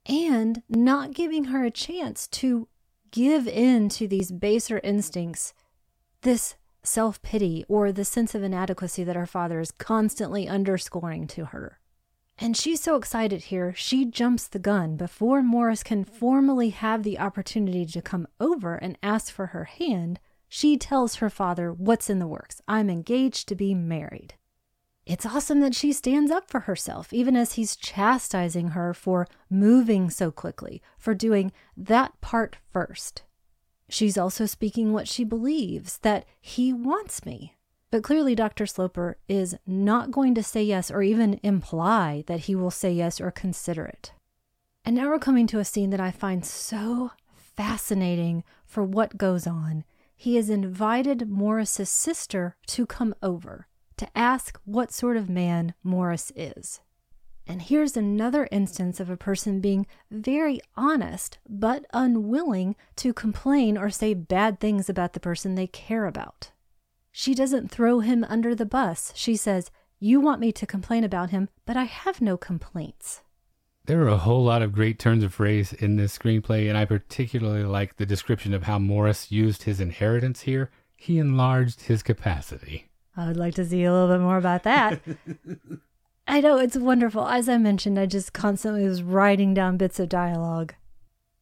And 0.09 0.62
not 0.69 1.14
giving 1.14 1.45
her 1.45 1.64
a 1.64 1.71
chance 1.71 2.27
to 2.29 2.69
give 3.11 3.49
in 3.49 3.88
to 3.90 4.07
these 4.07 4.31
baser 4.31 4.81
instincts, 4.85 5.53
this 6.23 6.55
self 6.83 7.21
pity 7.23 7.64
or 7.69 7.90
the 7.90 8.05
sense 8.05 8.35
of 8.35 8.42
inadequacy 8.42 9.05
that 9.05 9.16
her 9.16 9.27
father 9.27 9.61
is 9.61 9.73
constantly 9.73 10.49
underscoring 10.49 11.27
to 11.29 11.47
her. 11.47 11.81
And 12.38 12.57
she's 12.57 12.83
so 12.83 12.97
excited 12.97 13.45
here, 13.45 13.73
she 13.75 14.05
jumps 14.05 14.47
the 14.47 14.59
gun 14.59 14.97
before 14.97 15.42
Morris 15.42 15.83
can 15.83 16.05
formally 16.05 16.71
have 16.71 17.03
the 17.03 17.19
opportunity 17.19 17.87
to 17.87 18.03
come 18.03 18.29
over 18.38 18.75
and 18.75 18.99
ask 19.03 19.33
for 19.33 19.47
her 19.47 19.64
hand. 19.64 20.21
She 20.49 20.77
tells 20.77 21.16
her 21.16 21.31
father 21.31 21.73
what's 21.73 22.11
in 22.11 22.19
the 22.19 22.27
works. 22.27 22.61
I'm 22.69 22.90
engaged 22.90 23.49
to 23.49 23.55
be 23.55 23.75
married. 23.75 24.35
It's 25.07 25.25
awesome 25.25 25.61
that 25.61 25.77
she 25.77 25.92
stands 25.92 26.33
up 26.33 26.51
for 26.51 26.61
herself, 26.61 27.12
even 27.12 27.37
as 27.37 27.53
he's 27.53 27.77
chastising 27.77 28.71
her 28.71 28.92
for 28.92 29.29
moving 29.49 30.11
so 30.11 30.33
quickly, 30.33 30.83
for 30.99 31.14
doing 31.14 31.53
that 31.77 32.21
part 32.21 32.57
first. 32.73 33.23
She's 33.88 34.19
also 34.19 34.47
speaking 34.47 34.92
what 34.92 35.07
she 35.07 35.23
believes 35.23 35.99
that 35.99 36.27
he 36.40 36.73
wants 36.73 37.25
me. 37.25 37.55
But 37.92 38.03
clearly, 38.03 38.35
Dr. 38.35 38.66
Sloper 38.66 39.16
is 39.29 39.57
not 39.64 40.11
going 40.11 40.35
to 40.35 40.42
say 40.42 40.64
yes 40.64 40.90
or 40.90 41.05
even 41.05 41.38
imply 41.45 42.25
that 42.27 42.40
he 42.40 42.57
will 42.57 42.73
say 42.73 42.90
yes 42.92 43.21
or 43.21 43.31
consider 43.31 43.87
it. 43.87 44.12
And 44.85 44.97
now 44.97 45.09
we're 45.09 45.21
coming 45.21 45.47
to 45.49 45.61
a 45.61 45.64
scene 45.64 45.90
that 45.90 46.01
I 46.01 46.11
find 46.11 46.45
so 46.45 47.12
fascinating 47.33 48.42
for 48.64 48.83
what 48.83 49.16
goes 49.16 49.47
on. 49.47 49.85
He 50.16 50.35
has 50.35 50.51
invited 50.51 51.31
Morris's 51.31 51.90
sister 51.90 52.57
to 52.66 52.87
come 52.87 53.14
over 53.23 53.69
to 53.98 54.09
ask 54.16 54.59
what 54.64 54.92
sort 54.92 55.16
of 55.16 55.28
man 55.28 55.74
Morris 55.82 56.32
is. 56.37 56.80
And 57.46 57.62
here's 57.62 57.96
another 57.96 58.48
instance 58.50 58.98
of 58.98 59.09
a 59.09 59.16
person 59.16 59.61
being 59.61 59.87
very 60.11 60.61
honest 60.76 61.38
but 61.48 61.85
unwilling 61.92 62.74
to 62.96 63.12
complain 63.12 63.78
or 63.78 63.88
say 63.88 64.14
bad 64.14 64.59
things 64.59 64.88
about 64.88 65.12
the 65.12 65.20
person 65.20 65.54
they 65.54 65.68
care 65.68 66.06
about. 66.06 66.50
She 67.12 67.35
doesn't 67.35 67.70
throw 67.70 68.00
him 68.00 68.26
under 68.28 68.54
the 68.54 68.66
bus. 68.66 69.12
She 69.14 69.37
says, 69.37 69.70
You 70.00 70.20
want 70.20 70.40
me 70.40 70.52
to 70.52 70.66
complain 70.66 71.04
about 71.04 71.30
him, 71.30 71.48
but 71.64 71.76
I 71.76 71.85
have 71.85 72.20
no 72.20 72.37
complaints. 72.37 73.22
There 73.87 74.02
are 74.02 74.09
a 74.09 74.18
whole 74.18 74.42
lot 74.42 74.62
of 74.62 74.72
great 74.72 74.98
turns 74.98 75.22
of 75.22 75.32
phrase 75.32 75.72
in 75.72 75.94
this 75.94 76.18
screenplay, 76.18 76.68
and 76.68 76.76
I 76.76 76.85
particularly 76.85 77.62
like 77.62 77.97
the 77.97 78.05
description 78.05 78.53
of 78.53 78.64
how 78.64 78.80
Morris 78.80 79.30
used 79.30 79.62
his 79.62 79.80
inheritance 79.80 80.40
here. 80.40 80.70
He 80.97 81.18
enlarged 81.20 81.82
his 81.82 82.03
capacity. 82.03 82.88
I 83.17 83.27
would 83.27 83.37
like 83.37 83.55
to 83.55 83.64
see 83.64 83.85
a 83.85 83.93
little 83.93 84.14
bit 84.14 84.21
more 84.23 84.37
about 84.37 84.64
that. 84.64 85.01
I 86.29 86.41
know 86.41 86.59
it's 86.59 86.77
wonderful. 86.77 87.27
As 87.27 87.49
I 87.49 87.57
mentioned, 87.57 87.99
I 87.99 88.07
just 88.07 88.33
constantly 88.33 88.85
was 88.85 89.03
writing 89.03 89.55
down 89.55 89.77
bits 89.77 90.01
of 90.01 90.09
dialogue. 90.09 90.75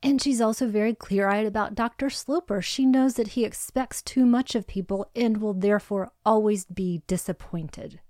And 0.02 0.20
she's 0.20 0.40
also 0.40 0.68
very 0.68 0.94
clear 0.94 1.28
eyed 1.28 1.46
about 1.46 1.74
Dr. 1.74 2.10
Sloper. 2.10 2.60
She 2.60 2.84
knows 2.84 3.14
that 3.14 3.28
he 3.28 3.44
expects 3.44 4.02
too 4.02 4.26
much 4.26 4.54
of 4.54 4.66
people 4.66 5.10
and 5.16 5.38
will 5.38 5.54
therefore 5.54 6.12
always 6.26 6.66
be 6.66 7.02
disappointed. 7.06 8.00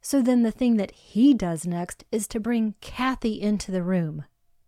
So 0.00 0.20
then 0.20 0.42
the 0.42 0.50
thing 0.50 0.76
that 0.76 0.90
he 0.90 1.32
does 1.32 1.66
next 1.66 2.04
is 2.10 2.26
to 2.28 2.40
bring 2.40 2.74
Kathy 2.80 3.40
into 3.40 3.70
the 3.70 3.84
room, 3.84 4.24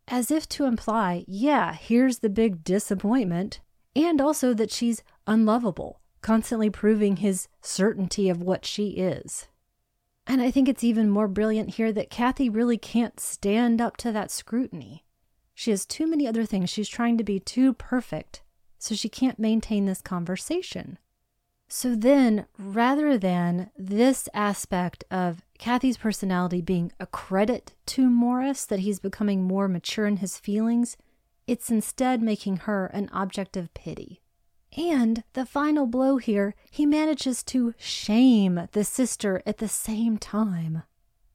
as 0.06 0.30
if 0.30 0.48
to 0.50 0.64
imply, 0.64 1.24
yeah, 1.26 1.74
here's 1.74 2.20
the 2.20 2.30
big 2.30 2.62
disappointment, 2.62 3.60
and 3.96 4.20
also 4.20 4.54
that 4.54 4.70
she's 4.70 5.02
unlovable, 5.26 6.00
constantly 6.22 6.70
proving 6.70 7.16
his 7.16 7.48
certainty 7.60 8.28
of 8.28 8.42
what 8.42 8.64
she 8.64 8.90
is. 8.90 9.48
And 10.26 10.42
I 10.42 10.50
think 10.50 10.68
it's 10.68 10.84
even 10.84 11.08
more 11.08 11.28
brilliant 11.28 11.74
here 11.74 11.92
that 11.92 12.10
Kathy 12.10 12.48
really 12.48 12.78
can't 12.78 13.20
stand 13.20 13.80
up 13.80 13.96
to 13.98 14.10
that 14.12 14.30
scrutiny. 14.30 15.04
She 15.54 15.70
has 15.70 15.86
too 15.86 16.06
many 16.06 16.26
other 16.26 16.44
things. 16.44 16.68
She's 16.68 16.88
trying 16.88 17.16
to 17.18 17.24
be 17.24 17.38
too 17.38 17.72
perfect, 17.72 18.42
so 18.78 18.94
she 18.94 19.08
can't 19.08 19.38
maintain 19.38 19.86
this 19.86 20.02
conversation. 20.02 20.98
So 21.68 21.94
then, 21.94 22.46
rather 22.58 23.18
than 23.18 23.70
this 23.76 24.28
aspect 24.34 25.04
of 25.10 25.42
Kathy's 25.58 25.96
personality 25.96 26.60
being 26.60 26.92
a 27.00 27.06
credit 27.06 27.74
to 27.86 28.08
Morris, 28.08 28.64
that 28.66 28.80
he's 28.80 29.00
becoming 29.00 29.42
more 29.42 29.66
mature 29.66 30.06
in 30.06 30.18
his 30.18 30.38
feelings, 30.38 30.96
it's 31.46 31.70
instead 31.70 32.22
making 32.22 32.58
her 32.58 32.86
an 32.86 33.08
object 33.12 33.56
of 33.56 33.72
pity. 33.74 34.20
And 34.76 35.24
the 35.32 35.46
final 35.46 35.86
blow 35.86 36.18
here, 36.18 36.54
he 36.70 36.84
manages 36.84 37.42
to 37.44 37.74
shame 37.78 38.68
the 38.72 38.84
sister 38.84 39.42
at 39.46 39.58
the 39.58 39.68
same 39.68 40.18
time. 40.18 40.82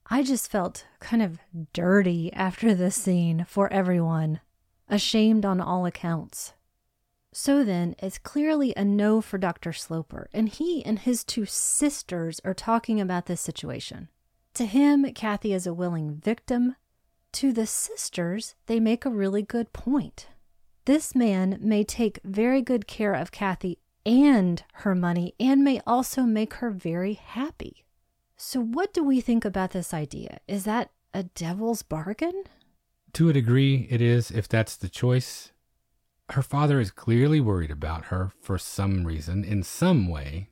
I 0.06 0.22
just 0.22 0.50
felt 0.50 0.86
kind 1.00 1.22
of 1.22 1.38
dirty 1.72 2.32
after 2.32 2.74
this 2.74 2.94
scene 2.94 3.44
for 3.48 3.72
everyone, 3.72 4.40
ashamed 4.88 5.44
on 5.44 5.60
all 5.60 5.86
accounts. 5.86 6.52
So 7.32 7.64
then, 7.64 7.96
it's 7.98 8.18
clearly 8.18 8.74
a 8.76 8.84
no 8.84 9.20
for 9.20 9.38
Dr. 9.38 9.72
Sloper, 9.72 10.28
and 10.34 10.48
he 10.48 10.84
and 10.84 10.98
his 10.98 11.24
two 11.24 11.46
sisters 11.46 12.40
are 12.44 12.54
talking 12.54 13.00
about 13.00 13.26
this 13.26 13.40
situation. 13.40 14.08
To 14.54 14.66
him, 14.66 15.10
Kathy 15.14 15.54
is 15.54 15.66
a 15.66 15.72
willing 15.72 16.16
victim. 16.16 16.76
To 17.32 17.52
the 17.52 17.66
sisters, 17.66 18.54
they 18.66 18.78
make 18.78 19.06
a 19.06 19.10
really 19.10 19.42
good 19.42 19.72
point. 19.72 20.28
This 20.84 21.14
man 21.14 21.58
may 21.60 21.84
take 21.84 22.18
very 22.24 22.60
good 22.60 22.88
care 22.88 23.14
of 23.14 23.30
Kathy 23.30 23.78
and 24.04 24.64
her 24.74 24.96
money 24.96 25.32
and 25.38 25.62
may 25.62 25.80
also 25.86 26.22
make 26.22 26.54
her 26.54 26.70
very 26.70 27.14
happy. 27.14 27.84
So, 28.36 28.60
what 28.60 28.92
do 28.92 29.04
we 29.04 29.20
think 29.20 29.44
about 29.44 29.70
this 29.70 29.94
idea? 29.94 30.38
Is 30.48 30.64
that 30.64 30.90
a 31.14 31.22
devil's 31.22 31.84
bargain? 31.84 32.44
To 33.12 33.28
a 33.28 33.32
degree, 33.32 33.86
it 33.90 34.00
is, 34.00 34.32
if 34.32 34.48
that's 34.48 34.74
the 34.74 34.88
choice. 34.88 35.52
Her 36.30 36.42
father 36.42 36.80
is 36.80 36.90
clearly 36.90 37.38
worried 37.38 37.70
about 37.70 38.06
her 38.06 38.32
for 38.40 38.58
some 38.58 39.06
reason, 39.06 39.44
in 39.44 39.62
some 39.62 40.08
way, 40.08 40.48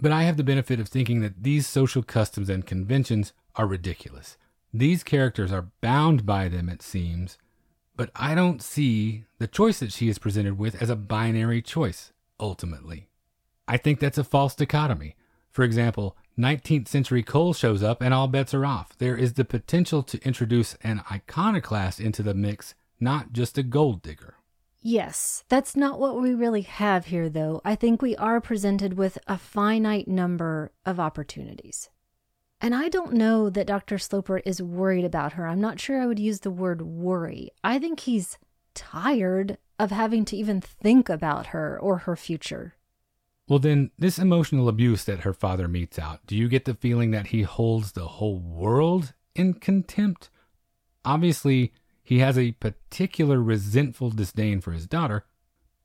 but 0.00 0.12
I 0.12 0.22
have 0.22 0.38
the 0.38 0.44
benefit 0.44 0.80
of 0.80 0.88
thinking 0.88 1.20
that 1.20 1.42
these 1.42 1.66
social 1.66 2.02
customs 2.02 2.48
and 2.48 2.64
conventions 2.64 3.34
are 3.56 3.66
ridiculous. 3.66 4.38
These 4.72 5.04
characters 5.04 5.52
are 5.52 5.68
bound 5.82 6.24
by 6.24 6.48
them, 6.48 6.70
it 6.70 6.80
seems, 6.80 7.36
but 7.96 8.10
I 8.14 8.34
don't 8.34 8.62
see 8.62 9.24
the 9.38 9.46
choice 9.46 9.78
that 9.80 9.92
she 9.92 10.08
is 10.08 10.18
presented 10.18 10.58
with 10.58 10.80
as 10.82 10.90
a 10.90 10.96
binary 10.96 11.62
choice, 11.62 12.12
ultimately. 12.38 13.08
I 13.66 13.76
think 13.76 13.98
that's 13.98 14.18
a 14.18 14.24
false 14.24 14.54
dichotomy. 14.54 15.16
For 15.50 15.64
example, 15.64 16.16
19th 16.38 16.86
century 16.86 17.22
Cole 17.22 17.54
shows 17.54 17.82
up 17.82 18.02
and 18.02 18.12
all 18.12 18.28
bets 18.28 18.52
are 18.52 18.66
off. 18.66 18.96
There 18.98 19.16
is 19.16 19.32
the 19.32 19.44
potential 19.44 20.02
to 20.02 20.22
introduce 20.22 20.74
an 20.82 21.02
iconoclast 21.10 21.98
into 21.98 22.22
the 22.22 22.34
mix, 22.34 22.74
not 23.00 23.32
just 23.32 23.56
a 23.56 23.62
gold 23.62 24.02
digger. 24.02 24.34
Yes, 24.80 25.42
that's 25.48 25.74
not 25.74 25.98
what 25.98 26.20
we 26.20 26.34
really 26.34 26.60
have 26.62 27.06
here, 27.06 27.28
though. 27.28 27.60
I 27.64 27.74
think 27.74 28.00
we 28.00 28.14
are 28.16 28.40
presented 28.40 28.94
with 28.94 29.18
a 29.26 29.38
finite 29.38 30.06
number 30.06 30.70
of 30.84 31.00
opportunities. 31.00 31.88
And 32.60 32.74
I 32.74 32.88
don't 32.88 33.12
know 33.12 33.50
that 33.50 33.66
Dr. 33.66 33.98
Sloper 33.98 34.38
is 34.38 34.62
worried 34.62 35.04
about 35.04 35.34
her. 35.34 35.46
I'm 35.46 35.60
not 35.60 35.78
sure 35.78 36.00
I 36.00 36.06
would 36.06 36.18
use 36.18 36.40
the 36.40 36.50
word 36.50 36.82
worry. 36.82 37.50
I 37.62 37.78
think 37.78 38.00
he's 38.00 38.38
tired 38.74 39.58
of 39.78 39.90
having 39.90 40.24
to 40.26 40.36
even 40.36 40.60
think 40.60 41.08
about 41.08 41.48
her 41.48 41.78
or 41.78 41.98
her 41.98 42.16
future. 42.16 42.74
Well, 43.48 43.58
then, 43.58 43.90
this 43.98 44.18
emotional 44.18 44.68
abuse 44.68 45.04
that 45.04 45.20
her 45.20 45.32
father 45.32 45.68
metes 45.68 45.98
out, 45.98 46.26
do 46.26 46.34
you 46.34 46.48
get 46.48 46.64
the 46.64 46.74
feeling 46.74 47.12
that 47.12 47.28
he 47.28 47.42
holds 47.42 47.92
the 47.92 48.08
whole 48.08 48.38
world 48.38 49.12
in 49.34 49.54
contempt? 49.54 50.30
Obviously, 51.04 51.72
he 52.02 52.18
has 52.18 52.36
a 52.36 52.52
particular 52.52 53.40
resentful 53.40 54.10
disdain 54.10 54.60
for 54.60 54.72
his 54.72 54.86
daughter, 54.86 55.24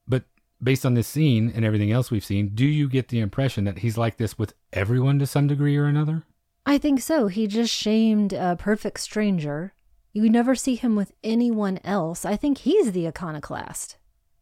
but 0.08 0.24
based 0.60 0.84
on 0.84 0.94
this 0.94 1.06
scene 1.06 1.52
and 1.54 1.64
everything 1.64 1.92
else 1.92 2.10
we've 2.10 2.24
seen, 2.24 2.50
do 2.54 2.64
you 2.64 2.88
get 2.88 3.08
the 3.08 3.20
impression 3.20 3.64
that 3.64 3.78
he's 3.78 3.98
like 3.98 4.16
this 4.16 4.38
with 4.38 4.54
everyone 4.72 5.18
to 5.20 5.26
some 5.26 5.46
degree 5.46 5.76
or 5.76 5.86
another? 5.86 6.24
I 6.64 6.78
think 6.78 7.00
so. 7.00 7.26
He 7.26 7.46
just 7.46 7.72
shamed 7.74 8.32
a 8.32 8.56
perfect 8.56 9.00
stranger. 9.00 9.74
You 10.12 10.28
never 10.28 10.54
see 10.54 10.76
him 10.76 10.94
with 10.94 11.12
anyone 11.24 11.80
else. 11.82 12.24
I 12.24 12.36
think 12.36 12.58
he's 12.58 12.92
the 12.92 13.08
iconoclast. 13.08 13.96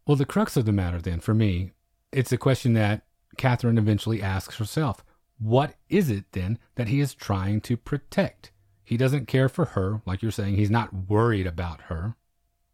Well, 0.07 0.17
the 0.17 0.27
crux 0.27 0.57
of 0.57 0.65
the 0.65 0.73
matter, 0.73 1.01
then, 1.01 1.21
for 1.21 1.35
me, 1.35 1.71
it's 2.13 2.33
a 2.33 2.37
question 2.37 2.75
that 2.75 3.03
Catherine 3.37 3.79
eventually 3.79 4.21
asks 4.21 4.57
herself. 4.57 5.05
What 5.39 5.77
is 5.89 6.11
it, 6.11 6.25
then, 6.33 6.59
that 6.75 6.89
he 6.89 7.01
is 7.01 7.15
trying 7.15 7.61
to 7.63 7.77
protect? 7.77 8.51
He 8.83 8.97
doesn't 8.97 9.29
care 9.29 9.49
for 9.49 9.67
her, 9.67 10.03
like 10.05 10.21
you're 10.21 10.33
saying. 10.33 10.57
He's 10.57 10.71
not 10.71 11.09
worried 11.09 11.47
about 11.47 11.83
her. 11.83 12.17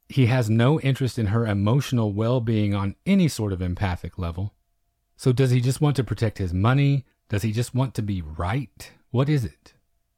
He 0.09 0.27
has 0.27 0.49
no 0.49 0.81
interest 0.81 1.19
in 1.19 1.27
her 1.27 1.47
emotional 1.47 2.13
well 2.13 2.41
being 2.41 2.75
on 2.75 2.97
any 3.05 3.29
sort 3.29 3.53
of 3.53 3.61
empathic 3.61 4.19
level. 4.19 4.55
So, 5.17 5.33
does 5.33 5.51
he 5.51 5.61
just 5.61 5.81
want 5.81 5.97
to 5.97 6.05
protect 6.05 6.39
his 6.39 6.55
money? 6.55 7.05
Does 7.29 7.43
he 7.43 7.53
just 7.53 7.75
want 7.75 7.95
to 7.95 8.03
be 8.03 8.23
right? 8.23 8.93
What 9.17 9.31
is 9.31 9.47
it? 9.47 9.73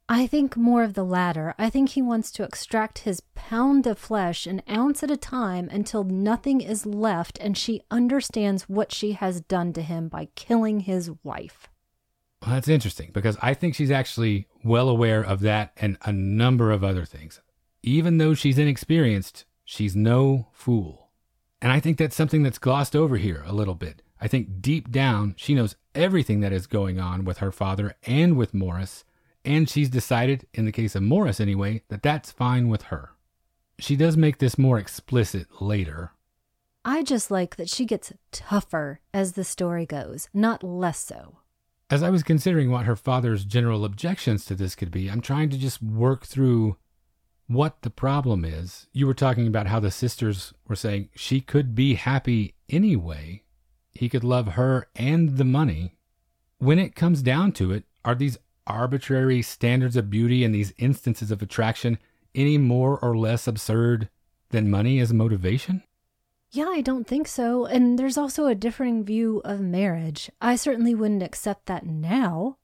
I 0.09 0.27
think 0.27 0.57
more 0.57 0.83
of 0.83 0.95
the 0.95 1.05
latter. 1.05 1.55
I 1.57 1.71
think 1.71 1.91
he 1.91 2.03
wants 2.03 2.33
to 2.33 2.43
extract 2.43 3.07
his 3.07 3.23
pound 3.37 3.87
of 3.87 3.97
flesh 3.97 4.45
an 4.45 4.61
ounce 4.69 5.05
at 5.05 5.11
a 5.13 5.17
time 5.17 5.69
until 5.71 6.03
nothing 6.03 6.61
is 6.61 6.85
left 6.85 7.39
and 7.41 7.57
she 7.57 7.83
understands 7.93 8.69
what 8.69 8.91
she 8.91 9.13
has 9.13 9.41
done 9.41 9.73
to 9.75 9.83
him 9.83 10.09
by 10.09 10.31
killing 10.35 10.81
his 10.81 11.13
wife. 11.23 11.69
Well, 12.43 12.51
that's 12.51 12.67
interesting 12.67 13.13
because 13.13 13.37
I 13.41 13.55
think 13.55 13.77
she's 13.77 13.93
actually 13.93 14.49
well 14.65 14.89
aware 14.89 15.23
of 15.23 15.43
that 15.43 15.75
and 15.77 15.97
a 16.03 16.11
number 16.11 16.73
of 16.73 16.83
other 16.83 17.05
things. 17.05 17.41
Even 17.85 18.19
though 18.19 18.35
she's 18.35 18.59
inexperienced, 18.59 19.45
she's 19.65 19.95
no 19.95 20.49
fool. 20.51 21.11
And 21.63 21.71
I 21.71 21.79
think 21.79 21.99
that's 21.99 22.17
something 22.17 22.43
that's 22.43 22.59
glossed 22.59 22.97
over 22.97 23.17
here 23.17 23.45
a 23.47 23.55
little 23.55 23.77
bit. 23.77 24.03
I 24.21 24.29
think 24.29 24.61
deep 24.61 24.91
down, 24.91 25.35
she 25.37 25.55
knows 25.55 25.77
everything 25.95 26.41
that 26.41 26.53
is 26.53 26.66
going 26.66 26.99
on 26.99 27.25
with 27.25 27.39
her 27.39 27.53
father 27.53 27.95
and 28.05 28.37
with 28.37 28.55
Morris, 28.55 29.05
and 29.45 29.69
she's 29.69 29.89
decided, 29.89 30.47
in 30.53 30.64
the 30.64 30.73
case 30.73 30.95
of 30.95 31.03
Morris 31.03 31.41
anyway, 31.41 31.83
that 31.89 32.03
that's 32.03 32.31
fine 32.31 32.69
with 32.69 32.83
her. 32.83 33.11
She 33.79 33.97
does 33.97 34.16
make 34.16 34.39
this 34.39 34.59
more 34.59 34.79
explicit 34.79 35.47
later. 35.61 36.12
I 36.85 37.03
just 37.03 37.31
like 37.31 37.57
that 37.57 37.69
she 37.69 37.85
gets 37.85 38.12
tougher 38.33 39.01
as 39.12 39.33
the 39.33 39.45
story 39.45 39.87
goes, 39.87 40.29
not 40.33 40.64
less 40.64 40.99
so. 40.99 41.37
As 41.91 42.03
I 42.03 42.11
was 42.11 42.23
considering 42.23 42.71
what 42.71 42.87
her 42.87 42.97
father's 42.97 43.45
general 43.45 43.85
objections 43.85 44.45
to 44.47 44.55
this 44.55 44.75
could 44.75 44.91
be, 44.91 45.09
I'm 45.09 45.21
trying 45.21 45.49
to 45.51 45.59
just 45.59 45.83
work 45.83 46.27
through 46.27 46.77
what 47.47 47.83
the 47.83 47.91
problem 47.91 48.45
is. 48.45 48.87
You 48.93 49.07
were 49.07 49.14
talking 49.14 49.47
about 49.47 49.69
how 49.69 49.81
the 49.81 49.91
sisters 49.91 50.53
were 50.66 50.77
saying 50.77 51.09
she 51.14 51.41
could 51.41 51.75
be 51.75 51.95
happy 51.95 52.55
anyway. 52.69 53.43
He 53.99 54.09
could 54.09 54.23
love 54.23 54.51
her 54.51 54.87
and 54.95 55.39
the 55.39 55.45
money. 55.45 55.97
When 56.59 56.79
it 56.79 56.95
comes 56.95 57.21
down 57.21 57.51
to 57.55 57.73
it, 57.73 57.83
are 58.05 58.15
these 58.15 58.39
arbitrary 58.65 59.43
standards 59.43 59.97
of 59.97 60.09
beauty 60.09 60.45
and 60.45 60.55
these 60.55 60.73
instances 60.79 61.33
of 61.33 61.43
attraction 61.43 61.99
any 62.33 62.59
more 62.59 62.97
or 63.01 63.19
less 63.19 63.49
absurd 63.49 64.09
than 64.51 64.71
money 64.71 65.01
as 65.01 65.11
a 65.11 65.15
motivation? 65.15 65.83
Yeah, 66.53 66.69
I 66.69 66.81
don't 66.81 67.09
think 67.09 67.27
so. 67.27 67.67
And 67.67 67.99
there's 67.99 68.17
also 68.17 68.47
a 68.47 68.55
differing 68.55 69.05
view 69.05 69.43
of 69.45 69.59
marriage. 69.61 70.31
I 70.41 70.55
certainly 70.55 70.95
wouldn't 70.95 71.25
accept 71.25 71.67
that 71.67 71.85
now. 71.85 72.57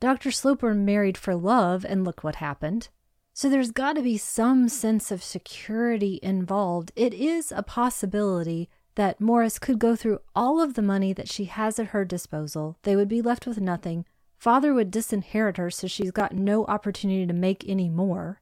Dr. 0.00 0.32
Sloper 0.32 0.74
married 0.74 1.16
for 1.16 1.36
love, 1.36 1.86
and 1.88 2.04
look 2.04 2.24
what 2.24 2.36
happened. 2.36 2.88
So 3.32 3.48
there's 3.48 3.70
got 3.70 3.92
to 3.92 4.02
be 4.02 4.18
some 4.18 4.68
sense 4.68 5.12
of 5.12 5.22
security 5.22 6.18
involved. 6.20 6.90
It 6.96 7.14
is 7.14 7.52
a 7.52 7.62
possibility 7.62 8.68
that 8.94 9.20
Morris 9.20 9.58
could 9.58 9.78
go 9.78 9.96
through 9.96 10.20
all 10.34 10.60
of 10.60 10.74
the 10.74 10.82
money 10.82 11.12
that 11.12 11.30
she 11.30 11.44
has 11.44 11.78
at 11.78 11.88
her 11.88 12.04
disposal. 12.04 12.76
They 12.82 12.96
would 12.96 13.08
be 13.08 13.22
left 13.22 13.46
with 13.46 13.60
nothing. 13.60 14.04
Father 14.36 14.72
would 14.72 14.90
disinherit 14.90 15.58
her, 15.58 15.70
so 15.70 15.86
she's 15.86 16.10
got 16.10 16.32
no 16.32 16.64
opportunity 16.64 17.26
to 17.26 17.32
make 17.32 17.68
any 17.68 17.88
more. 17.88 18.40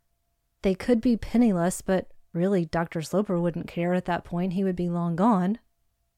They 0.63 0.75
could 0.75 1.01
be 1.01 1.17
penniless, 1.17 1.83
but 1.83 2.11
really, 2.33 2.65
Dr. 2.65 3.03
Sloper 3.03 3.39
wouldn't 3.39 3.69
care 3.69 3.95
at 3.95 4.05
that 4.07 4.25
point. 4.25 4.53
He 4.53 4.65
would 4.65 4.77
be 4.77 4.89
long 4.89 5.17
gone. 5.17 5.59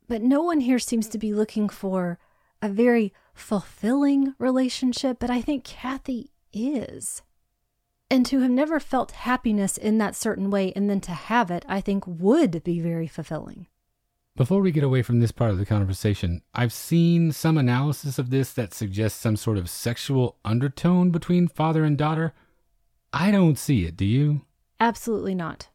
But 0.06 0.22
no 0.22 0.42
one 0.42 0.60
here 0.60 0.78
seems 0.78 1.08
to 1.08 1.18
be 1.18 1.32
looking 1.32 1.68
for 1.68 2.18
a 2.62 2.68
very 2.68 3.12
fulfilling 3.32 4.34
relationship, 4.38 5.18
but 5.18 5.30
I 5.30 5.40
think 5.40 5.64
Kathy 5.64 6.30
is. 6.52 7.22
And 8.10 8.26
to 8.26 8.40
have 8.40 8.50
never 8.50 8.80
felt 8.80 9.12
happiness 9.12 9.76
in 9.76 9.98
that 9.98 10.16
certain 10.16 10.50
way 10.50 10.72
and 10.74 10.90
then 10.90 11.00
to 11.02 11.12
have 11.12 11.50
it, 11.50 11.64
I 11.68 11.80
think 11.80 12.04
would 12.06 12.64
be 12.64 12.80
very 12.80 13.06
fulfilling. 13.06 13.66
Before 14.36 14.60
we 14.60 14.70
get 14.70 14.84
away 14.84 15.02
from 15.02 15.20
this 15.20 15.32
part 15.32 15.50
of 15.50 15.58
the 15.58 15.66
conversation, 15.66 16.42
I've 16.54 16.72
seen 16.72 17.32
some 17.32 17.58
analysis 17.58 18.18
of 18.18 18.30
this 18.30 18.52
that 18.52 18.72
suggests 18.72 19.20
some 19.20 19.36
sort 19.36 19.58
of 19.58 19.68
sexual 19.68 20.36
undertone 20.44 21.10
between 21.10 21.48
father 21.48 21.84
and 21.84 21.98
daughter. 21.98 22.32
I 23.12 23.30
don't 23.30 23.58
see 23.58 23.84
it, 23.84 23.96
do 23.96 24.04
you? 24.04 24.42
Absolutely 24.78 25.34
not. 25.34 25.68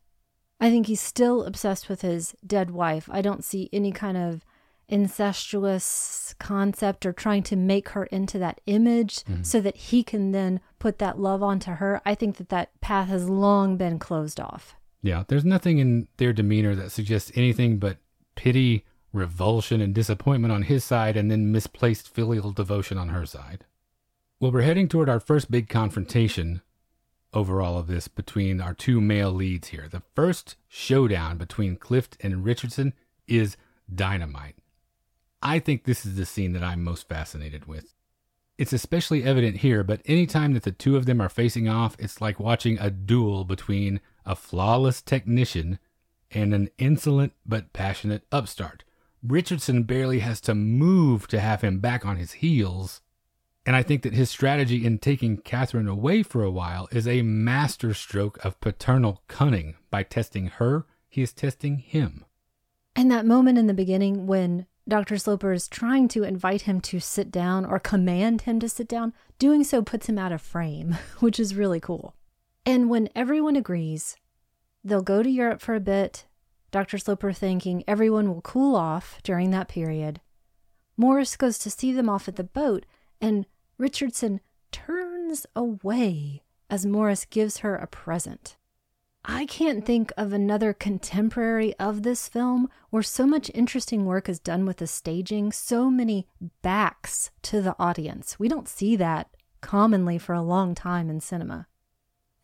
I 0.59 0.69
think 0.69 0.87
he's 0.87 1.01
still 1.01 1.43
obsessed 1.43 1.89
with 1.89 2.01
his 2.01 2.33
dead 2.47 2.71
wife. 2.71 3.09
I 3.11 3.21
don't 3.21 3.43
see 3.43 3.69
any 3.73 3.91
kind 3.91 4.17
of 4.17 4.45
incestuous 4.87 6.33
concept 6.39 7.05
or 7.05 7.13
trying 7.13 7.43
to 7.43 7.55
make 7.55 7.89
her 7.89 8.05
into 8.05 8.39
that 8.39 8.61
image 8.65 9.17
mm-hmm. 9.23 9.43
so 9.43 9.59
that 9.61 9.75
he 9.75 10.03
can 10.03 10.31
then 10.31 10.61
put 10.79 10.99
that 10.99 11.19
love 11.19 11.43
onto 11.43 11.71
her, 11.71 12.01
I 12.05 12.15
think 12.15 12.37
that 12.37 12.49
that 12.49 12.79
path 12.81 13.09
has 13.09 13.29
long 13.29 13.77
been 13.77 13.99
closed 13.99 14.39
off. 14.39 14.75
Yeah, 15.01 15.23
there's 15.27 15.45
nothing 15.45 15.79
in 15.79 16.07
their 16.17 16.33
demeanor 16.33 16.73
that 16.75 16.91
suggests 16.91 17.31
anything 17.35 17.77
but 17.77 17.97
pity, 18.35 18.85
revulsion, 19.13 19.81
and 19.81 19.93
disappointment 19.93 20.51
on 20.51 20.63
his 20.63 20.83
side, 20.83 21.17
and 21.17 21.31
then 21.31 21.51
misplaced 21.51 22.13
filial 22.13 22.51
devotion 22.51 22.97
on 22.97 23.09
her 23.09 23.25
side. 23.25 23.65
Well, 24.39 24.51
we're 24.51 24.61
heading 24.61 24.87
toward 24.87 25.09
our 25.09 25.19
first 25.19 25.49
big 25.49 25.69
confrontation 25.69 26.61
over 27.33 27.61
all 27.61 27.77
of 27.77 27.87
this 27.87 28.07
between 28.07 28.61
our 28.61 28.73
two 28.73 29.01
male 29.01 29.31
leads 29.31 29.69
here. 29.69 29.87
The 29.89 30.03
first 30.15 30.55
showdown 30.67 31.37
between 31.37 31.75
Clift 31.75 32.17
and 32.21 32.45
Richardson 32.45 32.93
is 33.27 33.57
dynamite. 33.93 34.55
I 35.41 35.59
think 35.59 35.83
this 35.83 36.05
is 36.05 36.15
the 36.15 36.25
scene 36.25 36.53
that 36.53 36.63
I'm 36.63 36.83
most 36.83 37.07
fascinated 37.07 37.65
with. 37.65 37.93
It's 38.57 38.73
especially 38.73 39.23
evident 39.23 39.57
here, 39.57 39.83
but 39.83 40.01
anytime 40.05 40.53
that 40.53 40.63
the 40.63 40.71
two 40.71 40.95
of 40.95 41.05
them 41.05 41.21
are 41.21 41.29
facing 41.29 41.67
off, 41.67 41.97
it's 41.99 42.21
like 42.21 42.39
watching 42.39 42.79
a 42.79 42.89
duel 42.89 43.43
between 43.43 43.99
a 44.25 44.35
flawless 44.35 45.01
technician 45.01 45.77
and 46.31 46.53
an 46.53 46.69
insolent 46.77 47.33
but 47.45 47.73
passionate 47.73 48.23
upstart. 48.31 48.83
Richardson 49.23 49.83
barely 49.83 50.19
has 50.19 50.39
to 50.41 50.55
move 50.55 51.27
to 51.27 51.39
have 51.39 51.61
him 51.61 51.79
back 51.79 52.05
on 52.05 52.17
his 52.17 52.33
heels. 52.33 53.01
And 53.65 53.75
I 53.75 53.81
think 53.81 54.03
that 54.03 54.13
his 54.13 54.29
strategy 54.29 54.85
in 54.85 54.99
taking 54.99 55.37
Catherine 55.37 55.87
away 55.87 56.21
for 56.21 56.43
a 56.43 56.51
while 56.51 56.87
is 56.91 57.07
a 57.07 57.23
masterstroke 57.23 58.43
of 58.45 58.59
paternal 58.61 59.23
cunning. 59.27 59.75
By 59.89 60.03
testing 60.03 60.47
her, 60.47 60.85
he 61.09 61.23
is 61.23 61.33
testing 61.33 61.79
him. 61.79 62.25
And 62.95 63.09
that 63.11 63.25
moment 63.25 63.57
in 63.57 63.67
the 63.67 63.73
beginning 63.73 64.27
when 64.27 64.67
Dr. 64.87 65.17
Sloper 65.17 65.51
is 65.51 65.67
trying 65.67 66.07
to 66.09 66.23
invite 66.23 66.61
him 66.61 66.79
to 66.81 66.99
sit 66.99 67.31
down 67.31 67.65
or 67.65 67.79
command 67.79 68.41
him 68.41 68.59
to 68.59 68.69
sit 68.69 68.87
down, 68.87 69.13
doing 69.39 69.63
so 69.63 69.81
puts 69.81 70.07
him 70.07 70.19
out 70.19 70.31
of 70.31 70.41
frame, 70.41 70.95
which 71.19 71.39
is 71.39 71.55
really 71.55 71.79
cool. 71.79 72.13
And 72.67 72.89
when 72.89 73.09
everyone 73.15 73.55
agrees, 73.55 74.15
they'll 74.85 75.01
go 75.01 75.21
to 75.23 75.29
Europe 75.29 75.59
for 75.59 75.75
a 75.75 75.81
bit, 75.81 76.25
Dr. 76.71 76.97
Sloper 76.97 77.33
thinking 77.33 77.83
everyone 77.87 78.29
will 78.29 78.41
cool 78.41 78.75
off 78.75 79.19
during 79.23 79.49
that 79.51 79.67
period. 79.67 80.21
Morris 80.95 81.35
goes 81.35 81.57
to 81.59 81.69
see 81.69 81.91
them 81.91 82.09
off 82.09 82.27
at 82.27 82.37
the 82.37 82.43
boat, 82.43 82.85
and 83.19 83.45
Richardson 83.77 84.39
turns 84.71 85.45
away 85.55 86.43
as 86.69 86.85
Morris 86.85 87.25
gives 87.25 87.57
her 87.57 87.75
a 87.75 87.87
present. 87.87 88.55
I 89.27 89.47
can't 89.47 89.83
think 89.83 90.13
of 90.17 90.33
another 90.33 90.71
contemporary 90.71 91.75
of 91.79 92.03
this 92.03 92.27
film 92.27 92.69
where 92.91 93.01
so 93.01 93.25
much 93.25 93.49
interesting 93.55 94.05
work 94.05 94.29
is 94.29 94.39
done 94.39 94.65
with 94.65 94.77
the 94.77 94.87
staging, 94.87 95.51
so 95.51 95.89
many 95.89 96.27
backs 96.61 97.31
to 97.43 97.59
the 97.59 97.75
audience. 97.79 98.37
We 98.37 98.47
don't 98.47 98.69
see 98.69 98.95
that 98.97 99.29
commonly 99.61 100.19
for 100.19 100.33
a 100.33 100.43
long 100.43 100.75
time 100.75 101.09
in 101.09 101.21
cinema. 101.21 101.67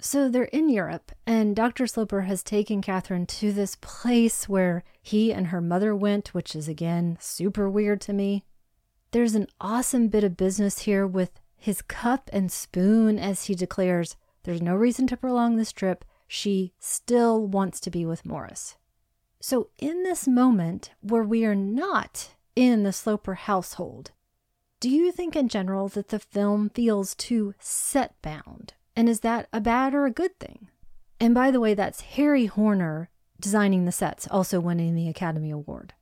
So 0.04 0.30
they're 0.30 0.46
in 0.46 0.68
Europe, 0.68 1.12
and 1.28 1.56
Dr. 1.56 1.86
Sloper 1.86 2.22
has 2.22 2.42
taken 2.42 2.82
Catherine 2.82 3.28
to 3.28 3.54
this 3.54 3.76
place 3.76 4.50
where 4.50 4.84
he 5.00 5.32
and 5.32 5.48
her 5.48 5.62
mother 5.62 5.96
went, 5.96 6.34
which 6.34 6.56
is 6.56 6.68
again 6.68 7.20
super 7.22 7.70
weird 7.70 8.02
to 8.02 8.14
me. 8.14 8.44
There's 9.12 9.36
an 9.36 9.46
awesome 9.62 10.08
bit 10.08 10.24
of 10.24 10.36
business 10.36 10.80
here 10.80 11.06
with 11.06 11.40
his 11.56 11.84
cup 11.84 12.32
and 12.34 12.52
spoon 12.52 13.20
as 13.20 13.46
he 13.46 13.54
declares 13.54 14.18
there's 14.42 14.62
no 14.62 14.74
reason 14.74 15.06
to 15.06 15.18
prolong 15.18 15.56
this 15.56 15.72
trip 15.72 16.04
she 16.28 16.74
still 16.80 17.46
wants 17.46 17.80
to 17.82 17.92
be 17.92 18.04
with 18.04 18.26
Morris. 18.26 18.78
So, 19.40 19.70
in 19.78 20.02
this 20.02 20.28
moment 20.28 20.90
where 21.02 21.24
we 21.24 21.46
are 21.46 21.54
not 21.54 22.30
in 22.56 22.82
the 22.82 22.92
Sloper 22.92 23.36
household, 23.36 24.10
do 24.80 24.90
you 24.90 25.12
think 25.12 25.36
in 25.36 25.48
general 25.48 25.90
that 25.90 26.08
the 26.08 26.18
film 26.18 26.72
feels 26.72 27.14
too 27.14 27.54
set 27.60 28.20
bound? 28.24 28.74
And 28.96 29.08
is 29.08 29.22
that 29.22 29.48
a 29.54 29.62
bad 29.62 29.94
or 29.94 30.06
a 30.06 30.12
good 30.12 30.40
thing? 30.40 30.70
And 31.20 31.34
by 31.34 31.52
the 31.52 31.60
way, 31.60 31.74
that's 31.74 32.02
Harry 32.02 32.48
Horner 32.48 33.10
designing 33.40 33.86
the 33.86 33.92
sets, 33.92 34.28
also 34.28 34.60
winning 34.60 34.96
the 34.96 35.10
Academy 35.10 35.52
Award. 35.52 35.94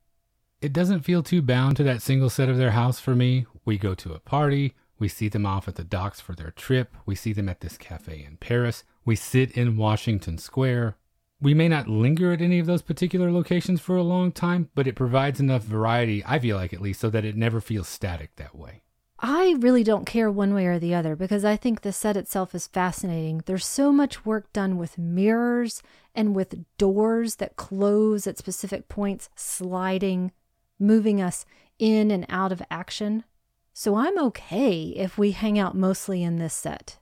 It 0.61 0.73
doesn't 0.73 1.01
feel 1.01 1.23
too 1.23 1.41
bound 1.41 1.77
to 1.77 1.83
that 1.83 2.01
single 2.01 2.29
set 2.29 2.49
of 2.49 2.57
their 2.57 2.71
house 2.71 2.99
for 2.99 3.15
me. 3.15 3.45
We 3.63 3.77
go 3.77 3.95
to 3.95 4.13
a 4.13 4.19
party, 4.19 4.75
we 4.99 5.07
see 5.07 5.29
them 5.29 5.45
off 5.45 5.67
at 5.67 5.75
the 5.75 5.83
docks 5.85 6.19
for 6.19 6.35
their 6.35 6.51
trip, 6.51 6.95
we 7.05 7.15
see 7.15 7.31
them 7.31 7.47
at 7.47 7.61
this 7.61 7.77
cafe 7.77 8.25
in 8.27 8.37
Paris, 8.37 8.83
we 9.05 9.15
sit 9.15 9.51
in 9.51 9.77
Washington 9.77 10.37
Square. 10.37 10.97
We 11.41 11.53
may 11.53 11.69
not 11.69 11.87
linger 11.87 12.33
at 12.33 12.41
any 12.41 12.59
of 12.59 12.65
those 12.65 12.81
particular 12.81 13.31
locations 13.31 13.79
for 13.79 13.95
a 13.95 14.03
long 14.03 14.33
time, 14.33 14.69
but 14.75 14.87
it 14.87 14.97
provides 14.97 15.39
enough 15.39 15.63
variety, 15.63 16.21
I 16.25 16.37
feel 16.39 16.57
like 16.57 16.73
at 16.73 16.81
least, 16.81 16.99
so 16.99 17.09
that 17.09 17.23
it 17.23 17.37
never 17.37 17.61
feels 17.61 17.87
static 17.87 18.35
that 18.35 18.55
way. 18.55 18.83
I 19.21 19.55
really 19.59 19.83
don't 19.83 20.05
care 20.05 20.31
one 20.31 20.53
way 20.53 20.65
or 20.65 20.79
the 20.79 20.95
other 20.95 21.15
because 21.15 21.43
I 21.43 21.57
think 21.57 21.81
the 21.81 21.91
set 21.91 22.15
itself 22.15 22.55
is 22.55 22.67
fascinating. 22.67 23.41
There's 23.45 23.65
so 23.65 23.91
much 23.91 24.25
work 24.25 24.51
done 24.53 24.77
with 24.77 24.97
mirrors 24.97 25.83
and 26.15 26.33
with 26.33 26.63
doors 26.77 27.35
that 27.35 27.57
close 27.57 28.27
at 28.27 28.37
specific 28.37 28.87
points, 28.87 29.29
sliding, 29.35 30.31
moving 30.79 31.21
us 31.21 31.45
in 31.79 32.11
and 32.11 32.25
out 32.29 32.53
of 32.53 32.61
action. 32.71 33.25
So 33.73 33.95
I'm 33.95 34.17
okay 34.25 34.93
if 34.95 35.17
we 35.17 35.31
hang 35.31 35.59
out 35.59 35.75
mostly 35.75 36.23
in 36.23 36.37
this 36.37 36.53
set. 36.53 36.97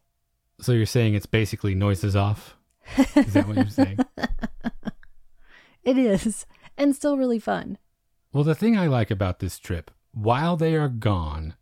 So 0.59 0.71
you're 0.71 0.87
saying 0.87 1.13
it's 1.13 1.27
basically 1.27 1.75
noises 1.75 2.15
off? 2.15 2.55
Is 2.97 3.33
that 3.33 3.47
what 3.47 3.57
you're 3.57 3.69
saying? 3.69 3.99
it 5.83 5.97
is, 5.97 6.47
and 6.77 6.95
still 6.95 7.17
really 7.17 7.39
fun. 7.39 7.77
Well, 8.33 8.43
the 8.43 8.55
thing 8.55 8.77
I 8.77 8.87
like 8.87 9.11
about 9.11 9.39
this 9.39 9.59
trip, 9.59 9.91
while 10.13 10.57
they 10.57 10.75
are 10.75 10.89
gone, 10.89 11.55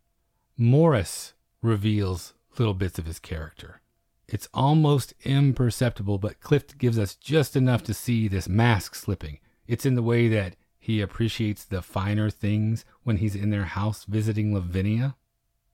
Morris 0.56 1.34
reveals 1.62 2.34
little 2.58 2.74
bits 2.74 2.98
of 2.98 3.06
his 3.06 3.18
character. 3.18 3.80
It's 4.28 4.48
almost 4.54 5.14
imperceptible, 5.24 6.18
but 6.18 6.40
Clift 6.40 6.78
gives 6.78 6.98
us 6.98 7.14
just 7.14 7.54
enough 7.54 7.82
to 7.84 7.94
see 7.94 8.28
this 8.28 8.48
mask 8.48 8.94
slipping. 8.94 9.38
It's 9.66 9.86
in 9.86 9.94
the 9.94 10.02
way 10.02 10.28
that 10.28 10.56
he 10.78 11.00
appreciates 11.00 11.64
the 11.64 11.82
finer 11.82 12.30
things 12.30 12.84
when 13.02 13.18
he's 13.18 13.36
in 13.36 13.50
their 13.50 13.64
house 13.64 14.04
visiting 14.04 14.54
Lavinia 14.54 15.16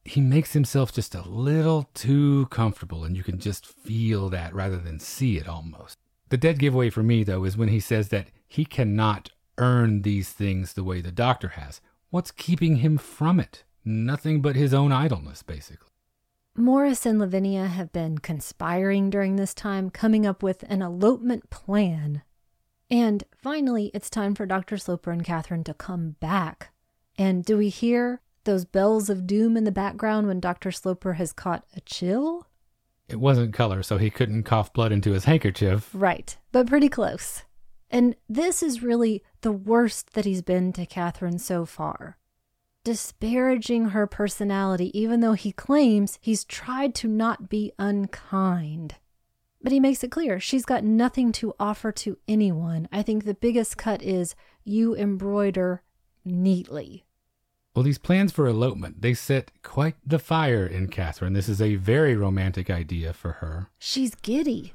he 0.05 0.21
makes 0.21 0.53
himself 0.53 0.93
just 0.93 1.15
a 1.15 1.29
little 1.29 1.89
too 1.95 2.47
comfortable, 2.47 3.05
and 3.05 3.17
you 3.17 3.23
can 3.23 3.39
just 3.39 3.67
feel 3.67 4.29
that 4.31 4.55
rather 4.55 4.77
than 4.77 4.99
see 4.99 5.39
it 5.39 5.49
almost. 5.49 5.99
The 6.29 6.37
dead 6.37 6.59
giveaway 6.59 6.91
for 6.91 7.03
me, 7.03 7.25
though, 7.25 7.45
is 7.45 7.57
when 7.57 7.69
he 7.69 7.81
says 7.81 8.09
that 8.09 8.29
he 8.49 8.65
cannot 8.65 9.31
earn 9.59 10.03
these 10.03 10.31
things 10.31 10.73
the 10.73 10.85
way 10.85 11.01
the 11.01 11.13
doctor 11.13 11.49
has. 11.49 11.81
What's 12.11 12.31
keeping 12.31 12.77
him 12.77 12.99
from 12.99 13.39
it? 13.39 13.65
Nothing 13.85 14.41
but 14.41 14.57
his 14.57 14.73
own 14.73 14.93
idleness, 14.93 15.43
basically. 15.43 15.89
Morris 16.55 17.07
and 17.07 17.19
Lavinia 17.19 17.67
have 17.67 17.93
been 17.93 18.19
conspiring 18.19 19.09
during 19.09 19.37
this 19.37 19.55
time, 19.55 19.89
coming 19.89 20.27
up 20.27 20.43
with 20.43 20.65
an 20.69 20.83
elopement 20.83 21.49
plan. 21.51 22.23
And 22.91 23.25
finally, 23.35 23.91
it's 23.95 24.11
time 24.11 24.35
for 24.35 24.45
Dr. 24.45 24.77
Sloper 24.77 25.11
and 25.11 25.25
Catherine 25.25 25.65
to 25.65 25.73
come 25.73 26.17
back. 26.21 26.73
And 27.17 27.45
do 27.45 27.57
we 27.57 27.71
hear 27.71 28.21
those 28.45 28.67
bells 28.67 29.09
of 29.09 29.27
doom 29.27 29.57
in 29.57 29.65
the 29.65 29.73
background 29.73 30.27
when 30.27 30.41
Dr. 30.41 30.71
Sloper 30.71 31.15
has 31.15 31.33
caught 31.33 31.65
a 31.75 31.81
chill? 31.81 32.47
It 33.09 33.17
wasn't 33.21 33.55
color, 33.55 33.83
so 33.83 33.97
he 33.97 34.11
couldn't 34.11 34.45
cough 34.45 34.73
blood 34.73 34.93
into 34.93 35.13
his 35.13 35.25
handkerchief. 35.25 35.91
Right, 35.95 36.37
but 36.51 36.67
pretty 36.67 36.89
close. 36.89 37.45
And 37.91 38.15
this 38.29 38.63
is 38.63 38.83
really 38.83 39.23
the 39.41 39.53
worst 39.53 40.13
that 40.15 40.25
he's 40.25 40.43
been 40.43 40.73
to 40.75 40.87
Catherine 40.87 41.39
so 41.39 41.65
far. 41.65 42.19
Disparaging 42.85 43.91
her 43.91 44.09
personality, 44.09 44.97
even 44.99 45.21
though 45.21 45.35
he 45.35 45.53
claims 45.53 46.19
he's 46.21 46.45
tried 46.45 46.97
to 46.97 47.07
not 47.07 47.49
be 47.49 47.71
unkind. 47.79 48.97
But 49.63 49.71
he 49.71 49.79
makes 49.79 50.03
it 50.03 50.11
clear 50.11 50.41
she's 50.41 50.65
got 50.65 50.83
nothing 50.83 51.31
to 51.33 51.55
offer 51.61 51.93
to 51.93 52.19
anyone. 52.27 52.89
I 52.91 53.03
think 53.03 53.25
the 53.25 53.35
biggest 53.35 53.77
cut 53.77 54.03
is 54.03 54.35
you 54.65 54.97
embroider 54.97 55.83
neatly. 56.25 57.05
Well, 57.75 57.85
these 57.85 57.99
plans 57.99 58.33
for 58.33 58.49
elopement, 58.49 59.01
they 59.01 59.15
set 59.15 59.53
quite 59.63 59.95
the 60.05 60.19
fire 60.19 60.67
in 60.67 60.89
Catherine. 60.89 61.35
This 61.35 61.49
is 61.49 61.63
a 61.63 61.77
very 61.77 62.17
romantic 62.17 62.69
idea 62.69 63.13
for 63.13 63.35
her. 63.35 63.71
She's 63.79 64.17
giddy. 64.17 64.75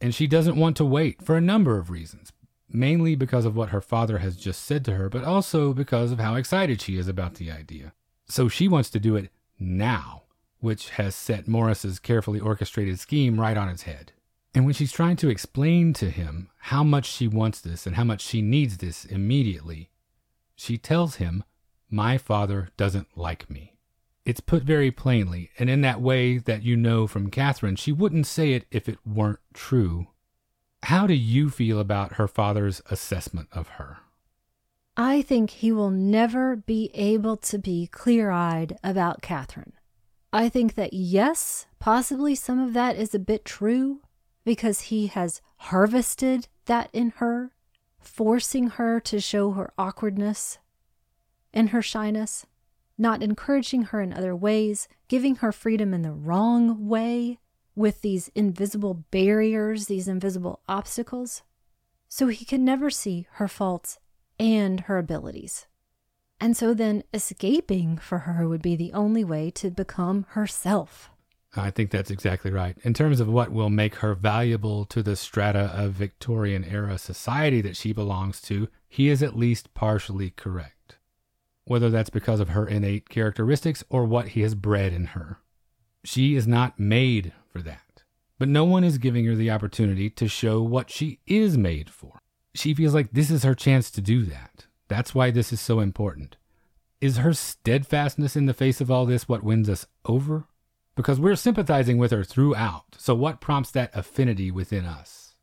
And 0.00 0.14
she 0.14 0.28
doesn't 0.28 0.56
want 0.56 0.76
to 0.76 0.84
wait 0.84 1.20
for 1.20 1.36
a 1.36 1.40
number 1.40 1.78
of 1.78 1.90
reasons, 1.90 2.32
mainly 2.68 3.14
because 3.14 3.44
of 3.44 3.56
what 3.56 3.70
her 3.70 3.80
father 3.80 4.18
has 4.18 4.36
just 4.36 4.62
said 4.64 4.84
to 4.84 4.94
her, 4.94 5.08
but 5.08 5.24
also 5.24 5.72
because 5.72 6.12
of 6.12 6.18
how 6.18 6.34
excited 6.34 6.80
she 6.80 6.96
is 6.96 7.08
about 7.08 7.34
the 7.34 7.50
idea. 7.50 7.92
So 8.26 8.48
she 8.48 8.68
wants 8.68 8.90
to 8.90 9.00
do 9.00 9.16
it 9.16 9.30
now, 9.58 10.22
which 10.60 10.90
has 10.90 11.14
set 11.14 11.46
Morris's 11.46 11.98
carefully 11.98 12.40
orchestrated 12.40 12.98
scheme 12.98 13.38
right 13.38 13.56
on 13.56 13.68
its 13.68 13.82
head. 13.82 14.12
And 14.54 14.64
when 14.64 14.74
she's 14.74 14.92
trying 14.92 15.16
to 15.16 15.28
explain 15.28 15.92
to 15.94 16.10
him 16.10 16.48
how 16.58 16.84
much 16.84 17.06
she 17.06 17.26
wants 17.26 17.60
this 17.60 17.86
and 17.86 17.96
how 17.96 18.04
much 18.04 18.20
she 18.20 18.40
needs 18.40 18.78
this 18.78 19.04
immediately, 19.04 19.90
she 20.54 20.78
tells 20.78 21.16
him 21.16 21.44
my 21.90 22.18
father 22.18 22.70
doesn't 22.76 23.16
like 23.16 23.50
me. 23.50 23.76
It's 24.24 24.40
put 24.40 24.62
very 24.62 24.90
plainly, 24.90 25.50
and 25.58 25.68
in 25.68 25.82
that 25.82 26.00
way 26.00 26.38
that 26.38 26.62
you 26.62 26.76
know 26.76 27.06
from 27.06 27.30
Catherine, 27.30 27.76
she 27.76 27.92
wouldn't 27.92 28.26
say 28.26 28.52
it 28.52 28.64
if 28.70 28.88
it 28.88 28.98
weren't 29.04 29.40
true. 29.52 30.06
How 30.84 31.06
do 31.06 31.14
you 31.14 31.48
feel 31.48 31.80
about 31.80 32.14
her 32.14 32.28
father's 32.28 32.82
assessment 32.90 33.48
of 33.52 33.68
her? 33.68 34.00
I 34.98 35.22
think 35.22 35.48
he 35.48 35.72
will 35.72 35.90
never 35.90 36.56
be 36.56 36.90
able 36.92 37.38
to 37.38 37.58
be 37.58 37.86
clear 37.86 38.30
eyed 38.30 38.78
about 38.84 39.22
Catherine. 39.22 39.72
I 40.30 40.50
think 40.50 40.74
that 40.74 40.92
yes, 40.92 41.66
possibly 41.78 42.34
some 42.34 42.58
of 42.58 42.74
that 42.74 42.96
is 42.96 43.14
a 43.14 43.18
bit 43.18 43.46
true 43.46 44.02
because 44.44 44.82
he 44.82 45.06
has 45.06 45.40
harvested 45.56 46.48
that 46.66 46.90
in 46.92 47.14
her, 47.16 47.52
forcing 47.98 48.68
her 48.68 49.00
to 49.00 49.20
show 49.20 49.52
her 49.52 49.72
awkwardness 49.78 50.58
and 51.54 51.70
her 51.70 51.80
shyness, 51.80 52.44
not 52.98 53.22
encouraging 53.22 53.84
her 53.84 54.02
in 54.02 54.12
other 54.12 54.36
ways, 54.36 54.86
giving 55.08 55.36
her 55.36 55.50
freedom 55.50 55.94
in 55.94 56.02
the 56.02 56.12
wrong 56.12 56.86
way 56.86 57.38
with 57.74 58.02
these 58.02 58.28
invisible 58.34 59.04
barriers, 59.10 59.86
these 59.86 60.08
invisible 60.08 60.60
obstacles. 60.68 61.42
So 62.08 62.28
he 62.28 62.44
could 62.44 62.60
never 62.60 62.90
see 62.90 63.26
her 63.32 63.48
faults 63.48 63.98
and 64.38 64.80
her 64.80 64.98
abilities. 64.98 65.66
And 66.40 66.56
so 66.56 66.74
then 66.74 67.04
escaping 67.12 67.96
for 67.96 68.18
her 68.18 68.48
would 68.48 68.62
be 68.62 68.76
the 68.76 68.92
only 68.92 69.24
way 69.24 69.50
to 69.52 69.70
become 69.70 70.26
herself. 70.30 71.10
I 71.56 71.70
think 71.70 71.90
that's 71.90 72.10
exactly 72.10 72.50
right. 72.50 72.76
In 72.82 72.94
terms 72.94 73.20
of 73.20 73.28
what 73.28 73.52
will 73.52 73.70
make 73.70 73.96
her 73.96 74.14
valuable 74.14 74.84
to 74.86 75.02
the 75.02 75.14
strata 75.14 75.72
of 75.74 75.92
Victorian 75.92 76.64
era 76.64 76.98
society 76.98 77.60
that 77.60 77.76
she 77.76 77.92
belongs 77.92 78.40
to, 78.42 78.68
he 78.88 79.08
is 79.08 79.22
at 79.22 79.36
least 79.36 79.72
partially 79.74 80.30
correct. 80.30 80.96
Whether 81.64 81.90
that's 81.90 82.10
because 82.10 82.40
of 82.40 82.50
her 82.50 82.66
innate 82.66 83.08
characteristics 83.08 83.84
or 83.88 84.04
what 84.04 84.28
he 84.28 84.42
has 84.42 84.54
bred 84.54 84.92
in 84.92 85.06
her. 85.06 85.38
She 86.02 86.34
is 86.34 86.46
not 86.46 86.78
made 86.78 87.32
for 87.54 87.62
that. 87.62 88.02
But 88.38 88.48
no 88.48 88.64
one 88.64 88.82
is 88.82 88.98
giving 88.98 89.24
her 89.26 89.36
the 89.36 89.50
opportunity 89.50 90.10
to 90.10 90.26
show 90.26 90.60
what 90.60 90.90
she 90.90 91.20
is 91.24 91.56
made 91.56 91.88
for. 91.88 92.18
She 92.52 92.74
feels 92.74 92.94
like 92.94 93.12
this 93.12 93.30
is 93.30 93.44
her 93.44 93.54
chance 93.54 93.92
to 93.92 94.00
do 94.00 94.24
that. 94.24 94.66
That's 94.88 95.14
why 95.14 95.30
this 95.30 95.52
is 95.52 95.60
so 95.60 95.78
important. 95.78 96.36
Is 97.00 97.18
her 97.18 97.32
steadfastness 97.32 98.34
in 98.34 98.46
the 98.46 98.54
face 98.54 98.80
of 98.80 98.90
all 98.90 99.06
this 99.06 99.28
what 99.28 99.44
wins 99.44 99.68
us 99.68 99.86
over? 100.04 100.48
Because 100.96 101.20
we're 101.20 101.36
sympathizing 101.36 101.96
with 101.98 102.10
her 102.10 102.24
throughout. 102.24 102.96
So, 102.98 103.14
what 103.14 103.40
prompts 103.40 103.70
that 103.72 103.94
affinity 103.94 104.50
within 104.50 104.84
us? 104.84 105.34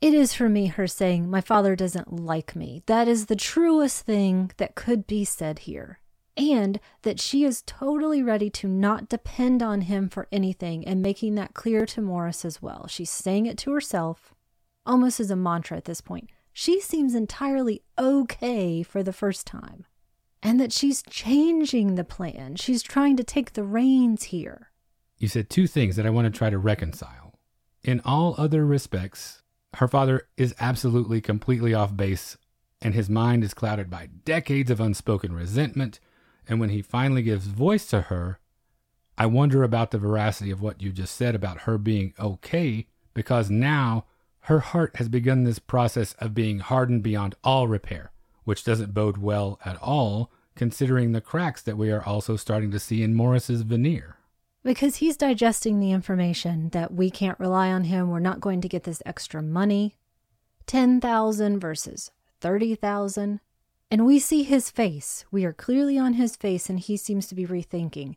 It 0.00 0.14
is 0.14 0.34
for 0.34 0.48
me 0.48 0.66
her 0.66 0.86
saying, 0.86 1.30
My 1.30 1.40
father 1.40 1.76
doesn't 1.76 2.12
like 2.12 2.56
me. 2.56 2.82
That 2.86 3.06
is 3.06 3.26
the 3.26 3.36
truest 3.36 4.04
thing 4.04 4.50
that 4.56 4.74
could 4.74 5.06
be 5.06 5.24
said 5.24 5.60
here. 5.60 6.00
And 6.36 6.80
that 7.02 7.20
she 7.20 7.44
is 7.44 7.62
totally 7.62 8.22
ready 8.22 8.48
to 8.50 8.68
not 8.68 9.08
depend 9.08 9.62
on 9.62 9.82
him 9.82 10.08
for 10.08 10.28
anything 10.32 10.86
and 10.86 11.02
making 11.02 11.34
that 11.34 11.54
clear 11.54 11.84
to 11.86 12.00
Morris 12.00 12.44
as 12.44 12.62
well. 12.62 12.86
She's 12.86 13.10
saying 13.10 13.46
it 13.46 13.58
to 13.58 13.72
herself, 13.72 14.34
almost 14.86 15.20
as 15.20 15.30
a 15.30 15.36
mantra 15.36 15.76
at 15.76 15.84
this 15.84 16.00
point. 16.00 16.30
She 16.52 16.80
seems 16.80 17.14
entirely 17.14 17.82
okay 17.98 18.82
for 18.82 19.02
the 19.02 19.12
first 19.12 19.46
time. 19.46 19.84
And 20.42 20.58
that 20.58 20.72
she's 20.72 21.02
changing 21.08 21.94
the 21.94 22.04
plan. 22.04 22.56
She's 22.56 22.82
trying 22.82 23.16
to 23.16 23.24
take 23.24 23.52
the 23.52 23.62
reins 23.62 24.24
here. 24.24 24.70
You 25.18 25.28
said 25.28 25.48
two 25.48 25.68
things 25.68 25.94
that 25.96 26.06
I 26.06 26.10
want 26.10 26.32
to 26.32 26.36
try 26.36 26.50
to 26.50 26.58
reconcile. 26.58 27.38
In 27.84 28.00
all 28.04 28.34
other 28.36 28.66
respects, 28.66 29.42
her 29.74 29.86
father 29.86 30.28
is 30.36 30.54
absolutely 30.58 31.20
completely 31.20 31.74
off 31.74 31.96
base, 31.96 32.36
and 32.80 32.92
his 32.92 33.08
mind 33.08 33.44
is 33.44 33.54
clouded 33.54 33.88
by 33.88 34.08
decades 34.24 34.70
of 34.70 34.80
unspoken 34.80 35.32
resentment. 35.32 36.00
And 36.48 36.60
when 36.60 36.70
he 36.70 36.82
finally 36.82 37.22
gives 37.22 37.46
voice 37.46 37.86
to 37.86 38.02
her, 38.02 38.38
I 39.16 39.26
wonder 39.26 39.62
about 39.62 39.90
the 39.90 39.98
veracity 39.98 40.50
of 40.50 40.62
what 40.62 40.82
you 40.82 40.92
just 40.92 41.14
said 41.14 41.34
about 41.34 41.62
her 41.62 41.78
being 41.78 42.14
okay, 42.18 42.86
because 43.14 43.50
now 43.50 44.06
her 44.46 44.60
heart 44.60 44.96
has 44.96 45.08
begun 45.08 45.44
this 45.44 45.58
process 45.58 46.14
of 46.14 46.34
being 46.34 46.58
hardened 46.58 47.02
beyond 47.02 47.34
all 47.44 47.68
repair, 47.68 48.10
which 48.44 48.64
doesn't 48.64 48.94
bode 48.94 49.18
well 49.18 49.60
at 49.64 49.80
all, 49.80 50.32
considering 50.56 51.12
the 51.12 51.20
cracks 51.20 51.62
that 51.62 51.78
we 51.78 51.90
are 51.90 52.04
also 52.04 52.36
starting 52.36 52.70
to 52.70 52.80
see 52.80 53.02
in 53.02 53.14
Morris's 53.14 53.62
veneer 53.62 54.16
because 54.62 54.96
he's 54.96 55.16
digesting 55.16 55.80
the 55.80 55.92
information 55.92 56.68
that 56.70 56.92
we 56.94 57.10
can't 57.10 57.38
rely 57.40 57.72
on 57.72 57.84
him. 57.84 58.10
We're 58.10 58.20
not 58.20 58.40
going 58.40 58.60
to 58.60 58.68
get 58.68 58.84
this 58.84 59.02
extra 59.04 59.42
money. 59.42 59.96
10,000 60.66 61.58
versus 61.58 62.10
30,000. 62.40 63.40
And 63.92 64.06
we 64.06 64.18
see 64.18 64.42
his 64.42 64.70
face. 64.70 65.26
We 65.30 65.44
are 65.44 65.52
clearly 65.52 65.98
on 65.98 66.14
his 66.14 66.34
face, 66.34 66.70
and 66.70 66.80
he 66.80 66.96
seems 66.96 67.26
to 67.26 67.34
be 67.34 67.44
rethinking. 67.44 68.14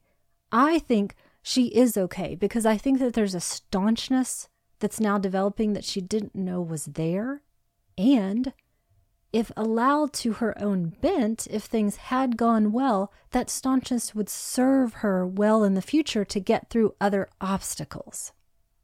I 0.49 0.79
think 0.79 1.15
she 1.41 1.65
is 1.65 1.97
okay 1.97 2.33
because 2.33 2.65
I 2.65 2.77
think 2.77 2.99
that 2.99 3.13
there's 3.13 3.35
a 3.35 3.41
staunchness 3.41 4.47
that's 4.79 5.01
now 5.01 5.17
developing 5.17 5.73
that 5.73 5.83
she 5.83 5.99
didn't 5.99 6.33
know 6.33 6.61
was 6.61 6.85
there. 6.85 7.41
And 7.97 8.53
if 9.33 9.51
allowed 9.57 10.13
to 10.13 10.33
her 10.33 10.57
own 10.63 10.93
bent, 11.01 11.45
if 11.51 11.65
things 11.65 11.97
had 11.97 12.37
gone 12.37 12.71
well, 12.71 13.11
that 13.31 13.49
staunchness 13.49 14.15
would 14.15 14.29
serve 14.29 14.93
her 14.93 15.27
well 15.27 15.65
in 15.65 15.73
the 15.73 15.81
future 15.81 16.23
to 16.23 16.39
get 16.39 16.69
through 16.69 16.95
other 17.01 17.27
obstacles. 17.41 18.31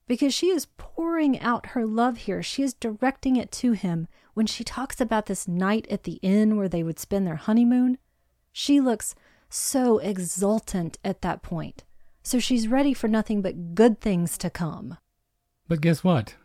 Because 0.07 0.33
she 0.33 0.47
is 0.47 0.67
pouring 0.77 1.39
out 1.39 1.67
her 1.67 1.85
love 1.85 2.17
here, 2.17 2.43
she 2.43 2.63
is 2.63 2.73
directing 2.73 3.37
it 3.37 3.49
to 3.53 3.71
him. 3.71 4.09
When 4.33 4.45
she 4.45 4.63
talks 4.63 5.01
about 5.01 5.25
this 5.25 5.47
night 5.47 5.85
at 5.89 6.03
the 6.03 6.19
inn 6.21 6.55
where 6.57 6.69
they 6.69 6.83
would 6.83 6.99
spend 6.99 7.27
their 7.27 7.35
honeymoon, 7.35 7.97
she 8.51 8.79
looks 8.79 9.13
so 9.49 9.97
exultant 9.97 10.97
at 11.03 11.21
that 11.21 11.41
point. 11.41 11.83
So 12.23 12.39
she's 12.39 12.67
ready 12.67 12.93
for 12.93 13.07
nothing 13.07 13.41
but 13.41 13.75
good 13.75 13.99
things 13.99 14.37
to 14.37 14.49
come. 14.49 14.97
But 15.67 15.81
guess 15.81 16.03
what? 16.03 16.35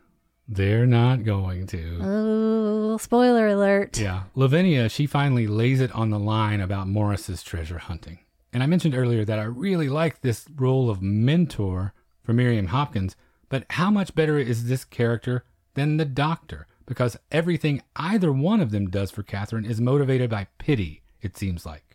They're 0.47 0.85
not 0.85 1.23
going 1.23 1.67
to. 1.67 1.99
Oh, 2.01 2.97
spoiler 2.97 3.47
alert. 3.47 3.97
Yeah. 3.97 4.23
Lavinia, 4.35 4.89
she 4.89 5.05
finally 5.05 5.45
lays 5.47 5.81
it 5.81 5.91
on 5.93 6.09
the 6.09 6.19
line 6.19 6.61
about 6.61 6.87
Morris's 6.87 7.43
treasure 7.43 7.79
hunting. 7.79 8.19
And 8.53 8.63
I 8.63 8.65
mentioned 8.65 8.95
earlier 8.95 9.25
that 9.25 9.39
I 9.39 9.43
really 9.43 9.89
like 9.89 10.21
this 10.21 10.45
role 10.55 10.89
of 10.89 11.01
mentor 11.01 11.93
for 12.23 12.33
Miriam 12.33 12.67
Hopkins, 12.67 13.15
but 13.49 13.65
how 13.71 13.91
much 13.91 14.15
better 14.15 14.37
is 14.37 14.67
this 14.67 14.83
character 14.83 15.43
than 15.73 15.97
the 15.97 16.05
doctor? 16.05 16.65
Because 16.87 17.17
everything 17.31 17.83
either 17.95 18.31
one 18.31 18.61
of 18.61 18.71
them 18.71 18.89
does 18.89 19.11
for 19.11 19.21
Catherine 19.21 19.65
is 19.65 19.79
motivated 19.79 20.31
by 20.31 20.47
pity, 20.57 21.03
it 21.21 21.37
seems 21.37 21.65
like 21.65 21.87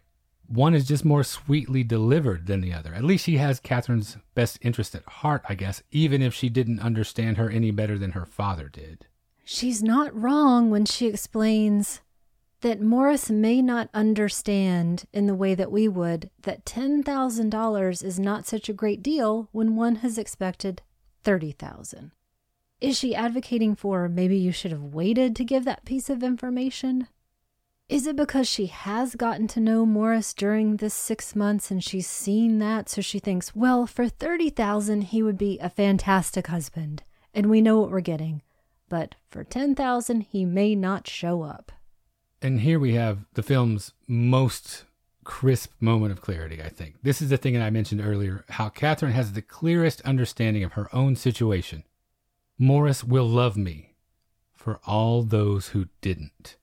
one 0.46 0.74
is 0.74 0.86
just 0.86 1.04
more 1.04 1.24
sweetly 1.24 1.82
delivered 1.82 2.46
than 2.46 2.60
the 2.60 2.74
other. 2.74 2.94
At 2.94 3.04
least 3.04 3.24
she 3.24 3.38
has 3.38 3.58
Catherine's 3.58 4.18
best 4.34 4.58
interest 4.60 4.94
at 4.94 5.04
heart, 5.04 5.42
I 5.48 5.54
guess, 5.54 5.82
even 5.90 6.20
if 6.20 6.34
she 6.34 6.48
didn't 6.48 6.80
understand 6.80 7.38
her 7.38 7.48
any 7.48 7.70
better 7.70 7.98
than 7.98 8.12
her 8.12 8.26
father 8.26 8.68
did. 8.68 9.06
She's 9.44 9.82
not 9.82 10.14
wrong 10.14 10.70
when 10.70 10.84
she 10.84 11.06
explains 11.06 12.00
that 12.60 12.80
Morris 12.80 13.28
may 13.30 13.60
not 13.60 13.88
understand 13.92 15.04
in 15.12 15.26
the 15.26 15.34
way 15.34 15.54
that 15.54 15.72
we 15.72 15.88
would 15.88 16.30
that 16.42 16.64
$10,000 16.64 18.04
is 18.04 18.20
not 18.20 18.46
such 18.46 18.68
a 18.68 18.74
great 18.74 19.02
deal 19.02 19.48
when 19.52 19.74
one 19.74 19.96
has 19.96 20.16
expected 20.16 20.82
30,000. 21.24 22.12
Is 22.82 22.98
she 22.98 23.14
advocating 23.14 23.76
for 23.76 24.08
maybe 24.08 24.36
you 24.36 24.50
should 24.50 24.72
have 24.72 24.82
waited 24.82 25.36
to 25.36 25.44
give 25.44 25.64
that 25.64 25.84
piece 25.84 26.10
of 26.10 26.24
information? 26.24 27.06
Is 27.88 28.08
it 28.08 28.16
because 28.16 28.48
she 28.48 28.66
has 28.66 29.14
gotten 29.14 29.46
to 29.48 29.60
know 29.60 29.86
Morris 29.86 30.34
during 30.34 30.78
this 30.78 30.92
six 30.92 31.36
months 31.36 31.70
and 31.70 31.82
she's 31.82 32.08
seen 32.08 32.58
that, 32.58 32.88
so 32.88 33.00
she 33.00 33.20
thinks, 33.20 33.54
well, 33.54 33.86
for 33.86 34.08
30,000 34.08 35.02
he 35.02 35.22
would 35.22 35.38
be 35.38 35.60
a 35.60 35.70
fantastic 35.70 36.48
husband, 36.48 37.04
and 37.32 37.46
we 37.46 37.60
know 37.60 37.78
what 37.78 37.92
we're 37.92 38.00
getting. 38.00 38.42
But 38.88 39.14
for 39.30 39.44
10,000 39.44 40.22
he 40.22 40.44
may 40.44 40.74
not 40.74 41.06
show 41.06 41.42
up. 41.42 41.70
And 42.42 42.62
here 42.62 42.80
we 42.80 42.94
have 42.94 43.26
the 43.34 43.44
film's 43.44 43.92
most 44.08 44.86
crisp 45.22 45.70
moment 45.78 46.10
of 46.10 46.20
clarity, 46.20 46.60
I 46.60 46.68
think. 46.68 46.96
This 47.04 47.22
is 47.22 47.28
the 47.28 47.36
thing 47.36 47.54
that 47.54 47.62
I 47.62 47.70
mentioned 47.70 48.00
earlier 48.04 48.44
how 48.48 48.70
Catherine 48.70 49.12
has 49.12 49.34
the 49.34 49.40
clearest 49.40 50.00
understanding 50.00 50.64
of 50.64 50.72
her 50.72 50.92
own 50.92 51.14
situation. 51.14 51.84
Morris 52.62 53.02
will 53.02 53.26
love 53.26 53.56
me 53.56 53.96
for 54.54 54.78
all 54.86 55.24
those 55.24 55.70
who 55.70 55.86
didn't. 56.00 56.56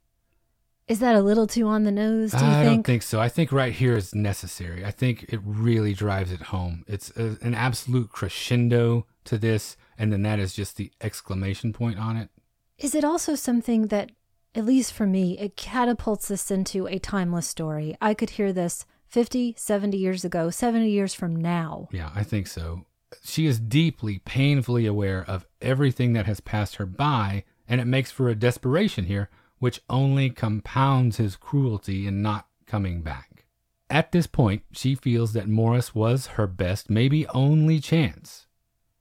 Is 0.88 1.00
that 1.02 1.14
a 1.14 1.22
little 1.22 1.45
too 1.45 1.68
on 1.68 1.84
the 1.84 1.91
nose? 1.91 2.32
Do 2.32 2.38
you 2.38 2.45
I 2.45 2.64
think? 2.64 2.66
don't 2.66 2.84
think 2.84 3.04
so. 3.04 3.20
I 3.20 3.28
think 3.28 3.52
right 3.52 3.74
here 3.74 3.97
is 3.97 4.16
necessary. 4.16 4.86
I 4.86 4.91
think 4.91 5.26
it 5.28 5.41
really 5.43 5.93
drives 5.93 6.32
it 6.32 6.39
home. 6.39 6.86
It's 6.88 7.12
a, 7.18 7.38
an 7.41 7.54
absolute 7.54 8.12
crescendo 8.12 9.08
to 9.26 9.38
this, 9.38 9.76
and 9.97 10.14
then 10.14 10.22
that 10.22 10.39
is 10.39 10.54
just 10.54 10.78
the 10.78 10.89
exclamation 11.02 11.74
point 11.74 12.00
on 12.00 12.16
it. 12.16 12.30
Is 12.78 12.95
it 12.95 13.04
also 13.04 13.36
something 13.36 13.88
that, 13.88 14.10
at 14.56 14.64
least 14.64 14.93
for 14.93 15.06
me, 15.06 15.38
it 15.38 15.58
catapults 15.58 16.32
us 16.32 16.50
into 16.50 16.88
a 16.88 16.97
timeless 16.97 17.45
story? 17.47 17.97
I 18.02 18.14
could 18.14 18.32
hear 18.32 18.54
this 18.54 18.86
50, 19.10 19.56
70 19.58 19.97
years 19.97 20.24
ago, 20.24 20.50
70 20.50 20.89
years 20.89 21.14
from 21.14 21.36
now. 21.36 21.89
Yeah, 21.91 22.10
I 22.16 22.24
think 22.24 22.47
so. 22.47 22.86
She 23.24 23.45
is 23.45 23.60
deeply, 23.60 24.20
painfully 24.20 24.86
aware 24.86 25.24
of 25.24 25.45
everything 25.62 26.14
that 26.14 26.26
has 26.26 26.39
passed 26.39 26.76
her 26.76 26.86
by, 26.86 27.43
and 27.68 27.82
it 27.82 27.86
makes 27.86 28.12
for 28.12 28.30
a 28.30 28.36
desperation 28.36 29.05
here 29.05 29.30
which 29.60 29.82
only 29.89 30.30
compounds 30.30 31.18
his 31.18 31.36
cruelty 31.36 32.07
in 32.07 32.22
not 32.22 32.47
coming 32.66 33.01
back. 33.01 33.45
At 33.89 34.12
this 34.12 34.28
point, 34.28 34.64
she 34.72 34.95
feels 34.95 35.34
that 35.34 35.47
Morris 35.47 35.95
was 35.95 36.28
her 36.28 36.47
best, 36.47 36.89
maybe 36.89 37.28
only 37.28 37.80
chance. 37.80 38.47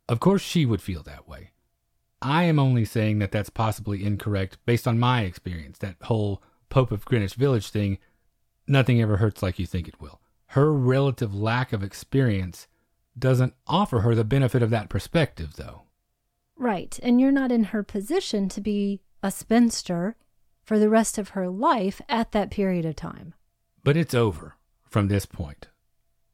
Of 0.09 0.21
course, 0.21 0.43
she 0.43 0.65
would 0.65 0.81
feel 0.81 1.03
that 1.03 1.29
way. 1.29 1.51
I 2.21 2.45
am 2.45 2.59
only 2.59 2.85
saying 2.85 3.19
that 3.19 3.31
that's 3.31 3.51
possibly 3.51 4.05
incorrect 4.05 4.59
based 4.67 4.89
on 4.89 4.99
my 4.99 5.23
experience. 5.23 5.79
That 5.79 5.97
whole 6.03 6.43
Pope 6.71 6.91
of 6.91 7.05
Greenwich 7.05 7.35
Village 7.35 7.69
thing, 7.69 7.99
nothing 8.67 9.01
ever 9.01 9.19
hurts 9.19 9.43
like 9.43 9.59
you 9.59 9.67
think 9.67 9.87
it 9.87 10.01
will. 10.01 10.21
Her 10.53 10.73
relative 10.73 11.35
lack 11.35 11.73
of 11.73 11.83
experience 11.83 12.67
doesn't 13.19 13.55
offer 13.67 14.01
her 14.01 14.15
the 14.15 14.25
benefit 14.25 14.63
of 14.63 14.71
that 14.71 14.89
perspective, 14.89 15.55
though. 15.57 15.83
Right. 16.57 16.99
And 17.03 17.21
you're 17.21 17.33
not 17.33 17.53
in 17.53 17.65
her 17.65 17.83
position 17.83 18.49
to 18.51 18.61
be 18.61 19.01
a 19.23 19.31
spinster 19.31 20.17
for 20.63 20.79
the 20.79 20.91
rest 20.91 21.19
of 21.19 21.31
her 21.31 21.49
life 21.49 22.01
at 22.09 22.33
that 22.33 22.51
period 22.51 22.85
of 22.85 22.97
time. 22.97 23.35
But 23.85 23.97
it's 23.97 24.15
over 24.15 24.57
from 24.89 25.09
this 25.09 25.25
point. 25.25 25.69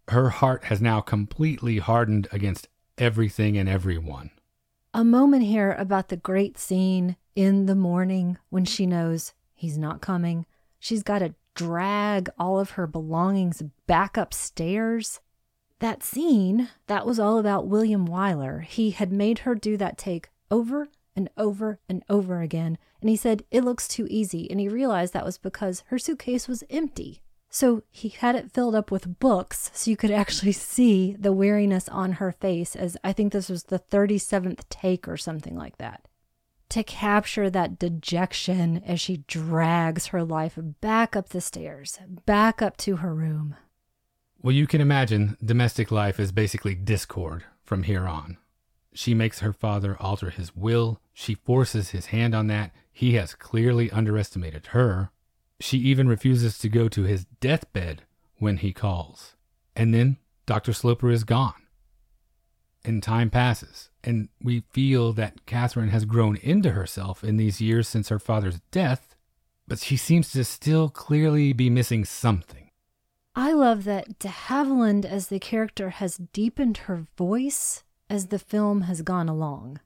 Her 0.09 0.31
heart 0.31 0.65
has 0.65 0.81
now 0.81 1.01
completely 1.01 1.79
hardened 1.79 2.29
against 2.33 2.69
everything 2.99 3.57
and 3.57 3.69
everyone. 3.69 4.31
A 4.93 5.05
moment 5.05 5.45
here 5.45 5.73
about 5.73 6.09
the 6.09 6.17
great 6.17 6.59
scene 6.59 7.17
in 7.35 7.67
the 7.67 7.75
morning 7.75 8.39
when 8.51 8.65
she 8.65 8.87
knows 8.87 9.35
he's 9.55 9.79
not 9.79 10.01
coming. 10.01 10.47
She's 10.79 11.03
got 11.03 11.19
to 11.21 11.35
drag 11.55 12.29
all 12.39 12.59
of 12.59 12.71
her 12.71 12.87
belongings 12.87 13.63
back 13.87 14.17
upstairs. 14.17 15.21
That 15.85 16.03
scene, 16.03 16.71
that 16.87 17.05
was 17.05 17.21
all 17.21 17.37
about 17.37 17.67
William 17.67 18.09
Wyler. 18.09 18.65
He 18.65 18.93
had 18.93 19.13
made 19.13 19.41
her 19.41 19.55
do 19.55 19.77
that 19.77 19.99
take 19.99 20.31
over 20.51 20.89
and 21.15 21.29
over 21.37 21.79
and 21.91 22.03
over 22.09 22.41
again. 22.41 22.79
And 23.03 23.11
he 23.11 23.17
said, 23.17 23.45
It 23.51 23.65
looks 23.65 23.87
too 23.87 24.07
easy. 24.09 24.51
And 24.51 24.59
he 24.59 24.67
realized 24.67 25.13
that 25.13 25.27
was 25.27 25.37
because 25.37 25.85
her 25.89 25.99
suitcase 25.99 26.49
was 26.49 26.65
empty. 26.71 27.21
So 27.51 27.83
he 27.91 28.09
had 28.09 28.35
it 28.35 28.51
filled 28.51 28.75
up 28.75 28.91
with 28.91 29.19
books 29.19 29.71
so 29.75 29.91
you 29.91 29.99
could 29.99 30.11
actually 30.23 30.53
see 30.53 31.17
the 31.19 31.35
weariness 31.35 31.87
on 31.91 32.13
her 32.13 32.33
face 32.33 32.75
as 32.75 32.97
I 33.05 33.13
think 33.13 33.35
this 33.35 33.51
was 33.51 33.65
the 33.65 33.79
37th 33.79 34.61
take 34.71 35.07
or 35.07 35.19
something 35.19 35.55
like 35.55 35.77
that. 35.77 36.09
To 36.71 36.83
capture 36.83 37.51
that 37.51 37.79
dejection 37.79 38.83
as 38.87 39.03
she 39.03 39.19
drags 39.29 40.07
her 40.07 40.25
life 40.25 40.59
back 40.81 41.15
up 41.15 41.29
the 41.29 41.43
stairs, 41.43 41.99
back 42.25 42.63
up 42.63 42.79
to 42.79 42.97
her 42.97 43.15
room. 43.15 43.57
Well, 44.45 44.53
you 44.53 44.67
can 44.67 44.83
imagine 44.83 45.39
domestic 45.43 45.91
life 45.91 46.21
is 46.21 46.31
basically 46.31 46.75
discord 46.75 47.45
from 47.63 47.85
here 47.85 48.07
on. 48.07 48.37
She 48.93 49.15
makes 49.15 49.39
her 49.39 49.55
father 49.55 49.97
alter 49.99 50.29
his 50.29 50.55
will. 50.55 51.01
She 51.15 51.35
forces 51.35 51.93
his 51.93 52.07
hand 52.09 52.35
on 52.35 52.49
that. 52.49 52.73
He 52.93 53.15
has 53.15 53.35
clearly 53.35 53.91
underestimated 53.91 54.67
her. 54.73 55.11
She 55.61 55.79
even 55.79 56.09
refuses 56.09 56.59
to 56.59 56.69
go 56.69 56.91
to 56.91 57.05
his 57.05 57.25
deathbed 57.41 58.03
when 58.37 58.59
he 58.59 58.75
calls. 58.75 59.35
And 59.75 59.95
then 59.95 60.19
Dr. 60.45 60.75
Sloper 60.75 61.11
is 61.11 61.25
gone. 61.25 61.63
And 62.85 63.03
time 63.03 63.31
passes, 63.31 63.89
and 64.03 64.29
we 64.43 64.65
feel 64.69 65.15
that 65.15 65.47
Catherine 65.47 65.89
has 65.89 66.05
grown 66.05 66.37
into 66.37 66.73
herself 66.73 67.25
in 67.25 67.39
these 67.39 67.63
years 67.63 67.89
since 67.89 68.11
her 68.11 68.19
father's 68.19 68.61
death, 68.71 69.17
but 69.67 69.79
she 69.79 69.97
seems 69.97 70.31
to 70.33 70.45
still 70.45 70.91
clearly 70.91 71.55
be 71.55 71.71
missing 71.71 72.05
something. 72.05 72.64
I 73.37 73.53
love 73.53 73.85
that 73.85 74.19
de 74.21 74.29
Havilland 74.29 75.05
as 75.05 75.27
the 75.29 75.41
character 75.41 75.91
has 75.91 76.17
deepened 76.17 76.79
her 76.79 77.07
voice 77.19 77.83
as 78.09 78.29
the 78.29 78.39
film 78.39 78.83
has 78.83 79.03
gone 79.03 79.29
along. 79.29 79.81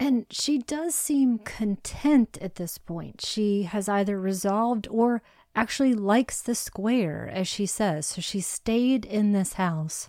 And 0.00 0.26
she 0.30 0.58
does 0.58 0.94
seem 0.94 1.38
content 1.38 2.38
at 2.40 2.54
this 2.54 2.78
point. 2.78 3.20
She 3.20 3.64
has 3.64 3.88
either 3.88 4.18
resolved 4.18 4.88
or 4.90 5.22
actually 5.54 5.94
likes 5.94 6.40
the 6.40 6.54
square, 6.54 7.28
as 7.32 7.46
she 7.46 7.66
says. 7.66 8.06
So 8.06 8.20
she 8.20 8.40
stayed 8.40 9.04
in 9.04 9.32
this 9.32 9.54
house. 9.54 10.08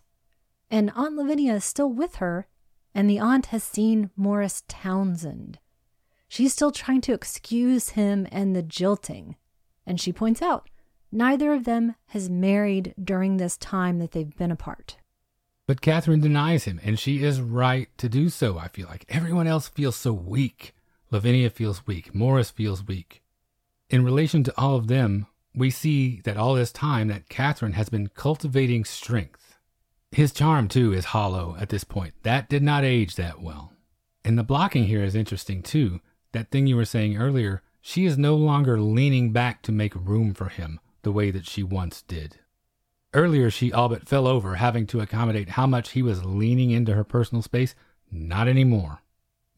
And 0.71 0.91
Aunt 0.95 1.15
Lavinia 1.15 1.55
is 1.55 1.65
still 1.65 1.91
with 1.91 2.15
her, 2.15 2.47
and 2.93 3.09
the 3.09 3.19
aunt 3.19 3.47
has 3.47 3.63
seen 3.63 4.09
Morris 4.15 4.63
Townsend. 4.67 5.59
She's 6.27 6.53
still 6.53 6.71
trying 6.71 7.01
to 7.01 7.13
excuse 7.13 7.89
him 7.89 8.25
and 8.31 8.55
the 8.55 8.63
jilting. 8.63 9.35
And 9.85 10.01
she 10.01 10.11
points 10.11 10.41
out 10.41 10.67
neither 11.11 11.53
of 11.53 11.63
them 11.63 11.95
has 12.07 12.29
married 12.29 12.93
during 13.01 13.37
this 13.37 13.57
time 13.57 13.99
that 13.99 14.11
they've 14.11 14.35
been 14.37 14.51
apart. 14.51 14.97
But 15.67 15.81
Catherine 15.81 16.21
denies 16.21 16.65
him, 16.65 16.79
and 16.83 16.99
she 16.99 17.23
is 17.23 17.41
right 17.41 17.89
to 17.97 18.07
do 18.07 18.29
so, 18.29 18.57
I 18.59 18.67
feel 18.67 18.87
like. 18.87 19.05
Everyone 19.09 19.47
else 19.47 19.67
feels 19.67 19.95
so 19.95 20.13
weak. 20.13 20.75
Lavinia 21.09 21.49
feels 21.49 21.87
weak. 21.87 22.13
Morris 22.13 22.51
feels 22.51 22.85
weak. 22.85 23.23
In 23.89 24.03
relation 24.03 24.43
to 24.43 24.53
all 24.57 24.75
of 24.75 24.87
them, 24.87 25.25
we 25.55 25.71
see 25.71 26.21
that 26.25 26.37
all 26.37 26.53
this 26.53 26.71
time 26.71 27.07
that 27.07 27.29
Catherine 27.29 27.73
has 27.73 27.89
been 27.89 28.09
cultivating 28.09 28.85
strength. 28.85 29.57
His 30.11 30.31
charm, 30.31 30.67
too, 30.67 30.93
is 30.93 31.05
hollow 31.05 31.55
at 31.59 31.69
this 31.69 31.83
point. 31.83 32.13
That 32.23 32.47
did 32.47 32.61
not 32.61 32.83
age 32.83 33.15
that 33.15 33.41
well. 33.41 33.73
And 34.23 34.37
the 34.37 34.43
blocking 34.43 34.85
here 34.85 35.03
is 35.03 35.15
interesting, 35.15 35.63
too. 35.63 35.99
That 36.31 36.51
thing 36.51 36.67
you 36.67 36.75
were 36.75 36.85
saying 36.85 37.17
earlier, 37.17 37.63
she 37.81 38.05
is 38.05 38.17
no 38.17 38.35
longer 38.35 38.79
leaning 38.79 39.31
back 39.31 39.61
to 39.63 39.71
make 39.71 39.95
room 39.95 40.33
for 40.33 40.49
him 40.49 40.79
the 41.05 41.11
way 41.11 41.31
that 41.31 41.47
she 41.47 41.63
once 41.63 42.01
did. 42.01 42.39
Earlier, 43.13 43.49
she 43.49 43.71
all 43.71 43.87
but 43.87 44.09
fell 44.09 44.27
over, 44.27 44.55
having 44.55 44.87
to 44.87 44.99
accommodate 44.99 45.49
how 45.49 45.67
much 45.67 45.91
he 45.91 46.01
was 46.01 46.25
leaning 46.25 46.71
into 46.71 46.95
her 46.95 47.03
personal 47.05 47.43
space. 47.43 47.75
Not 48.11 48.47
anymore. 48.47 49.03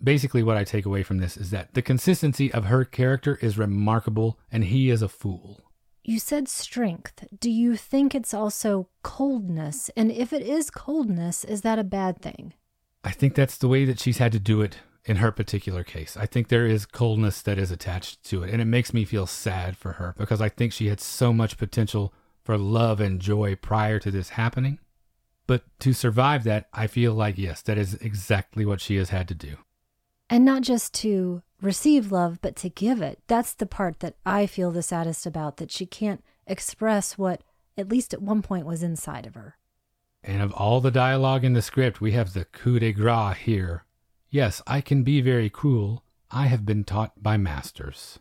Basically, 0.03 0.43
what 0.43 0.57
I 0.57 0.65
take 0.65 0.85
away 0.85 1.03
from 1.03 1.19
this 1.19 1.37
is 1.37 1.49
that 1.51 1.73
the 1.73 1.81
consistency 1.81 2.51
of 2.51 2.65
her 2.65 2.83
character 2.83 3.39
is 3.41 3.57
remarkable, 3.57 4.37
and 4.51 4.65
he 4.65 4.89
is 4.89 5.01
a 5.01 5.07
fool. 5.07 5.61
You 6.03 6.19
said 6.19 6.49
strength. 6.49 7.23
Do 7.39 7.49
you 7.49 7.77
think 7.77 8.13
it's 8.13 8.33
also 8.33 8.89
coldness? 9.01 9.89
And 9.95 10.11
if 10.11 10.33
it 10.33 10.41
is 10.41 10.69
coldness, 10.69 11.45
is 11.45 11.61
that 11.61 11.79
a 11.79 11.83
bad 11.83 12.21
thing? 12.21 12.53
I 13.05 13.11
think 13.11 13.35
that's 13.35 13.57
the 13.57 13.69
way 13.69 13.85
that 13.85 14.01
she's 14.01 14.17
had 14.17 14.33
to 14.33 14.39
do 14.39 14.61
it 14.61 14.79
in 15.07 15.17
her 15.17 15.31
particular 15.31 15.83
case. 15.83 16.17
I 16.17 16.25
think 16.25 16.49
there 16.49 16.67
is 16.67 16.85
coldness 16.85 17.41
that 17.41 17.57
is 17.57 17.71
attached 17.71 18.23
to 18.25 18.43
it, 18.43 18.51
and 18.51 18.61
it 18.61 18.65
makes 18.65 18.93
me 18.93 19.05
feel 19.05 19.25
sad 19.25 19.77
for 19.77 19.93
her 19.93 20.13
because 20.17 20.41
I 20.41 20.49
think 20.49 20.73
she 20.73 20.87
had 20.87 20.99
so 20.99 21.31
much 21.31 21.57
potential 21.57 22.13
for 22.43 22.57
love 22.57 22.99
and 22.99 23.19
joy 23.19 23.55
prior 23.55 23.99
to 23.99 24.11
this 24.11 24.29
happening. 24.29 24.79
But 25.47 25.63
to 25.79 25.93
survive 25.93 26.43
that, 26.43 26.67
I 26.73 26.87
feel 26.87 27.13
like, 27.13 27.37
yes, 27.37 27.61
that 27.63 27.77
is 27.77 27.93
exactly 27.95 28.65
what 28.65 28.81
she 28.81 28.97
has 28.97 29.09
had 29.09 29.29
to 29.29 29.33
do. 29.33 29.55
And 30.29 30.43
not 30.43 30.61
just 30.61 30.93
to 30.95 31.41
receive 31.61 32.11
love, 32.11 32.39
but 32.41 32.57
to 32.57 32.69
give 32.69 33.01
it. 33.01 33.19
That's 33.27 33.53
the 33.53 33.65
part 33.65 34.01
that 34.01 34.15
I 34.25 34.45
feel 34.45 34.71
the 34.71 34.83
saddest 34.83 35.25
about, 35.25 35.55
that 35.57 35.71
she 35.71 35.85
can't 35.85 36.21
express 36.45 37.17
what, 37.17 37.43
at 37.77 37.87
least 37.87 38.13
at 38.13 38.21
one 38.21 38.41
point, 38.41 38.65
was 38.65 38.83
inside 38.83 39.25
of 39.25 39.35
her. 39.35 39.55
And 40.21 40.41
of 40.41 40.51
all 40.51 40.81
the 40.81 40.91
dialogue 40.91 41.45
in 41.45 41.53
the 41.53 41.61
script, 41.61 42.01
we 42.01 42.11
have 42.11 42.33
the 42.33 42.43
coup 42.43 42.79
de 42.79 42.91
grace 42.91 43.37
here. 43.37 43.85
Yes, 44.29 44.61
I 44.67 44.81
can 44.81 45.03
be 45.03 45.21
very 45.21 45.49
cruel. 45.49 46.03
I 46.29 46.47
have 46.47 46.65
been 46.65 46.83
taught 46.83 47.23
by 47.23 47.37
masters. 47.37 48.19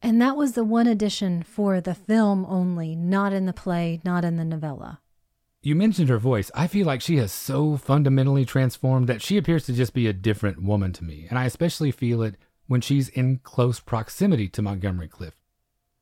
And 0.00 0.20
that 0.20 0.36
was 0.36 0.52
the 0.52 0.64
one 0.64 0.86
addition 0.86 1.42
for 1.42 1.80
the 1.80 1.94
film 1.94 2.44
only, 2.48 2.94
not 2.94 3.32
in 3.32 3.46
the 3.46 3.52
play, 3.52 4.00
not 4.04 4.24
in 4.24 4.36
the 4.36 4.44
novella. 4.44 5.00
You 5.62 5.76
mentioned 5.76 6.08
her 6.08 6.18
voice. 6.18 6.50
I 6.54 6.66
feel 6.66 6.86
like 6.86 7.00
she 7.00 7.18
has 7.18 7.32
so 7.32 7.76
fundamentally 7.76 8.44
transformed 8.44 9.08
that 9.08 9.22
she 9.22 9.36
appears 9.36 9.64
to 9.66 9.72
just 9.72 9.94
be 9.94 10.08
a 10.08 10.12
different 10.12 10.62
woman 10.62 10.92
to 10.94 11.04
me. 11.04 11.26
And 11.30 11.38
I 11.38 11.44
especially 11.44 11.92
feel 11.92 12.22
it 12.22 12.36
when 12.66 12.80
she's 12.80 13.08
in 13.08 13.38
close 13.44 13.78
proximity 13.78 14.48
to 14.48 14.62
Montgomery 14.62 15.08
Clift. 15.08 15.36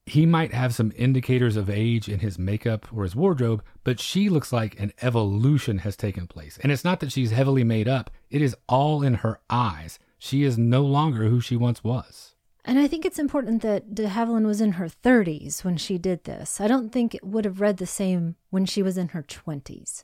He 0.05 0.25
might 0.25 0.53
have 0.53 0.73
some 0.73 0.91
indicators 0.95 1.55
of 1.55 1.69
age 1.69 2.09
in 2.09 2.19
his 2.19 2.39
makeup 2.39 2.87
or 2.91 3.03
his 3.03 3.15
wardrobe, 3.15 3.63
but 3.83 3.99
she 3.99 4.29
looks 4.29 4.51
like 4.51 4.79
an 4.79 4.93
evolution 5.01 5.79
has 5.79 5.95
taken 5.95 6.27
place. 6.27 6.57
And 6.63 6.71
it's 6.71 6.83
not 6.83 6.99
that 6.99 7.11
she's 7.11 7.31
heavily 7.31 7.63
made 7.63 7.87
up, 7.87 8.09
it 8.29 8.41
is 8.41 8.55
all 8.67 9.03
in 9.03 9.15
her 9.15 9.39
eyes. 9.49 9.99
She 10.17 10.43
is 10.43 10.57
no 10.57 10.83
longer 10.83 11.29
who 11.29 11.41
she 11.41 11.55
once 11.55 11.83
was. 11.83 12.35
And 12.63 12.77
I 12.77 12.87
think 12.87 13.05
it's 13.05 13.19
important 13.19 13.61
that 13.63 13.95
de 13.95 14.07
Havilland 14.07 14.45
was 14.45 14.61
in 14.61 14.73
her 14.73 14.87
30s 14.87 15.63
when 15.63 15.77
she 15.77 15.97
did 15.97 16.25
this. 16.25 16.61
I 16.61 16.67
don't 16.67 16.91
think 16.91 17.15
it 17.15 17.25
would 17.25 17.45
have 17.45 17.59
read 17.59 17.77
the 17.77 17.87
same 17.87 18.35
when 18.51 18.65
she 18.65 18.83
was 18.83 18.97
in 18.97 19.09
her 19.09 19.23
20s. 19.23 20.03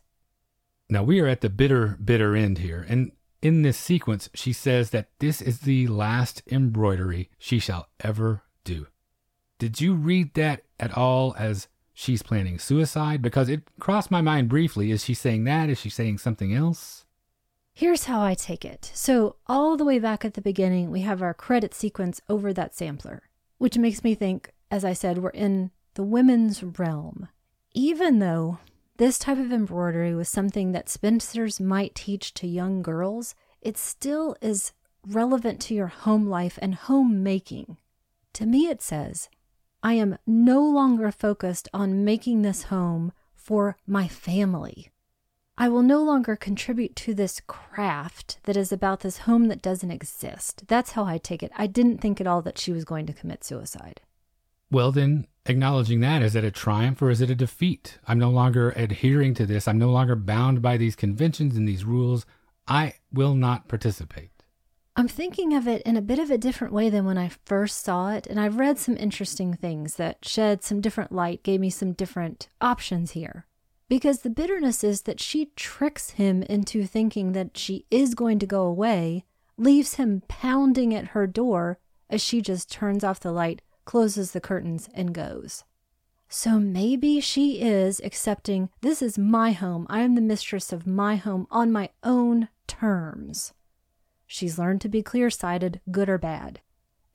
Now 0.90 1.04
we 1.04 1.20
are 1.20 1.28
at 1.28 1.42
the 1.42 1.50
bitter, 1.50 1.98
bitter 2.04 2.36
end 2.36 2.60
here. 2.60 2.86
And 2.88 3.12
in 3.42 3.62
this 3.62 3.78
sequence, 3.78 4.30
she 4.34 4.54
says 4.54 4.90
that 4.90 5.10
this 5.20 5.42
is 5.42 5.60
the 5.60 5.88
last 5.88 6.42
embroidery 6.50 7.30
she 7.38 7.60
shall 7.60 7.90
ever 8.00 8.44
do. 8.64 8.88
Did 9.60 9.82
you 9.82 9.96
read 9.96 10.34
that 10.36 10.64
at 10.80 10.96
all 10.96 11.36
as 11.38 11.68
she's 11.94 12.22
planning 12.22 12.60
suicide? 12.60 13.22
Because 13.22 13.50
it 13.50 13.64
crossed 13.80 14.12
my 14.12 14.22
mind 14.22 14.50
briefly. 14.50 14.92
Is 14.92 15.04
she 15.04 15.14
saying 15.14 15.46
that? 15.46 15.70
Is 15.70 15.80
she 15.80 15.90
saying 15.90 16.20
something 16.20 16.54
else? 16.54 17.06
Here's 17.74 18.06
how 18.06 18.22
I 18.22 18.34
take 18.34 18.66
it. 18.66 18.92
So, 18.94 19.36
all 19.46 19.78
the 19.78 19.86
way 19.86 20.00
back 20.00 20.26
at 20.26 20.34
the 20.34 20.42
beginning, 20.42 20.90
we 20.90 21.02
have 21.02 21.22
our 21.22 21.34
credit 21.34 21.76
sequence 21.76 22.20
over 22.28 22.52
that 22.54 22.76
sampler, 22.76 23.24
which 23.60 23.78
makes 23.78 24.04
me 24.04 24.16
think, 24.16 24.52
as 24.72 24.84
I 24.84 24.94
said, 24.94 25.20
we're 25.20 25.30
in 25.30 25.70
the 25.94 26.04
women's 26.04 26.64
realm. 26.64 27.28
Even 27.74 28.18
though 28.18 28.58
this 28.98 29.20
type 29.20 29.38
of 29.38 29.52
embroidery 29.52 30.16
was 30.16 30.28
something 30.28 30.72
that 30.72 30.90
spinsters 30.90 31.60
might 31.60 31.94
teach 31.94 32.34
to 32.36 32.48
young 32.48 32.82
girls, 32.82 33.36
it 33.62 33.78
still 33.78 34.36
is 34.42 34.72
relevant 35.06 35.62
to 35.62 35.76
your 35.76 35.88
home 35.88 36.28
life 36.28 36.58
and 36.62 36.74
homemaking. 36.74 37.78
To 38.34 38.46
me, 38.48 38.68
it 38.68 38.82
says, 38.82 39.30
I 39.84 39.94
am 39.94 40.18
no 40.26 40.62
longer 40.62 41.12
focused 41.12 41.70
on 41.74 42.04
making 42.04 42.42
this 42.42 42.64
home 42.64 43.14
for 43.36 43.78
my 43.86 44.08
family. 44.08 44.90
I 45.58 45.70
will 45.70 45.82
no 45.82 46.04
longer 46.04 46.36
contribute 46.36 46.96
to 46.98 47.14
this 47.14 47.42
craft 47.48 48.38
that 48.44 48.58
is 48.58 48.72
about 48.72 49.00
this 49.00 49.20
home 49.20 49.48
that 49.48 49.62
doesn't 49.62 49.90
exist. 49.90 50.64
That's 50.68 50.92
how 50.92 51.06
I 51.06 51.18
take 51.18 51.42
it. 51.42 51.52
I 51.58 51.66
didn't 51.66 52.00
think 52.00 52.22
at 52.22 52.28
all 52.28 52.42
that 52.44 52.60
she 52.60 52.72
was 52.72 52.86
going 52.86 53.08
to 53.08 53.14
commit 53.14 53.44
suicide. 53.44 54.02
Well, 54.70 54.92
then, 54.92 55.26
acknowledging 55.46 56.02
that, 56.02 56.22
is 56.22 56.36
it 56.36 56.44
a 56.44 56.52
triumph 56.52 57.02
or 57.02 57.10
is 57.10 57.22
it 57.22 57.30
a 57.30 57.36
defeat? 57.36 57.98
I'm 58.08 58.20
no 58.20 58.30
longer 58.30 58.72
adhering 58.72 59.34
to 59.36 59.46
this. 59.46 59.68
I'm 59.68 59.80
no 59.80 59.90
longer 59.90 60.16
bound 60.16 60.62
by 60.62 60.78
these 60.78 60.96
conventions 60.96 61.56
and 61.56 61.68
these 61.68 61.86
rules. 61.86 62.26
I 62.68 62.96
will 63.12 63.34
not 63.34 63.68
participate. 63.68 64.30
I'm 65.00 65.08
thinking 65.08 65.54
of 65.54 65.68
it 65.68 65.84
in 65.84 65.96
a 65.96 66.02
bit 66.02 66.18
of 66.18 66.32
a 66.32 66.40
different 66.40 66.74
way 66.74 66.90
than 66.90 67.06
when 67.06 67.20
I 67.20 67.30
first 67.46 67.84
saw 67.84 68.10
it, 68.10 68.26
and 68.26 68.40
I've 68.40 68.58
read 68.58 68.80
some 68.80 68.98
interesting 68.98 69.54
things 69.54 69.96
that 69.98 70.26
shed 70.26 70.64
some 70.64 70.82
different 70.82 71.12
light, 71.12 71.44
gave 71.44 71.60
me 71.60 71.70
some 71.70 71.92
different 71.92 72.48
options 72.62 73.12
here. 73.12 73.46
Because 73.90 74.22
the 74.22 74.32
bitterness 74.32 74.84
is 74.84 75.04
that 75.04 75.20
she 75.20 75.52
tricks 75.56 76.10
him 76.12 76.42
into 76.42 76.88
thinking 76.88 77.34
that 77.34 77.56
she 77.56 77.86
is 77.92 78.16
going 78.16 78.40
to 78.40 78.48
go 78.48 78.64
away, 78.64 79.24
leaves 79.56 79.94
him 79.94 80.24
pounding 80.28 80.96
at 80.96 81.10
her 81.10 81.28
door 81.28 81.78
as 82.10 82.20
she 82.20 82.42
just 82.42 82.72
turns 82.72 83.04
off 83.04 83.20
the 83.20 83.32
light, 83.32 83.62
closes 83.86 84.32
the 84.32 84.42
curtains, 84.42 84.90
and 84.96 85.14
goes. 85.14 85.64
So 86.28 86.58
maybe 86.58 87.20
she 87.20 87.62
is 87.62 88.02
accepting 88.04 88.70
this 88.82 89.04
is 89.04 89.16
my 89.20 89.52
home. 89.52 89.86
I 89.92 90.00
am 90.00 90.16
the 90.16 90.22
mistress 90.22 90.74
of 90.74 90.88
my 90.88 91.18
home 91.18 91.46
on 91.52 91.72
my 91.72 91.92
own 92.04 92.50
terms. 92.66 93.54
She's 94.28 94.60
learned 94.60 94.82
to 94.82 94.90
be 94.90 95.02
clear 95.02 95.30
sighted, 95.30 95.82
good 95.90 96.10
or 96.10 96.18
bad. 96.18 96.60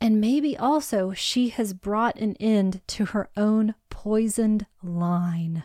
And 0.00 0.20
maybe 0.20 0.56
also 0.56 1.12
she 1.12 1.50
has 1.50 1.74
brought 1.74 2.18
an 2.18 2.34
end 2.40 2.80
to 2.88 3.04
her 3.06 3.28
own 3.36 3.76
poisoned 3.90 4.66
line. 4.82 5.62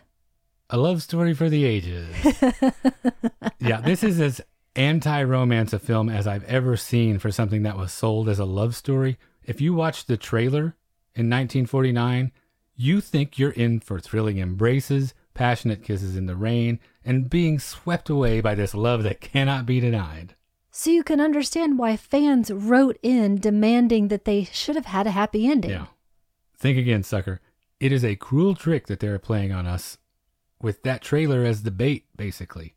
A 0.69 0.77
love 0.77 1.01
story 1.01 1.33
for 1.33 1.49
the 1.49 1.65
ages. 1.65 2.13
yeah, 3.59 3.81
this 3.81 4.03
is 4.03 4.19
as 4.19 4.41
anti 4.75 5.23
romance 5.23 5.73
a 5.73 5.79
film 5.79 6.09
as 6.09 6.27
I've 6.27 6.43
ever 6.43 6.77
seen 6.77 7.17
for 7.17 7.31
something 7.31 7.63
that 7.63 7.77
was 7.77 7.91
sold 7.91 8.29
as 8.29 8.37
a 8.37 8.45
love 8.45 8.75
story. 8.75 9.17
If 9.43 9.59
you 9.59 9.73
watch 9.73 10.05
the 10.05 10.17
trailer 10.17 10.75
in 11.15 11.29
1949, 11.29 12.31
you 12.75 13.01
think 13.01 13.39
you're 13.39 13.51
in 13.51 13.79
for 13.79 13.99
thrilling 13.99 14.37
embraces, 14.37 15.15
passionate 15.33 15.81
kisses 15.81 16.15
in 16.15 16.27
the 16.27 16.35
rain, 16.35 16.79
and 17.03 17.29
being 17.29 17.57
swept 17.57 18.09
away 18.09 18.39
by 18.39 18.53
this 18.53 18.75
love 18.75 19.01
that 19.03 19.21
cannot 19.21 19.65
be 19.65 19.79
denied. 19.79 20.35
So 20.77 20.91
you 20.91 21.03
can 21.03 21.19
understand 21.19 21.79
why 21.79 21.97
fans 21.97 22.51
wrote 22.51 22.99
in 23.01 23.39
demanding 23.39 24.09
that 24.09 24.25
they 24.25 24.43
should 24.43 24.75
have 24.75 24.85
had 24.85 25.07
a 25.07 25.11
happy 25.11 25.47
ending. 25.47 25.71
Yeah. 25.71 25.87
Think 26.55 26.77
again, 26.77 27.01
sucker. 27.01 27.41
It 27.79 27.91
is 27.91 28.05
a 28.05 28.15
cruel 28.15 28.53
trick 28.53 28.85
that 28.85 28.99
they're 28.99 29.17
playing 29.17 29.51
on 29.51 29.65
us 29.65 29.97
with 30.61 30.83
that 30.83 31.01
trailer 31.01 31.43
as 31.43 31.63
the 31.63 31.71
bait, 31.71 32.05
basically. 32.15 32.75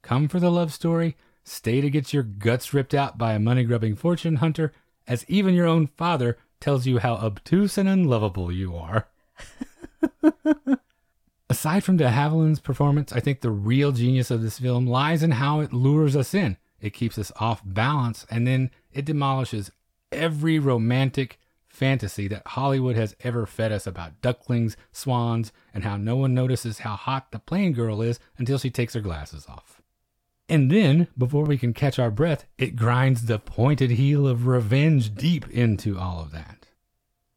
Come 0.00 0.26
for 0.26 0.40
the 0.40 0.50
love 0.50 0.72
story, 0.72 1.18
stay 1.44 1.82
to 1.82 1.90
get 1.90 2.14
your 2.14 2.22
guts 2.22 2.72
ripped 2.72 2.94
out 2.94 3.18
by 3.18 3.34
a 3.34 3.38
money 3.38 3.64
grubbing 3.64 3.94
fortune 3.94 4.36
hunter, 4.36 4.72
as 5.06 5.26
even 5.28 5.54
your 5.54 5.66
own 5.66 5.88
father 5.88 6.38
tells 6.60 6.86
you 6.86 6.98
how 6.98 7.12
obtuse 7.12 7.76
and 7.76 7.90
unlovable 7.90 8.50
you 8.50 8.74
are. 8.74 9.08
Aside 11.50 11.84
from 11.84 11.98
de 11.98 12.08
Havilland's 12.08 12.60
performance, 12.60 13.12
I 13.12 13.20
think 13.20 13.42
the 13.42 13.50
real 13.50 13.92
genius 13.92 14.30
of 14.30 14.40
this 14.40 14.60
film 14.60 14.86
lies 14.86 15.22
in 15.22 15.32
how 15.32 15.60
it 15.60 15.74
lures 15.74 16.16
us 16.16 16.32
in. 16.32 16.56
It 16.84 16.92
keeps 16.92 17.16
us 17.16 17.32
off 17.36 17.62
balance, 17.64 18.26
and 18.30 18.46
then 18.46 18.70
it 18.92 19.06
demolishes 19.06 19.70
every 20.12 20.58
romantic 20.58 21.40
fantasy 21.66 22.28
that 22.28 22.46
Hollywood 22.48 22.94
has 22.94 23.16
ever 23.20 23.46
fed 23.46 23.72
us 23.72 23.86
about 23.86 24.20
ducklings, 24.20 24.76
swans, 24.92 25.50
and 25.72 25.82
how 25.82 25.96
no 25.96 26.16
one 26.16 26.34
notices 26.34 26.80
how 26.80 26.94
hot 26.94 27.32
the 27.32 27.38
plain 27.38 27.72
girl 27.72 28.02
is 28.02 28.20
until 28.36 28.58
she 28.58 28.68
takes 28.68 28.92
her 28.92 29.00
glasses 29.00 29.46
off. 29.48 29.80
And 30.46 30.70
then, 30.70 31.08
before 31.16 31.46
we 31.46 31.56
can 31.56 31.72
catch 31.72 31.98
our 31.98 32.10
breath, 32.10 32.44
it 32.58 32.76
grinds 32.76 33.24
the 33.24 33.38
pointed 33.38 33.92
heel 33.92 34.28
of 34.28 34.46
revenge 34.46 35.14
deep 35.14 35.48
into 35.48 35.98
all 35.98 36.20
of 36.20 36.32
that. 36.32 36.66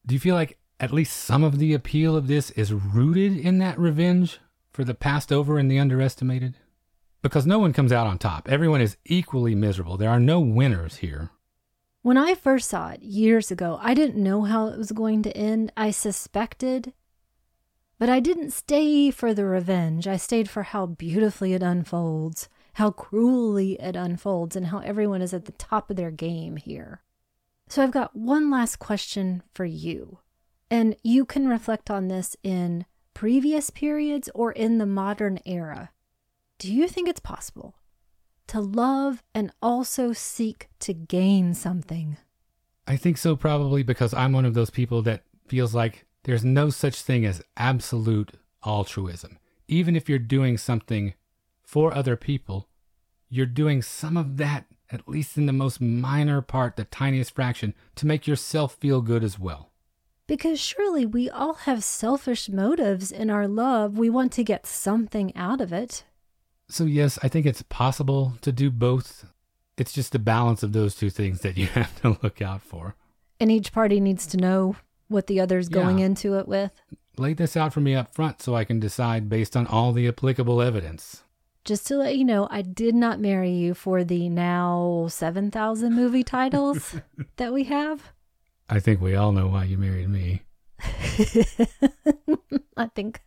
Do 0.06 0.14
you 0.14 0.20
feel 0.20 0.36
like 0.36 0.58
at 0.78 0.92
least 0.92 1.16
some 1.16 1.46
of 1.46 1.58
the 1.58 1.74
appeal 1.74 2.18
of 2.18 2.28
this 2.28 2.52
is 2.52 2.74
rooted 2.74 3.38
in 3.38 3.60
that 3.60 3.80
revenge 3.80 4.42
for 4.74 4.84
the 4.84 4.94
passed 4.94 5.32
over 5.32 5.58
and 5.58 5.72
the 5.72 5.80
underestimated? 5.80 6.58
Because 7.22 7.46
no 7.46 7.60
one 7.60 7.74
comes 7.74 7.92
out 7.92 8.08
on 8.08 8.18
top. 8.18 8.48
Everyone 8.50 8.82
is 8.82 8.98
equally 9.06 9.56
miserable. 9.56 9.98
There 9.98 10.10
are 10.10 10.20
no 10.20 10.40
winners 10.40 10.98
here. 10.98 11.32
When 12.02 12.18
I 12.18 12.36
first 12.36 12.70
saw 12.70 12.90
it 12.90 13.02
years 13.02 13.52
ago, 13.52 13.80
I 13.82 13.94
didn't 13.94 14.24
know 14.24 14.44
how 14.44 14.68
it 14.68 14.78
was 14.78 14.92
going 14.92 15.24
to 15.24 15.36
end. 15.36 15.72
I 15.76 15.92
suspected, 15.92 16.94
but 18.00 18.10
I 18.10 18.20
didn't 18.20 18.52
stay 18.52 19.12
for 19.12 19.34
the 19.34 19.46
revenge. 19.46 20.08
I 20.08 20.16
stayed 20.16 20.50
for 20.50 20.64
how 20.64 20.86
beautifully 20.86 21.54
it 21.54 21.64
unfolds, 21.64 22.48
how 22.74 22.92
cruelly 22.92 23.74
it 23.82 23.96
unfolds, 23.96 24.56
and 24.56 24.68
how 24.68 24.80
everyone 24.80 25.22
is 25.22 25.34
at 25.34 25.46
the 25.46 25.52
top 25.54 25.90
of 25.90 25.98
their 25.98 26.12
game 26.12 26.56
here. 26.56 27.02
So 27.68 27.84
I've 27.84 27.92
got 27.92 28.16
one 28.16 28.50
last 28.50 28.78
question 28.78 29.44
for 29.54 29.66
you. 29.66 30.20
And 30.70 30.96
you 31.04 31.26
can 31.26 31.48
reflect 31.48 31.90
on 31.90 32.08
this 32.08 32.36
in 32.44 32.86
previous 33.14 33.70
periods 33.70 34.30
or 34.36 34.52
in 34.52 34.78
the 34.78 34.86
modern 34.86 35.40
era. 35.46 35.92
Do 36.60 36.74
you 36.74 36.88
think 36.88 37.08
it's 37.08 37.20
possible 37.20 37.76
to 38.48 38.60
love 38.60 39.22
and 39.36 39.52
also 39.62 40.12
seek 40.12 40.70
to 40.80 40.94
gain 40.94 41.54
something? 41.54 42.18
I 42.88 42.96
think 42.96 43.18
so, 43.18 43.36
probably 43.36 43.84
because 43.84 44.14
I'm 44.14 44.32
one 44.32 44.46
of 44.46 44.56
those 44.56 44.72
people 44.72 45.04
that 45.04 45.24
feels 45.48 45.76
like 45.76 46.06
there's 46.24 46.44
no 46.44 46.72
such 46.72 47.02
thing 47.02 47.26
as 47.26 47.44
absolute 47.58 48.32
altruism. 48.66 49.38
Even 49.68 49.96
if 49.96 50.10
you're 50.10 50.18
doing 50.18 50.58
something 50.58 51.14
for 51.64 51.94
other 51.94 52.16
people, 52.16 52.68
you're 53.30 53.46
doing 53.46 53.84
some 53.84 54.18
of 54.18 54.38
that, 54.38 54.66
at 54.90 55.08
least 55.08 55.38
in 55.38 55.46
the 55.46 55.54
most 55.54 55.80
minor 55.80 56.42
part, 56.42 56.76
the 56.76 56.86
tiniest 56.86 57.36
fraction, 57.36 57.76
to 57.96 58.08
make 58.08 58.26
yourself 58.26 58.76
feel 58.76 59.02
good 59.02 59.24
as 59.24 59.38
well. 59.38 59.70
Because 60.26 60.60
surely 60.60 61.06
we 61.06 61.30
all 61.30 61.54
have 61.54 61.84
selfish 61.84 62.50
motives 62.50 63.12
in 63.12 63.30
our 63.30 63.48
love. 63.48 63.98
We 63.98 64.10
want 64.10 64.32
to 64.34 64.44
get 64.44 64.66
something 64.66 65.36
out 65.36 65.62
of 65.62 65.72
it. 65.72 66.04
So, 66.70 66.84
yes, 66.84 67.18
I 67.24 67.28
think 67.28 67.46
it's 67.46 67.62
possible 67.64 68.34
to 68.42 68.52
do 68.52 68.70
both. 68.70 69.26
It's 69.78 69.94
just 69.94 70.12
the 70.12 70.20
balance 70.20 70.64
of 70.64 70.74
those 70.74 70.96
two 70.96 71.10
things 71.10 71.42
that 71.42 71.58
you 71.58 71.66
have 71.80 72.02
to 72.02 72.18
look 72.22 72.42
out 72.42 72.62
for. 72.62 72.96
And 73.40 73.52
each 73.52 73.72
party 73.72 74.00
needs 74.00 74.26
to 74.28 74.38
know 74.38 74.76
what 75.08 75.28
the 75.28 75.40
other's 75.40 75.70
going 75.70 76.00
Yeah. 76.00 76.06
into 76.08 76.38
it 76.38 76.48
with. 76.48 76.72
Lay 77.18 77.34
this 77.34 77.56
out 77.56 77.74
for 77.74 77.80
me 77.80 77.96
up 77.96 78.14
front 78.14 78.42
so 78.42 78.56
I 78.56 78.64
can 78.66 78.80
decide 78.80 79.30
based 79.30 79.56
on 79.56 79.66
all 79.68 79.92
the 79.94 80.08
applicable 80.08 80.62
evidence. 80.62 81.24
Just 81.64 81.88
to 81.88 81.98
let 81.98 82.18
you 82.18 82.24
know, 82.26 82.48
I 82.52 82.62
did 82.62 82.96
not 82.96 83.20
marry 83.20 83.52
you 83.52 83.74
for 83.74 84.04
the 84.04 84.30
now 84.30 85.08
7,000 85.10 85.94
movie 85.94 86.24
titles 86.24 86.96
that 87.38 87.54
we 87.54 87.66
have. 87.66 88.12
I 88.70 88.80
think 88.80 89.00
we 89.02 89.16
all 89.16 89.32
know 89.32 89.48
why 89.48 89.64
you 89.66 89.78
married 89.78 90.10
me. 90.10 90.44
I 92.78 92.88
think 92.94 93.22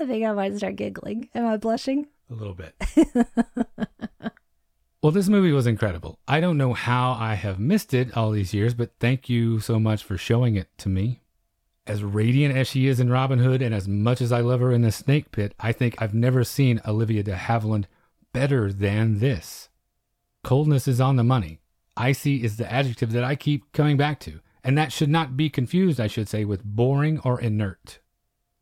I 0.00 0.06
think 0.06 0.24
I 0.24 0.32
might 0.32 0.56
start 0.56 0.76
giggling. 0.76 1.28
Am 1.34 1.46
I 1.46 1.56
blushing? 1.56 2.06
A 2.30 2.34
little 2.34 2.54
bit. 2.54 2.74
well, 5.02 5.12
this 5.12 5.28
movie 5.28 5.52
was 5.52 5.66
incredible. 5.66 6.18
I 6.26 6.40
don't 6.40 6.58
know 6.58 6.72
how 6.72 7.12
I 7.12 7.34
have 7.34 7.58
missed 7.58 7.94
it 7.94 8.16
all 8.16 8.30
these 8.30 8.52
years, 8.52 8.74
but 8.74 8.92
thank 8.98 9.28
you 9.28 9.60
so 9.60 9.78
much 9.78 10.02
for 10.02 10.18
showing 10.18 10.56
it 10.56 10.68
to 10.78 10.88
me. 10.88 11.20
As 11.86 12.02
radiant 12.02 12.56
as 12.56 12.66
she 12.66 12.88
is 12.88 12.98
in 12.98 13.10
Robin 13.10 13.38
Hood, 13.38 13.62
and 13.62 13.72
as 13.72 13.86
much 13.86 14.20
as 14.20 14.32
I 14.32 14.40
love 14.40 14.58
her 14.58 14.72
in 14.72 14.82
the 14.82 14.90
Snake 14.90 15.30
Pit, 15.30 15.54
I 15.60 15.70
think 15.70 15.94
I've 15.98 16.14
never 16.14 16.42
seen 16.42 16.80
Olivia 16.86 17.22
de 17.22 17.36
Havilland 17.36 17.84
better 18.32 18.72
than 18.72 19.20
this. 19.20 19.68
Coldness 20.42 20.88
is 20.88 21.00
on 21.00 21.14
the 21.14 21.24
money. 21.24 21.60
Icy 21.96 22.42
is 22.42 22.56
the 22.56 22.70
adjective 22.70 23.12
that 23.12 23.24
I 23.24 23.36
keep 23.36 23.72
coming 23.72 23.96
back 23.96 24.18
to, 24.20 24.40
and 24.64 24.76
that 24.76 24.92
should 24.92 25.08
not 25.08 25.36
be 25.36 25.48
confused, 25.48 26.00
I 26.00 26.08
should 26.08 26.28
say, 26.28 26.44
with 26.44 26.64
boring 26.64 27.20
or 27.20 27.40
inert. 27.40 28.00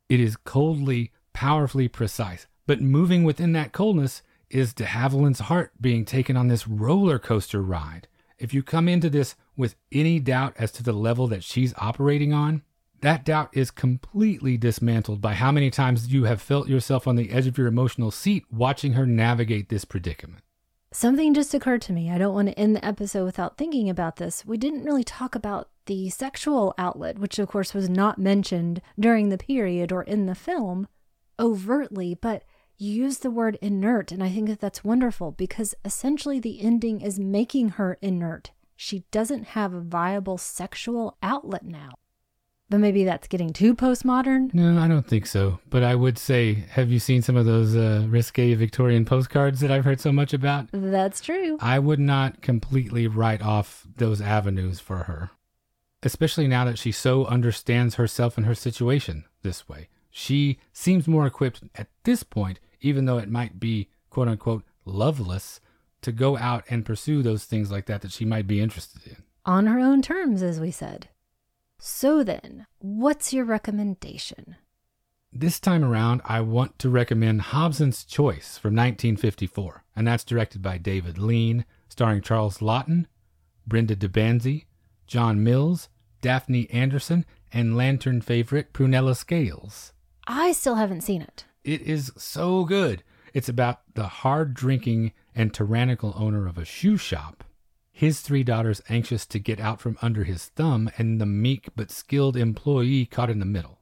It 0.08 0.20
is 0.20 0.36
coldly, 0.36 1.12
powerfully 1.32 1.88
precise, 1.88 2.46
but 2.66 2.80
moving 2.80 3.24
within 3.24 3.52
that 3.52 3.72
coldness 3.72 4.22
is 4.50 4.72
de 4.72 4.84
Havilland's 4.84 5.40
heart 5.40 5.72
being 5.80 6.04
taken 6.04 6.36
on 6.36 6.48
this 6.48 6.66
roller 6.68 7.18
coaster 7.18 7.62
ride. 7.62 8.08
If 8.38 8.52
you 8.52 8.62
come 8.62 8.88
into 8.88 9.10
this 9.10 9.36
with 9.56 9.76
any 9.92 10.18
doubt 10.18 10.54
as 10.58 10.72
to 10.72 10.82
the 10.82 10.92
level 10.92 11.26
that 11.28 11.44
she's 11.44 11.74
operating 11.78 12.32
on, 12.32 12.62
that 13.00 13.24
doubt 13.24 13.50
is 13.52 13.70
completely 13.70 14.56
dismantled 14.56 15.20
by 15.20 15.34
how 15.34 15.52
many 15.52 15.70
times 15.70 16.12
you 16.12 16.24
have 16.24 16.40
felt 16.40 16.68
yourself 16.68 17.06
on 17.06 17.16
the 17.16 17.30
edge 17.30 17.46
of 17.46 17.58
your 17.58 17.66
emotional 17.66 18.10
seat 18.10 18.44
watching 18.50 18.94
her 18.94 19.06
navigate 19.06 19.68
this 19.68 19.84
predicament. 19.84 20.42
Something 20.90 21.34
just 21.34 21.52
occurred 21.52 21.82
to 21.82 21.92
me. 21.92 22.10
I 22.10 22.18
don't 22.18 22.34
want 22.34 22.48
to 22.48 22.58
end 22.58 22.76
the 22.76 22.84
episode 22.84 23.24
without 23.24 23.58
thinking 23.58 23.90
about 23.90 24.16
this. 24.16 24.46
We 24.46 24.56
didn't 24.56 24.84
really 24.84 25.04
talk 25.04 25.34
about 25.34 25.68
the 25.86 26.08
sexual 26.08 26.72
outlet, 26.78 27.18
which 27.18 27.38
of 27.38 27.48
course 27.48 27.74
was 27.74 27.90
not 27.90 28.16
mentioned 28.16 28.80
during 28.98 29.28
the 29.28 29.36
period 29.36 29.92
or 29.92 30.04
in 30.04 30.26
the 30.26 30.34
film 30.34 30.86
overtly, 31.38 32.14
but 32.14 32.44
you 32.76 32.92
use 33.04 33.18
the 33.18 33.30
word 33.30 33.58
inert, 33.62 34.12
and 34.12 34.22
I 34.22 34.30
think 34.30 34.48
that 34.48 34.60
that's 34.60 34.84
wonderful 34.84 35.32
because 35.32 35.74
essentially 35.84 36.40
the 36.40 36.60
ending 36.60 37.00
is 37.00 37.18
making 37.18 37.70
her 37.70 37.98
inert. 38.02 38.50
She 38.76 39.04
doesn't 39.10 39.44
have 39.48 39.72
a 39.72 39.80
viable 39.80 40.38
sexual 40.38 41.16
outlet 41.22 41.64
now. 41.64 41.94
But 42.70 42.78
maybe 42.78 43.04
that's 43.04 43.28
getting 43.28 43.52
too 43.52 43.74
postmodern. 43.76 44.52
No, 44.54 44.80
I 44.82 44.88
don't 44.88 45.06
think 45.06 45.26
so. 45.26 45.60
But 45.68 45.82
I 45.82 45.94
would 45.94 46.18
say, 46.18 46.64
have 46.70 46.90
you 46.90 46.98
seen 46.98 47.20
some 47.20 47.36
of 47.36 47.44
those 47.44 47.76
uh, 47.76 48.06
risque 48.08 48.54
Victorian 48.54 49.04
postcards 49.04 49.60
that 49.60 49.70
I've 49.70 49.84
heard 49.84 50.00
so 50.00 50.10
much 50.12 50.32
about? 50.32 50.68
That's 50.72 51.20
true. 51.20 51.58
I 51.60 51.78
would 51.78 52.00
not 52.00 52.40
completely 52.40 53.06
write 53.06 53.42
off 53.42 53.86
those 53.96 54.20
avenues 54.20 54.80
for 54.80 55.04
her. 55.04 55.30
especially 56.02 56.46
now 56.46 56.64
that 56.64 56.78
she 56.78 56.92
so 56.92 57.24
understands 57.26 57.94
herself 57.94 58.36
and 58.36 58.46
her 58.46 58.54
situation 58.54 59.24
this 59.42 59.68
way. 59.68 59.88
She 60.16 60.60
seems 60.72 61.08
more 61.08 61.26
equipped 61.26 61.64
at 61.74 61.88
this 62.04 62.22
point, 62.22 62.60
even 62.80 63.04
though 63.04 63.18
it 63.18 63.28
might 63.28 63.58
be 63.58 63.88
quote 64.10 64.28
unquote 64.28 64.62
loveless, 64.84 65.60
to 66.02 66.12
go 66.12 66.38
out 66.38 66.62
and 66.70 66.86
pursue 66.86 67.20
those 67.20 67.46
things 67.46 67.72
like 67.72 67.86
that 67.86 68.02
that 68.02 68.12
she 68.12 68.24
might 68.24 68.46
be 68.46 68.60
interested 68.60 69.04
in. 69.08 69.24
On 69.44 69.66
her 69.66 69.80
own 69.80 70.02
terms, 70.02 70.40
as 70.40 70.60
we 70.60 70.70
said. 70.70 71.08
So 71.80 72.22
then, 72.22 72.68
what's 72.78 73.32
your 73.32 73.44
recommendation? 73.44 74.54
This 75.32 75.58
time 75.58 75.82
around, 75.82 76.22
I 76.24 76.42
want 76.42 76.78
to 76.78 76.90
recommend 76.90 77.42
Hobson's 77.42 78.04
Choice 78.04 78.56
from 78.56 78.76
1954, 78.76 79.82
and 79.96 80.06
that's 80.06 80.22
directed 80.22 80.62
by 80.62 80.78
David 80.78 81.18
Lean, 81.18 81.64
starring 81.88 82.22
Charles 82.22 82.58
Laughton, 82.58 83.06
Brenda 83.66 83.96
de 83.96 84.08
Banzie, 84.08 84.66
John 85.08 85.42
Mills, 85.42 85.88
Daphne 86.20 86.70
Anderson, 86.70 87.26
and 87.52 87.76
Lantern 87.76 88.20
favorite 88.20 88.72
Prunella 88.72 89.16
Scales. 89.16 89.92
I 90.26 90.52
still 90.52 90.76
haven't 90.76 91.02
seen 91.02 91.22
it. 91.22 91.44
It 91.62 91.82
is 91.82 92.12
so 92.16 92.64
good. 92.64 93.02
It's 93.32 93.48
about 93.48 93.80
the 93.94 94.06
hard 94.06 94.54
drinking 94.54 95.12
and 95.34 95.52
tyrannical 95.52 96.14
owner 96.16 96.46
of 96.46 96.58
a 96.58 96.64
shoe 96.64 96.96
shop, 96.96 97.44
his 97.90 98.20
three 98.20 98.44
daughters 98.44 98.82
anxious 98.88 99.26
to 99.26 99.38
get 99.38 99.60
out 99.60 99.80
from 99.80 99.98
under 100.00 100.24
his 100.24 100.46
thumb, 100.46 100.90
and 100.98 101.20
the 101.20 101.26
meek 101.26 101.68
but 101.74 101.90
skilled 101.90 102.36
employee 102.36 103.06
caught 103.06 103.30
in 103.30 103.40
the 103.40 103.44
middle. 103.44 103.80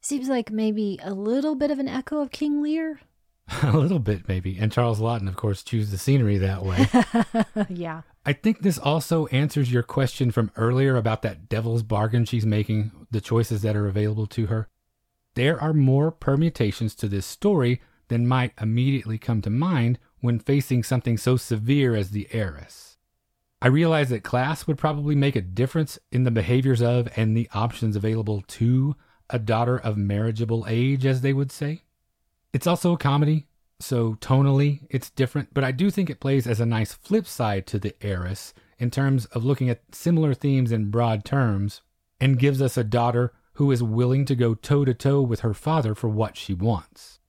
Seems 0.00 0.28
like 0.28 0.50
maybe 0.50 0.98
a 1.02 1.14
little 1.14 1.54
bit 1.54 1.70
of 1.70 1.78
an 1.78 1.88
echo 1.88 2.20
of 2.20 2.30
King 2.30 2.62
Lear. 2.62 3.00
a 3.62 3.76
little 3.76 3.98
bit, 3.98 4.28
maybe. 4.28 4.58
And 4.58 4.72
Charles 4.72 5.00
Laughton, 5.00 5.28
of 5.28 5.36
course, 5.36 5.62
chose 5.62 5.90
the 5.90 5.98
scenery 5.98 6.38
that 6.38 6.64
way. 6.64 6.86
yeah. 7.68 8.02
I 8.24 8.32
think 8.32 8.60
this 8.62 8.78
also 8.78 9.26
answers 9.26 9.72
your 9.72 9.82
question 9.82 10.30
from 10.30 10.52
earlier 10.56 10.96
about 10.96 11.22
that 11.22 11.48
devil's 11.48 11.82
bargain 11.82 12.24
she's 12.24 12.46
making, 12.46 12.92
the 13.10 13.20
choices 13.20 13.62
that 13.62 13.76
are 13.76 13.88
available 13.88 14.26
to 14.28 14.46
her. 14.46 14.68
There 15.34 15.60
are 15.60 15.72
more 15.72 16.10
permutations 16.10 16.94
to 16.96 17.08
this 17.08 17.26
story 17.26 17.80
than 18.08 18.26
might 18.28 18.52
immediately 18.60 19.18
come 19.18 19.40
to 19.42 19.50
mind 19.50 19.98
when 20.20 20.38
facing 20.38 20.82
something 20.82 21.16
so 21.16 21.36
severe 21.36 21.94
as 21.94 22.10
the 22.10 22.28
heiress. 22.32 22.98
I 23.60 23.68
realize 23.68 24.10
that 24.10 24.24
class 24.24 24.66
would 24.66 24.76
probably 24.76 25.14
make 25.14 25.36
a 25.36 25.40
difference 25.40 25.98
in 26.10 26.24
the 26.24 26.30
behaviors 26.30 26.82
of 26.82 27.08
and 27.16 27.36
the 27.36 27.48
options 27.54 27.96
available 27.96 28.42
to 28.48 28.96
a 29.30 29.38
daughter 29.38 29.78
of 29.78 29.96
marriageable 29.96 30.66
age, 30.68 31.06
as 31.06 31.20
they 31.20 31.32
would 31.32 31.50
say. 31.50 31.82
It's 32.52 32.66
also 32.66 32.92
a 32.92 32.98
comedy, 32.98 33.46
so 33.80 34.14
tonally 34.14 34.80
it's 34.90 35.10
different, 35.10 35.54
but 35.54 35.64
I 35.64 35.72
do 35.72 35.90
think 35.90 36.10
it 36.10 36.20
plays 36.20 36.46
as 36.46 36.60
a 36.60 36.66
nice 36.66 36.92
flip 36.92 37.26
side 37.26 37.66
to 37.68 37.78
The 37.78 37.94
Heiress 38.02 38.52
in 38.78 38.90
terms 38.90 39.26
of 39.26 39.44
looking 39.44 39.70
at 39.70 39.82
similar 39.92 40.34
themes 40.34 40.72
in 40.72 40.90
broad 40.90 41.24
terms 41.24 41.80
and 42.20 42.38
gives 42.38 42.60
us 42.60 42.76
a 42.76 42.84
daughter 42.84 43.32
who 43.54 43.70
is 43.70 43.82
willing 43.82 44.24
to 44.24 44.34
go 44.34 44.54
toe 44.54 44.84
to 44.84 44.94
toe 44.94 45.20
with 45.20 45.40
her 45.40 45.54
father 45.54 45.94
for 45.94 46.08
what 46.08 46.36
she 46.36 46.54
wants. 46.54 47.20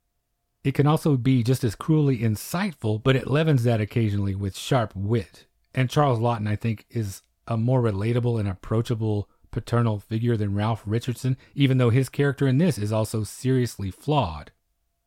It 0.63 0.73
can 0.73 0.87
also 0.87 1.17
be 1.17 1.43
just 1.43 1.63
as 1.63 1.75
cruelly 1.75 2.19
insightful, 2.19 3.03
but 3.03 3.15
it 3.15 3.29
leavens 3.29 3.63
that 3.63 3.81
occasionally 3.81 4.33
with 4.33 4.57
sharp 4.57 4.93
wit. 4.95 5.45
And 5.75 5.89
Charles 5.89 6.19
Laughton, 6.19 6.47
I 6.47 6.55
think, 6.55 6.85
is 6.89 7.21
a 7.47 7.57
more 7.57 7.81
relatable 7.81 8.39
and 8.39 8.47
approachable 8.47 9.29
paternal 9.51 9.99
figure 9.99 10.37
than 10.37 10.55
Ralph 10.55 10.83
Richardson, 10.85 11.37
even 11.53 11.77
though 11.77 11.89
his 11.89 12.09
character 12.09 12.47
in 12.47 12.57
this 12.57 12.77
is 12.77 12.91
also 12.91 13.23
seriously 13.23 13.91
flawed. 13.91 14.51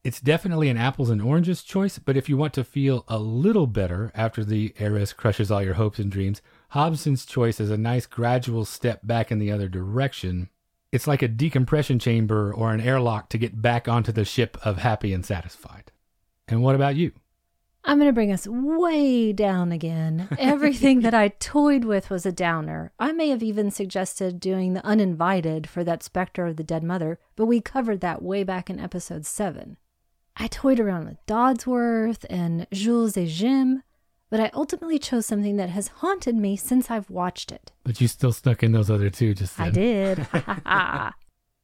It's 0.05 0.21
definitely 0.21 0.69
an 0.69 0.77
apples 0.77 1.11
and 1.11 1.21
oranges 1.21 1.65
choice, 1.65 1.99
but 1.99 2.17
if 2.17 2.29
you 2.29 2.37
want 2.37 2.53
to 2.55 2.63
feel 2.63 3.05
a 3.09 3.19
little 3.19 3.67
better 3.67 4.13
after 4.15 4.45
the 4.45 4.73
heiress 4.79 5.13
crushes 5.13 5.51
all 5.51 5.63
your 5.63 5.75
hopes 5.75 5.99
and 5.99 6.13
dreams, 6.13 6.43
Hobson's 6.69 7.27
choice 7.27 7.59
is 7.59 7.71
a 7.71 7.77
nice 7.77 8.07
gradual 8.07 8.65
step 8.65 9.01
back 9.03 9.33
in 9.33 9.41
the 9.41 9.51
other 9.51 9.69
direction. 9.69 10.49
It's 10.93 11.07
like 11.07 11.23
a 11.23 11.29
decompression 11.29 11.99
chamber 11.99 12.53
or 12.53 12.73
an 12.73 12.81
airlock 12.81 13.29
to 13.31 13.39
get 13.39 13.61
back 13.61 13.89
onto 13.89 14.13
the 14.13 14.25
ship 14.25 14.57
of 14.65 14.79
happy 14.79 15.13
and 15.13 15.25
satisfied. 15.25 15.93
And 16.49 16.63
what 16.63 16.75
about 16.75 16.97
you? 16.97 17.13
I'm 17.89 17.99
going 17.99 18.09
to 18.09 18.13
bring 18.13 18.33
us 18.33 18.49
way 18.49 19.33
down 19.33 19.71
again. 19.71 20.29
Everything 20.39 21.03
that 21.03 21.15
I 21.15 21.29
toyed 21.29 21.85
with 21.85 22.11
was 22.11 22.27
a 22.27 22.33
downer. 22.33 22.93
I 22.99 23.13
may 23.13 23.29
have 23.29 23.45
even 23.45 23.71
suggested 23.71 24.41
doing 24.41 24.75
the 24.75 24.85
uninvited 24.85 25.69
for 25.69 25.85
that 25.85 26.03
specter 26.03 26.47
of 26.47 26.57
the 26.57 26.65
dead 26.65 26.83
mother, 26.83 27.21
but 27.37 27.47
we 27.47 27.61
covered 27.61 28.01
that 28.01 28.23
way 28.23 28.43
back 28.43 28.69
in 28.69 28.81
episode 28.81 29.25
7. 29.25 29.77
I 30.37 30.49
toyed 30.49 30.81
around 30.81 31.07
with 31.07 31.25
Dodsworth 31.27 32.27
and 32.29 32.67
Jules 32.73 33.17
et 33.17 33.29
Jim, 33.29 33.85
but 34.31 34.41
I 34.41 34.51
ultimately 34.55 34.99
chose 34.99 35.27
something 35.27 35.57
that 35.57 35.71
has 35.71 35.89
haunted 35.89 36.35
me 36.35 36.57
since 36.57 36.91
I've 36.91 37.11
watched 37.11 37.53
it. 37.53 37.73
But 37.85 38.01
you 38.01 38.09
still 38.09 38.33
stuck 38.33 38.63
in 38.63 38.73
those 38.73 38.91
other 38.91 39.11
two 39.11 39.35
just 39.35 39.57
then. 39.57 39.67
I 39.67 39.71
did. 39.71 40.27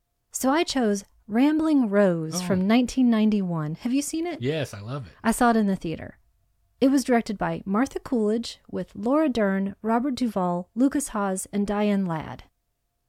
so 0.32 0.50
I 0.50 0.64
chose 0.64 1.04
Rambling 1.26 1.88
Rose 1.88 2.36
oh. 2.36 2.38
from 2.38 2.68
1991. 2.68 3.76
Have 3.76 3.92
you 3.92 4.02
seen 4.02 4.26
it? 4.26 4.40
Yes, 4.42 4.74
I 4.74 4.80
love 4.80 5.06
it. 5.06 5.12
I 5.24 5.32
saw 5.32 5.50
it 5.50 5.56
in 5.56 5.66
the 5.66 5.76
theater. 5.76 6.18
It 6.80 6.90
was 6.90 7.04
directed 7.04 7.38
by 7.38 7.62
Martha 7.64 8.00
Coolidge 8.00 8.58
with 8.68 8.90
Laura 8.96 9.28
Dern, 9.28 9.76
Robert 9.82 10.16
Duvall, 10.16 10.68
Lucas 10.74 11.08
Haas, 11.08 11.46
and 11.52 11.66
Diane 11.66 12.06
Ladd. 12.06 12.44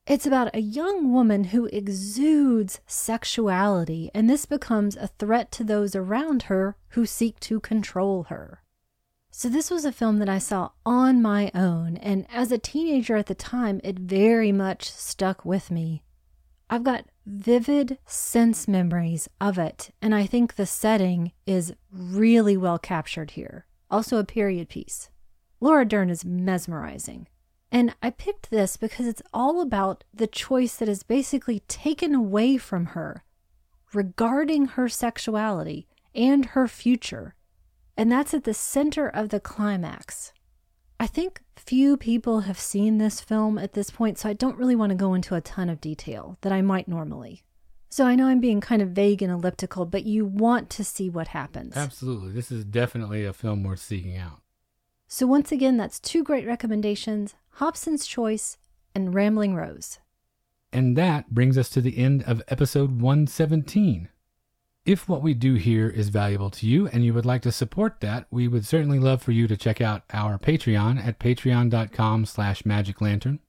It's 0.05 0.27
about 0.27 0.53
a 0.53 0.59
young 0.59 1.11
woman 1.11 1.45
who 1.45 1.67
exudes 1.67 2.81
sexuality, 2.85 4.11
and 4.13 4.29
this 4.29 4.45
becomes 4.45 4.95
a 4.95 5.07
threat 5.07 5.51
to 5.53 5.63
those 5.63 5.95
around 5.95 6.43
her 6.43 6.75
who 6.89 7.05
seek 7.05 7.39
to 7.41 7.59
control 7.59 8.23
her. 8.23 8.61
So, 9.35 9.49
this 9.49 9.71
was 9.71 9.83
a 9.83 9.91
film 9.91 10.19
that 10.19 10.29
I 10.29 10.37
saw 10.37 10.69
on 10.85 11.19
my 11.19 11.49
own, 11.55 11.97
and 11.97 12.27
as 12.31 12.51
a 12.51 12.59
teenager 12.59 13.15
at 13.15 13.25
the 13.25 13.33
time, 13.33 13.81
it 13.83 13.97
very 13.97 14.51
much 14.51 14.91
stuck 14.91 15.43
with 15.43 15.71
me. 15.71 16.03
I've 16.69 16.83
got 16.83 17.05
vivid 17.25 17.97
sense 18.05 18.67
memories 18.67 19.27
of 19.41 19.57
it, 19.57 19.89
and 20.03 20.13
I 20.13 20.27
think 20.27 20.53
the 20.53 20.67
setting 20.67 21.31
is 21.47 21.73
really 21.91 22.55
well 22.55 22.77
captured 22.77 23.31
here. 23.31 23.65
Also, 23.89 24.19
a 24.19 24.23
period 24.23 24.69
piece. 24.69 25.09
Laura 25.59 25.83
Dern 25.83 26.11
is 26.11 26.23
mesmerizing. 26.23 27.27
And 27.71 27.95
I 28.03 28.11
picked 28.11 28.51
this 28.51 28.77
because 28.77 29.07
it's 29.07 29.23
all 29.33 29.61
about 29.61 30.03
the 30.13 30.27
choice 30.27 30.75
that 30.75 30.87
is 30.87 31.01
basically 31.01 31.61
taken 31.61 32.13
away 32.13 32.57
from 32.57 32.85
her 32.87 33.23
regarding 33.93 34.65
her 34.67 34.87
sexuality 34.87 35.87
and 36.13 36.45
her 36.45 36.67
future. 36.67 37.33
And 37.95 38.11
that's 38.11 38.33
at 38.33 38.43
the 38.43 38.53
center 38.53 39.07
of 39.07 39.29
the 39.29 39.39
climax. 39.39 40.33
I 40.99 41.07
think 41.07 41.41
few 41.55 41.97
people 41.97 42.41
have 42.41 42.59
seen 42.59 42.97
this 42.97 43.21
film 43.21 43.57
at 43.57 43.73
this 43.73 43.89
point, 43.89 44.17
so 44.17 44.29
I 44.29 44.33
don't 44.33 44.57
really 44.57 44.75
want 44.75 44.89
to 44.91 44.95
go 44.95 45.13
into 45.13 45.35
a 45.35 45.41
ton 45.41 45.69
of 45.69 45.81
detail 45.81 46.37
that 46.41 46.51
I 46.51 46.61
might 46.61 46.87
normally. 46.87 47.43
So 47.89 48.05
I 48.05 48.15
know 48.15 48.27
I'm 48.27 48.39
being 48.39 48.59
kind 48.59 48.81
of 48.81 48.89
vague 48.89 49.21
and 49.21 49.31
elliptical, 49.31 49.85
but 49.85 50.03
you 50.03 50.25
want 50.25 50.69
to 50.71 50.83
see 50.83 51.09
what 51.09 51.29
happens. 51.29 51.77
Absolutely. 51.77 52.31
This 52.31 52.51
is 52.51 52.65
definitely 52.65 53.23
a 53.23 53.33
film 53.33 53.63
worth 53.63 53.81
seeking 53.81 54.17
out. 54.17 54.41
So 55.07 55.27
once 55.27 55.51
again, 55.51 55.77
that's 55.77 55.99
two 55.99 56.23
great 56.23 56.47
recommendations 56.47 57.35
Hobson's 57.57 58.07
Choice 58.07 58.57
and 58.95 59.13
Rambling 59.13 59.53
Rose. 59.53 59.99
And 60.71 60.97
that 60.97 61.35
brings 61.35 61.55
us 61.55 61.69
to 61.69 61.81
the 61.81 61.99
end 61.99 62.23
of 62.23 62.41
episode 62.47 62.99
117. 62.99 64.09
If 64.85 65.07
what 65.07 65.21
we 65.21 65.33
do 65.33 65.53
here 65.53 65.87
is 65.87 66.09
valuable 66.09 66.49
to 66.49 66.67
you 66.67 66.87
and 66.87 67.05
you 67.05 67.13
would 67.13 67.25
like 67.25 67.41
to 67.43 67.53
support 67.53 68.01
that, 68.01 68.27
we 68.29 68.49
would 68.49 68.65
certainly 68.65 68.99
love 68.99 69.21
for 69.21 69.31
you 69.31 69.47
to 69.47 69.55
check 69.55 69.79
out 69.79 70.03
our 70.11 70.37
Patreon 70.37 71.01
at 71.01 71.19
patreon.com 71.19 72.25
slash 72.25 72.63
magiclantern. 72.63 73.39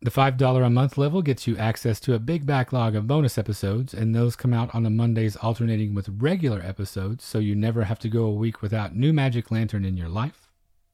The 0.00 0.10
$5 0.10 0.66
a 0.66 0.70
month 0.70 0.96
level 0.96 1.20
gets 1.20 1.46
you 1.46 1.58
access 1.58 2.00
to 2.00 2.14
a 2.14 2.18
big 2.18 2.46
backlog 2.46 2.96
of 2.96 3.06
bonus 3.06 3.36
episodes, 3.36 3.92
and 3.92 4.14
those 4.14 4.34
come 4.34 4.54
out 4.54 4.74
on 4.74 4.82
the 4.82 4.90
Mondays 4.90 5.36
alternating 5.36 5.94
with 5.94 6.08
regular 6.08 6.60
episodes, 6.62 7.22
so 7.22 7.38
you 7.38 7.54
never 7.54 7.84
have 7.84 8.00
to 8.00 8.08
go 8.08 8.24
a 8.24 8.32
week 8.32 8.62
without 8.62 8.96
new 8.96 9.12
Magic 9.12 9.50
Lantern 9.50 9.84
in 9.84 9.96
your 9.96 10.08
life. 10.08 10.48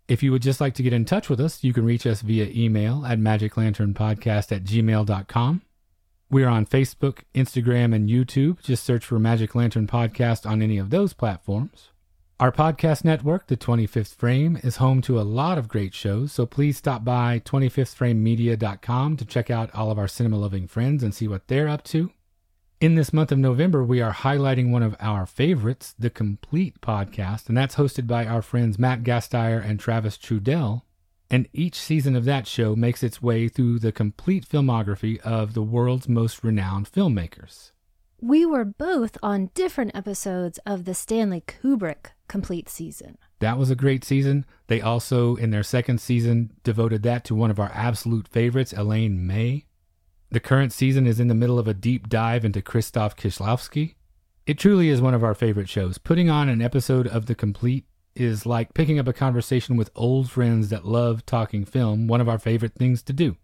If 0.09 0.23
you 0.23 0.33
would 0.33 0.43
just 0.43 0.61
like 0.61 0.75
to 0.75 0.83
get 0.83 0.93
in 0.93 1.05
touch 1.05 1.31
with 1.31 1.41
us, 1.41 1.63
you 1.63 1.73
can 1.73 1.85
reach 1.85 2.05
us 2.05 2.21
via 2.21 2.51
email 2.55 3.07
at 3.07 3.19
magiclanternpodcast 3.19 4.53
at 4.53 4.65
gmail.com. 4.65 5.63
We 6.31 6.45
are 6.45 6.51
on 6.51 6.67
Facebook, 6.67 7.21
Instagram, 7.35 7.95
and 7.95 8.07
YouTube. 8.07 8.61
Just 8.61 8.85
search 8.85 9.03
for 9.03 9.19
Magic 9.19 9.55
Lantern 9.55 9.87
Podcast 9.87 10.45
on 10.45 10.61
any 10.61 10.77
of 10.77 10.91
those 10.91 11.15
platforms. 11.15 11.89
Our 12.39 12.53
podcast 12.53 13.03
network, 13.03 13.47
The 13.47 13.57
25th 13.57 14.15
Frame, 14.15 14.59
is 14.63 14.77
home 14.77 15.01
to 15.03 15.19
a 15.19 15.23
lot 15.23 15.57
of 15.57 15.69
great 15.69 15.95
shows, 15.95 16.31
so 16.31 16.45
please 16.45 16.77
stop 16.77 17.03
by 17.03 17.41
25thframemedia.com 17.47 19.17
to 19.17 19.25
check 19.25 19.51
out 19.51 19.75
all 19.75 19.91
of 19.91 19.99
our 19.99 20.07
cinema 20.07 20.37
loving 20.37 20.69
friends 20.69 21.03
and 21.03 21.15
see 21.15 21.27
what 21.27 21.49
they're 21.49 21.67
up 21.67 21.83
to. 21.85 22.11
In 22.79 22.95
this 22.95 23.15
month 23.15 23.33
of 23.33 23.39
November, 23.39 23.83
we 23.83 24.03
are 24.03 24.13
highlighting 24.13 24.71
one 24.71 24.83
of 24.83 24.97
our 25.01 25.25
favorites, 25.25 25.95
The 25.99 26.11
Complete 26.11 26.83
Podcast, 26.83 27.49
and 27.49 27.57
that's 27.57 27.77
hosted 27.77 28.07
by 28.07 28.27
our 28.27 28.43
friends 28.43 28.79
Matt 28.79 29.03
Gasteyer 29.03 29.65
and 29.65 29.81
Travis 29.81 30.19
Trudell 30.19 30.83
and 31.31 31.49
each 31.53 31.75
season 31.75 32.17
of 32.17 32.25
that 32.25 32.47
show 32.47 32.75
makes 32.75 33.03
its 33.03 33.23
way 33.23 33.49
through 33.49 33.79
the 33.79 33.93
complete 33.93 34.49
filmography 34.49 35.19
of 35.21 35.55
the 35.55 35.63
world's 35.63 36.09
most 36.09 36.43
renowned 36.43 36.91
filmmakers. 36.91 37.73
We 38.21 38.45
were 38.45 38.65
both 38.65 39.17
on 39.23 39.51
different 39.55 39.95
episodes 39.95 40.59
of 40.67 40.85
the 40.85 40.95
Stanley 40.95 41.43
Kubrick 41.47 42.13
complete 42.29 42.69
season. 42.69 43.17
That 43.39 43.59
was 43.59 43.71
a 43.71 43.77
great 43.77 44.05
season. 44.05 44.45
They 44.67 44.81
also, 44.81 45.37
in 45.37 45.51
their 45.51 45.63
second 45.63 46.01
season, 46.01 46.53
devoted 46.65 47.03
that 47.05 47.25
to 47.27 47.35
one 47.35 47.51
of 47.51 47.61
our 47.61 47.71
absolute 47.73 48.27
favorites, 48.27 48.73
Elaine 48.73 49.27
May. 49.27 49.67
The 50.31 50.41
current 50.41 50.73
season 50.73 51.07
is 51.07 51.21
in 51.21 51.29
the 51.29 51.35
middle 51.35 51.59
of 51.59 51.69
a 51.69 51.75
deep 51.75 52.09
dive 52.09 52.45
into 52.45 52.61
Krzysztof 52.61 53.17
Kieślowski. 53.17 53.95
It 54.47 54.59
truly 54.59 54.89
is 54.89 55.01
one 55.01 55.15
of 55.15 55.23
our 55.23 55.35
favorite 55.35 55.69
shows. 55.69 55.99
Putting 55.99 56.29
on 56.29 56.49
an 56.49 56.61
episode 56.61 57.07
of 57.07 57.27
The 57.27 57.35
Complete 57.35 57.87
is 58.19 58.45
like 58.45 58.75
picking 58.75 58.99
up 58.99 59.07
a 59.07 59.13
conversation 59.13 59.77
with 59.77 59.91
old 59.95 60.31
friends 60.31 60.69
that 60.71 60.85
love 60.85 61.25
talking 61.25 61.65
film, 61.65 62.07
one 62.07 62.21
of 62.21 62.29
our 62.29 62.39
favorite 62.39 62.75
things 62.75 63.03
to 63.05 63.13
do. 63.13 63.37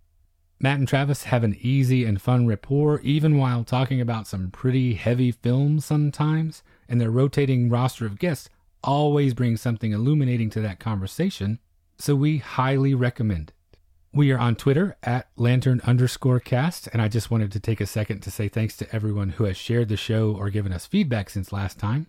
Matt 0.61 0.79
and 0.79 0.89
Travis 0.89 1.25
have 1.25 1.45
an 1.45 1.57
easy 1.61 2.05
and 2.05 2.21
fun 2.21 2.47
rapport, 2.47 3.01
even 3.01 3.39
while 3.39 3.65
talking 3.65 4.01
about 4.01 4.27
some 4.27 4.51
pretty 4.51 4.95
heavy 4.95 5.31
films 5.31 5.85
sometimes, 5.85 6.63
and 6.89 7.01
their 7.01 7.11
rotating 7.11 7.69
roster 7.69 8.07
of 8.07 8.19
guests 8.19 8.49
always 8.83 9.35
brings 9.35 9.61
something 9.61 9.93
illuminating 9.93 10.51
to 10.51 10.61
that 10.61 10.79
conversation, 10.79 11.59
so 11.99 12.15
we 12.15 12.39
highly 12.39 12.95
recommend 12.95 13.49
it. 13.51 13.79
We 14.13 14.31
are 14.31 14.39
on 14.39 14.55
Twitter 14.55 14.97
at 15.03 15.29
lantern 15.37 15.81
underscore 15.85 16.39
cast, 16.39 16.89
and 16.93 17.03
I 17.03 17.09
just 17.09 17.33
wanted 17.33 17.51
to 17.53 17.61
take 17.61 17.81
a 17.81 17.87
second 17.87 18.21
to 18.21 18.31
say 18.31 18.49
thanks 18.49 18.77
to 18.77 18.95
everyone 18.95 19.31
who 19.31 19.45
has 19.45 19.57
shared 19.57 19.89
the 19.89 19.97
show 19.97 20.37
or 20.39 20.51
given 20.51 20.73
us 20.73 20.87
feedback 20.87 21.31
since 21.31 21.53
last 21.53 21.81
time. 21.81 22.07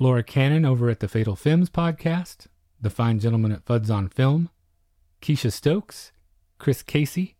Laura 0.00 0.22
Cannon 0.22 0.64
over 0.64 0.88
at 0.88 1.00
the 1.00 1.08
Fatal 1.08 1.34
Films 1.34 1.68
podcast, 1.68 2.46
the 2.80 2.88
fine 2.88 3.18
gentleman 3.18 3.50
at 3.50 3.64
Fuds 3.64 3.90
on 3.90 4.08
Film, 4.08 4.48
Keisha 5.20 5.52
Stokes, 5.52 6.12
Chris 6.58 6.84
Casey, 6.84 7.34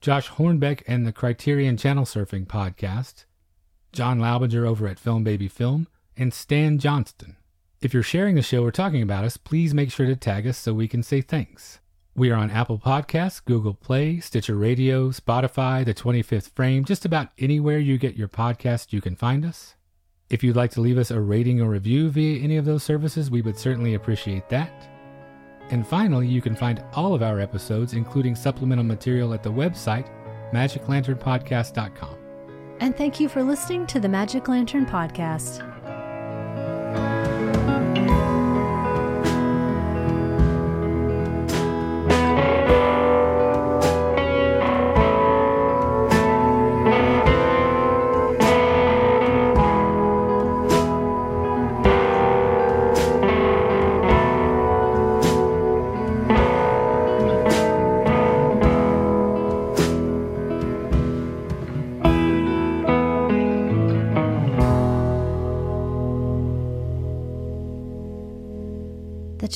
Josh 0.00 0.30
Hornbeck 0.30 0.84
and 0.86 1.04
the 1.04 1.12
Criterion 1.12 1.76
Channel 1.76 2.04
Surfing 2.04 2.46
podcast, 2.46 3.24
John 3.92 4.20
Laubinger 4.20 4.64
over 4.64 4.86
at 4.86 5.00
Film 5.00 5.24
Baby 5.24 5.48
Film, 5.48 5.88
and 6.16 6.32
Stan 6.32 6.78
Johnston. 6.78 7.36
If 7.80 7.92
you're 7.92 8.04
sharing 8.04 8.36
the 8.36 8.42
show 8.42 8.62
or 8.62 8.70
talking 8.70 9.02
about 9.02 9.24
us, 9.24 9.36
please 9.36 9.74
make 9.74 9.90
sure 9.90 10.06
to 10.06 10.14
tag 10.14 10.46
us 10.46 10.56
so 10.56 10.72
we 10.72 10.86
can 10.86 11.02
say 11.02 11.20
thanks. 11.20 11.80
We 12.14 12.30
are 12.30 12.36
on 12.36 12.48
Apple 12.48 12.78
Podcasts, 12.78 13.44
Google 13.44 13.74
Play, 13.74 14.20
Stitcher 14.20 14.54
Radio, 14.54 15.10
Spotify, 15.10 15.84
the 15.84 15.94
25th 15.94 16.50
Frame, 16.50 16.84
just 16.84 17.04
about 17.04 17.30
anywhere 17.40 17.78
you 17.78 17.98
get 17.98 18.14
your 18.14 18.28
podcast, 18.28 18.92
you 18.92 19.00
can 19.00 19.16
find 19.16 19.44
us. 19.44 19.74
If 20.30 20.42
you'd 20.42 20.56
like 20.56 20.70
to 20.72 20.80
leave 20.80 20.98
us 20.98 21.10
a 21.10 21.20
rating 21.20 21.60
or 21.60 21.68
review 21.68 22.08
via 22.10 22.42
any 22.42 22.56
of 22.56 22.64
those 22.64 22.82
services, 22.82 23.30
we 23.30 23.42
would 23.42 23.58
certainly 23.58 23.94
appreciate 23.94 24.48
that. 24.48 24.88
And 25.70 25.86
finally, 25.86 26.26
you 26.26 26.40
can 26.40 26.56
find 26.56 26.82
all 26.94 27.14
of 27.14 27.22
our 27.22 27.40
episodes, 27.40 27.94
including 27.94 28.34
supplemental 28.34 28.84
material, 28.84 29.34
at 29.34 29.42
the 29.42 29.52
website 29.52 30.08
magiclanternpodcast.com. 30.52 32.16
And 32.80 32.96
thank 32.96 33.20
you 33.20 33.28
for 33.28 33.42
listening 33.42 33.86
to 33.88 34.00
the 34.00 34.08
Magic 34.08 34.48
Lantern 34.48 34.86
Podcast. 34.86 35.73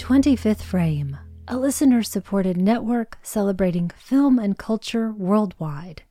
25th 0.08 0.62
Frame, 0.62 1.18
a 1.46 1.58
listener 1.58 2.02
supported 2.02 2.56
network 2.56 3.18
celebrating 3.22 3.90
film 3.90 4.38
and 4.38 4.56
culture 4.56 5.12
worldwide. 5.12 6.02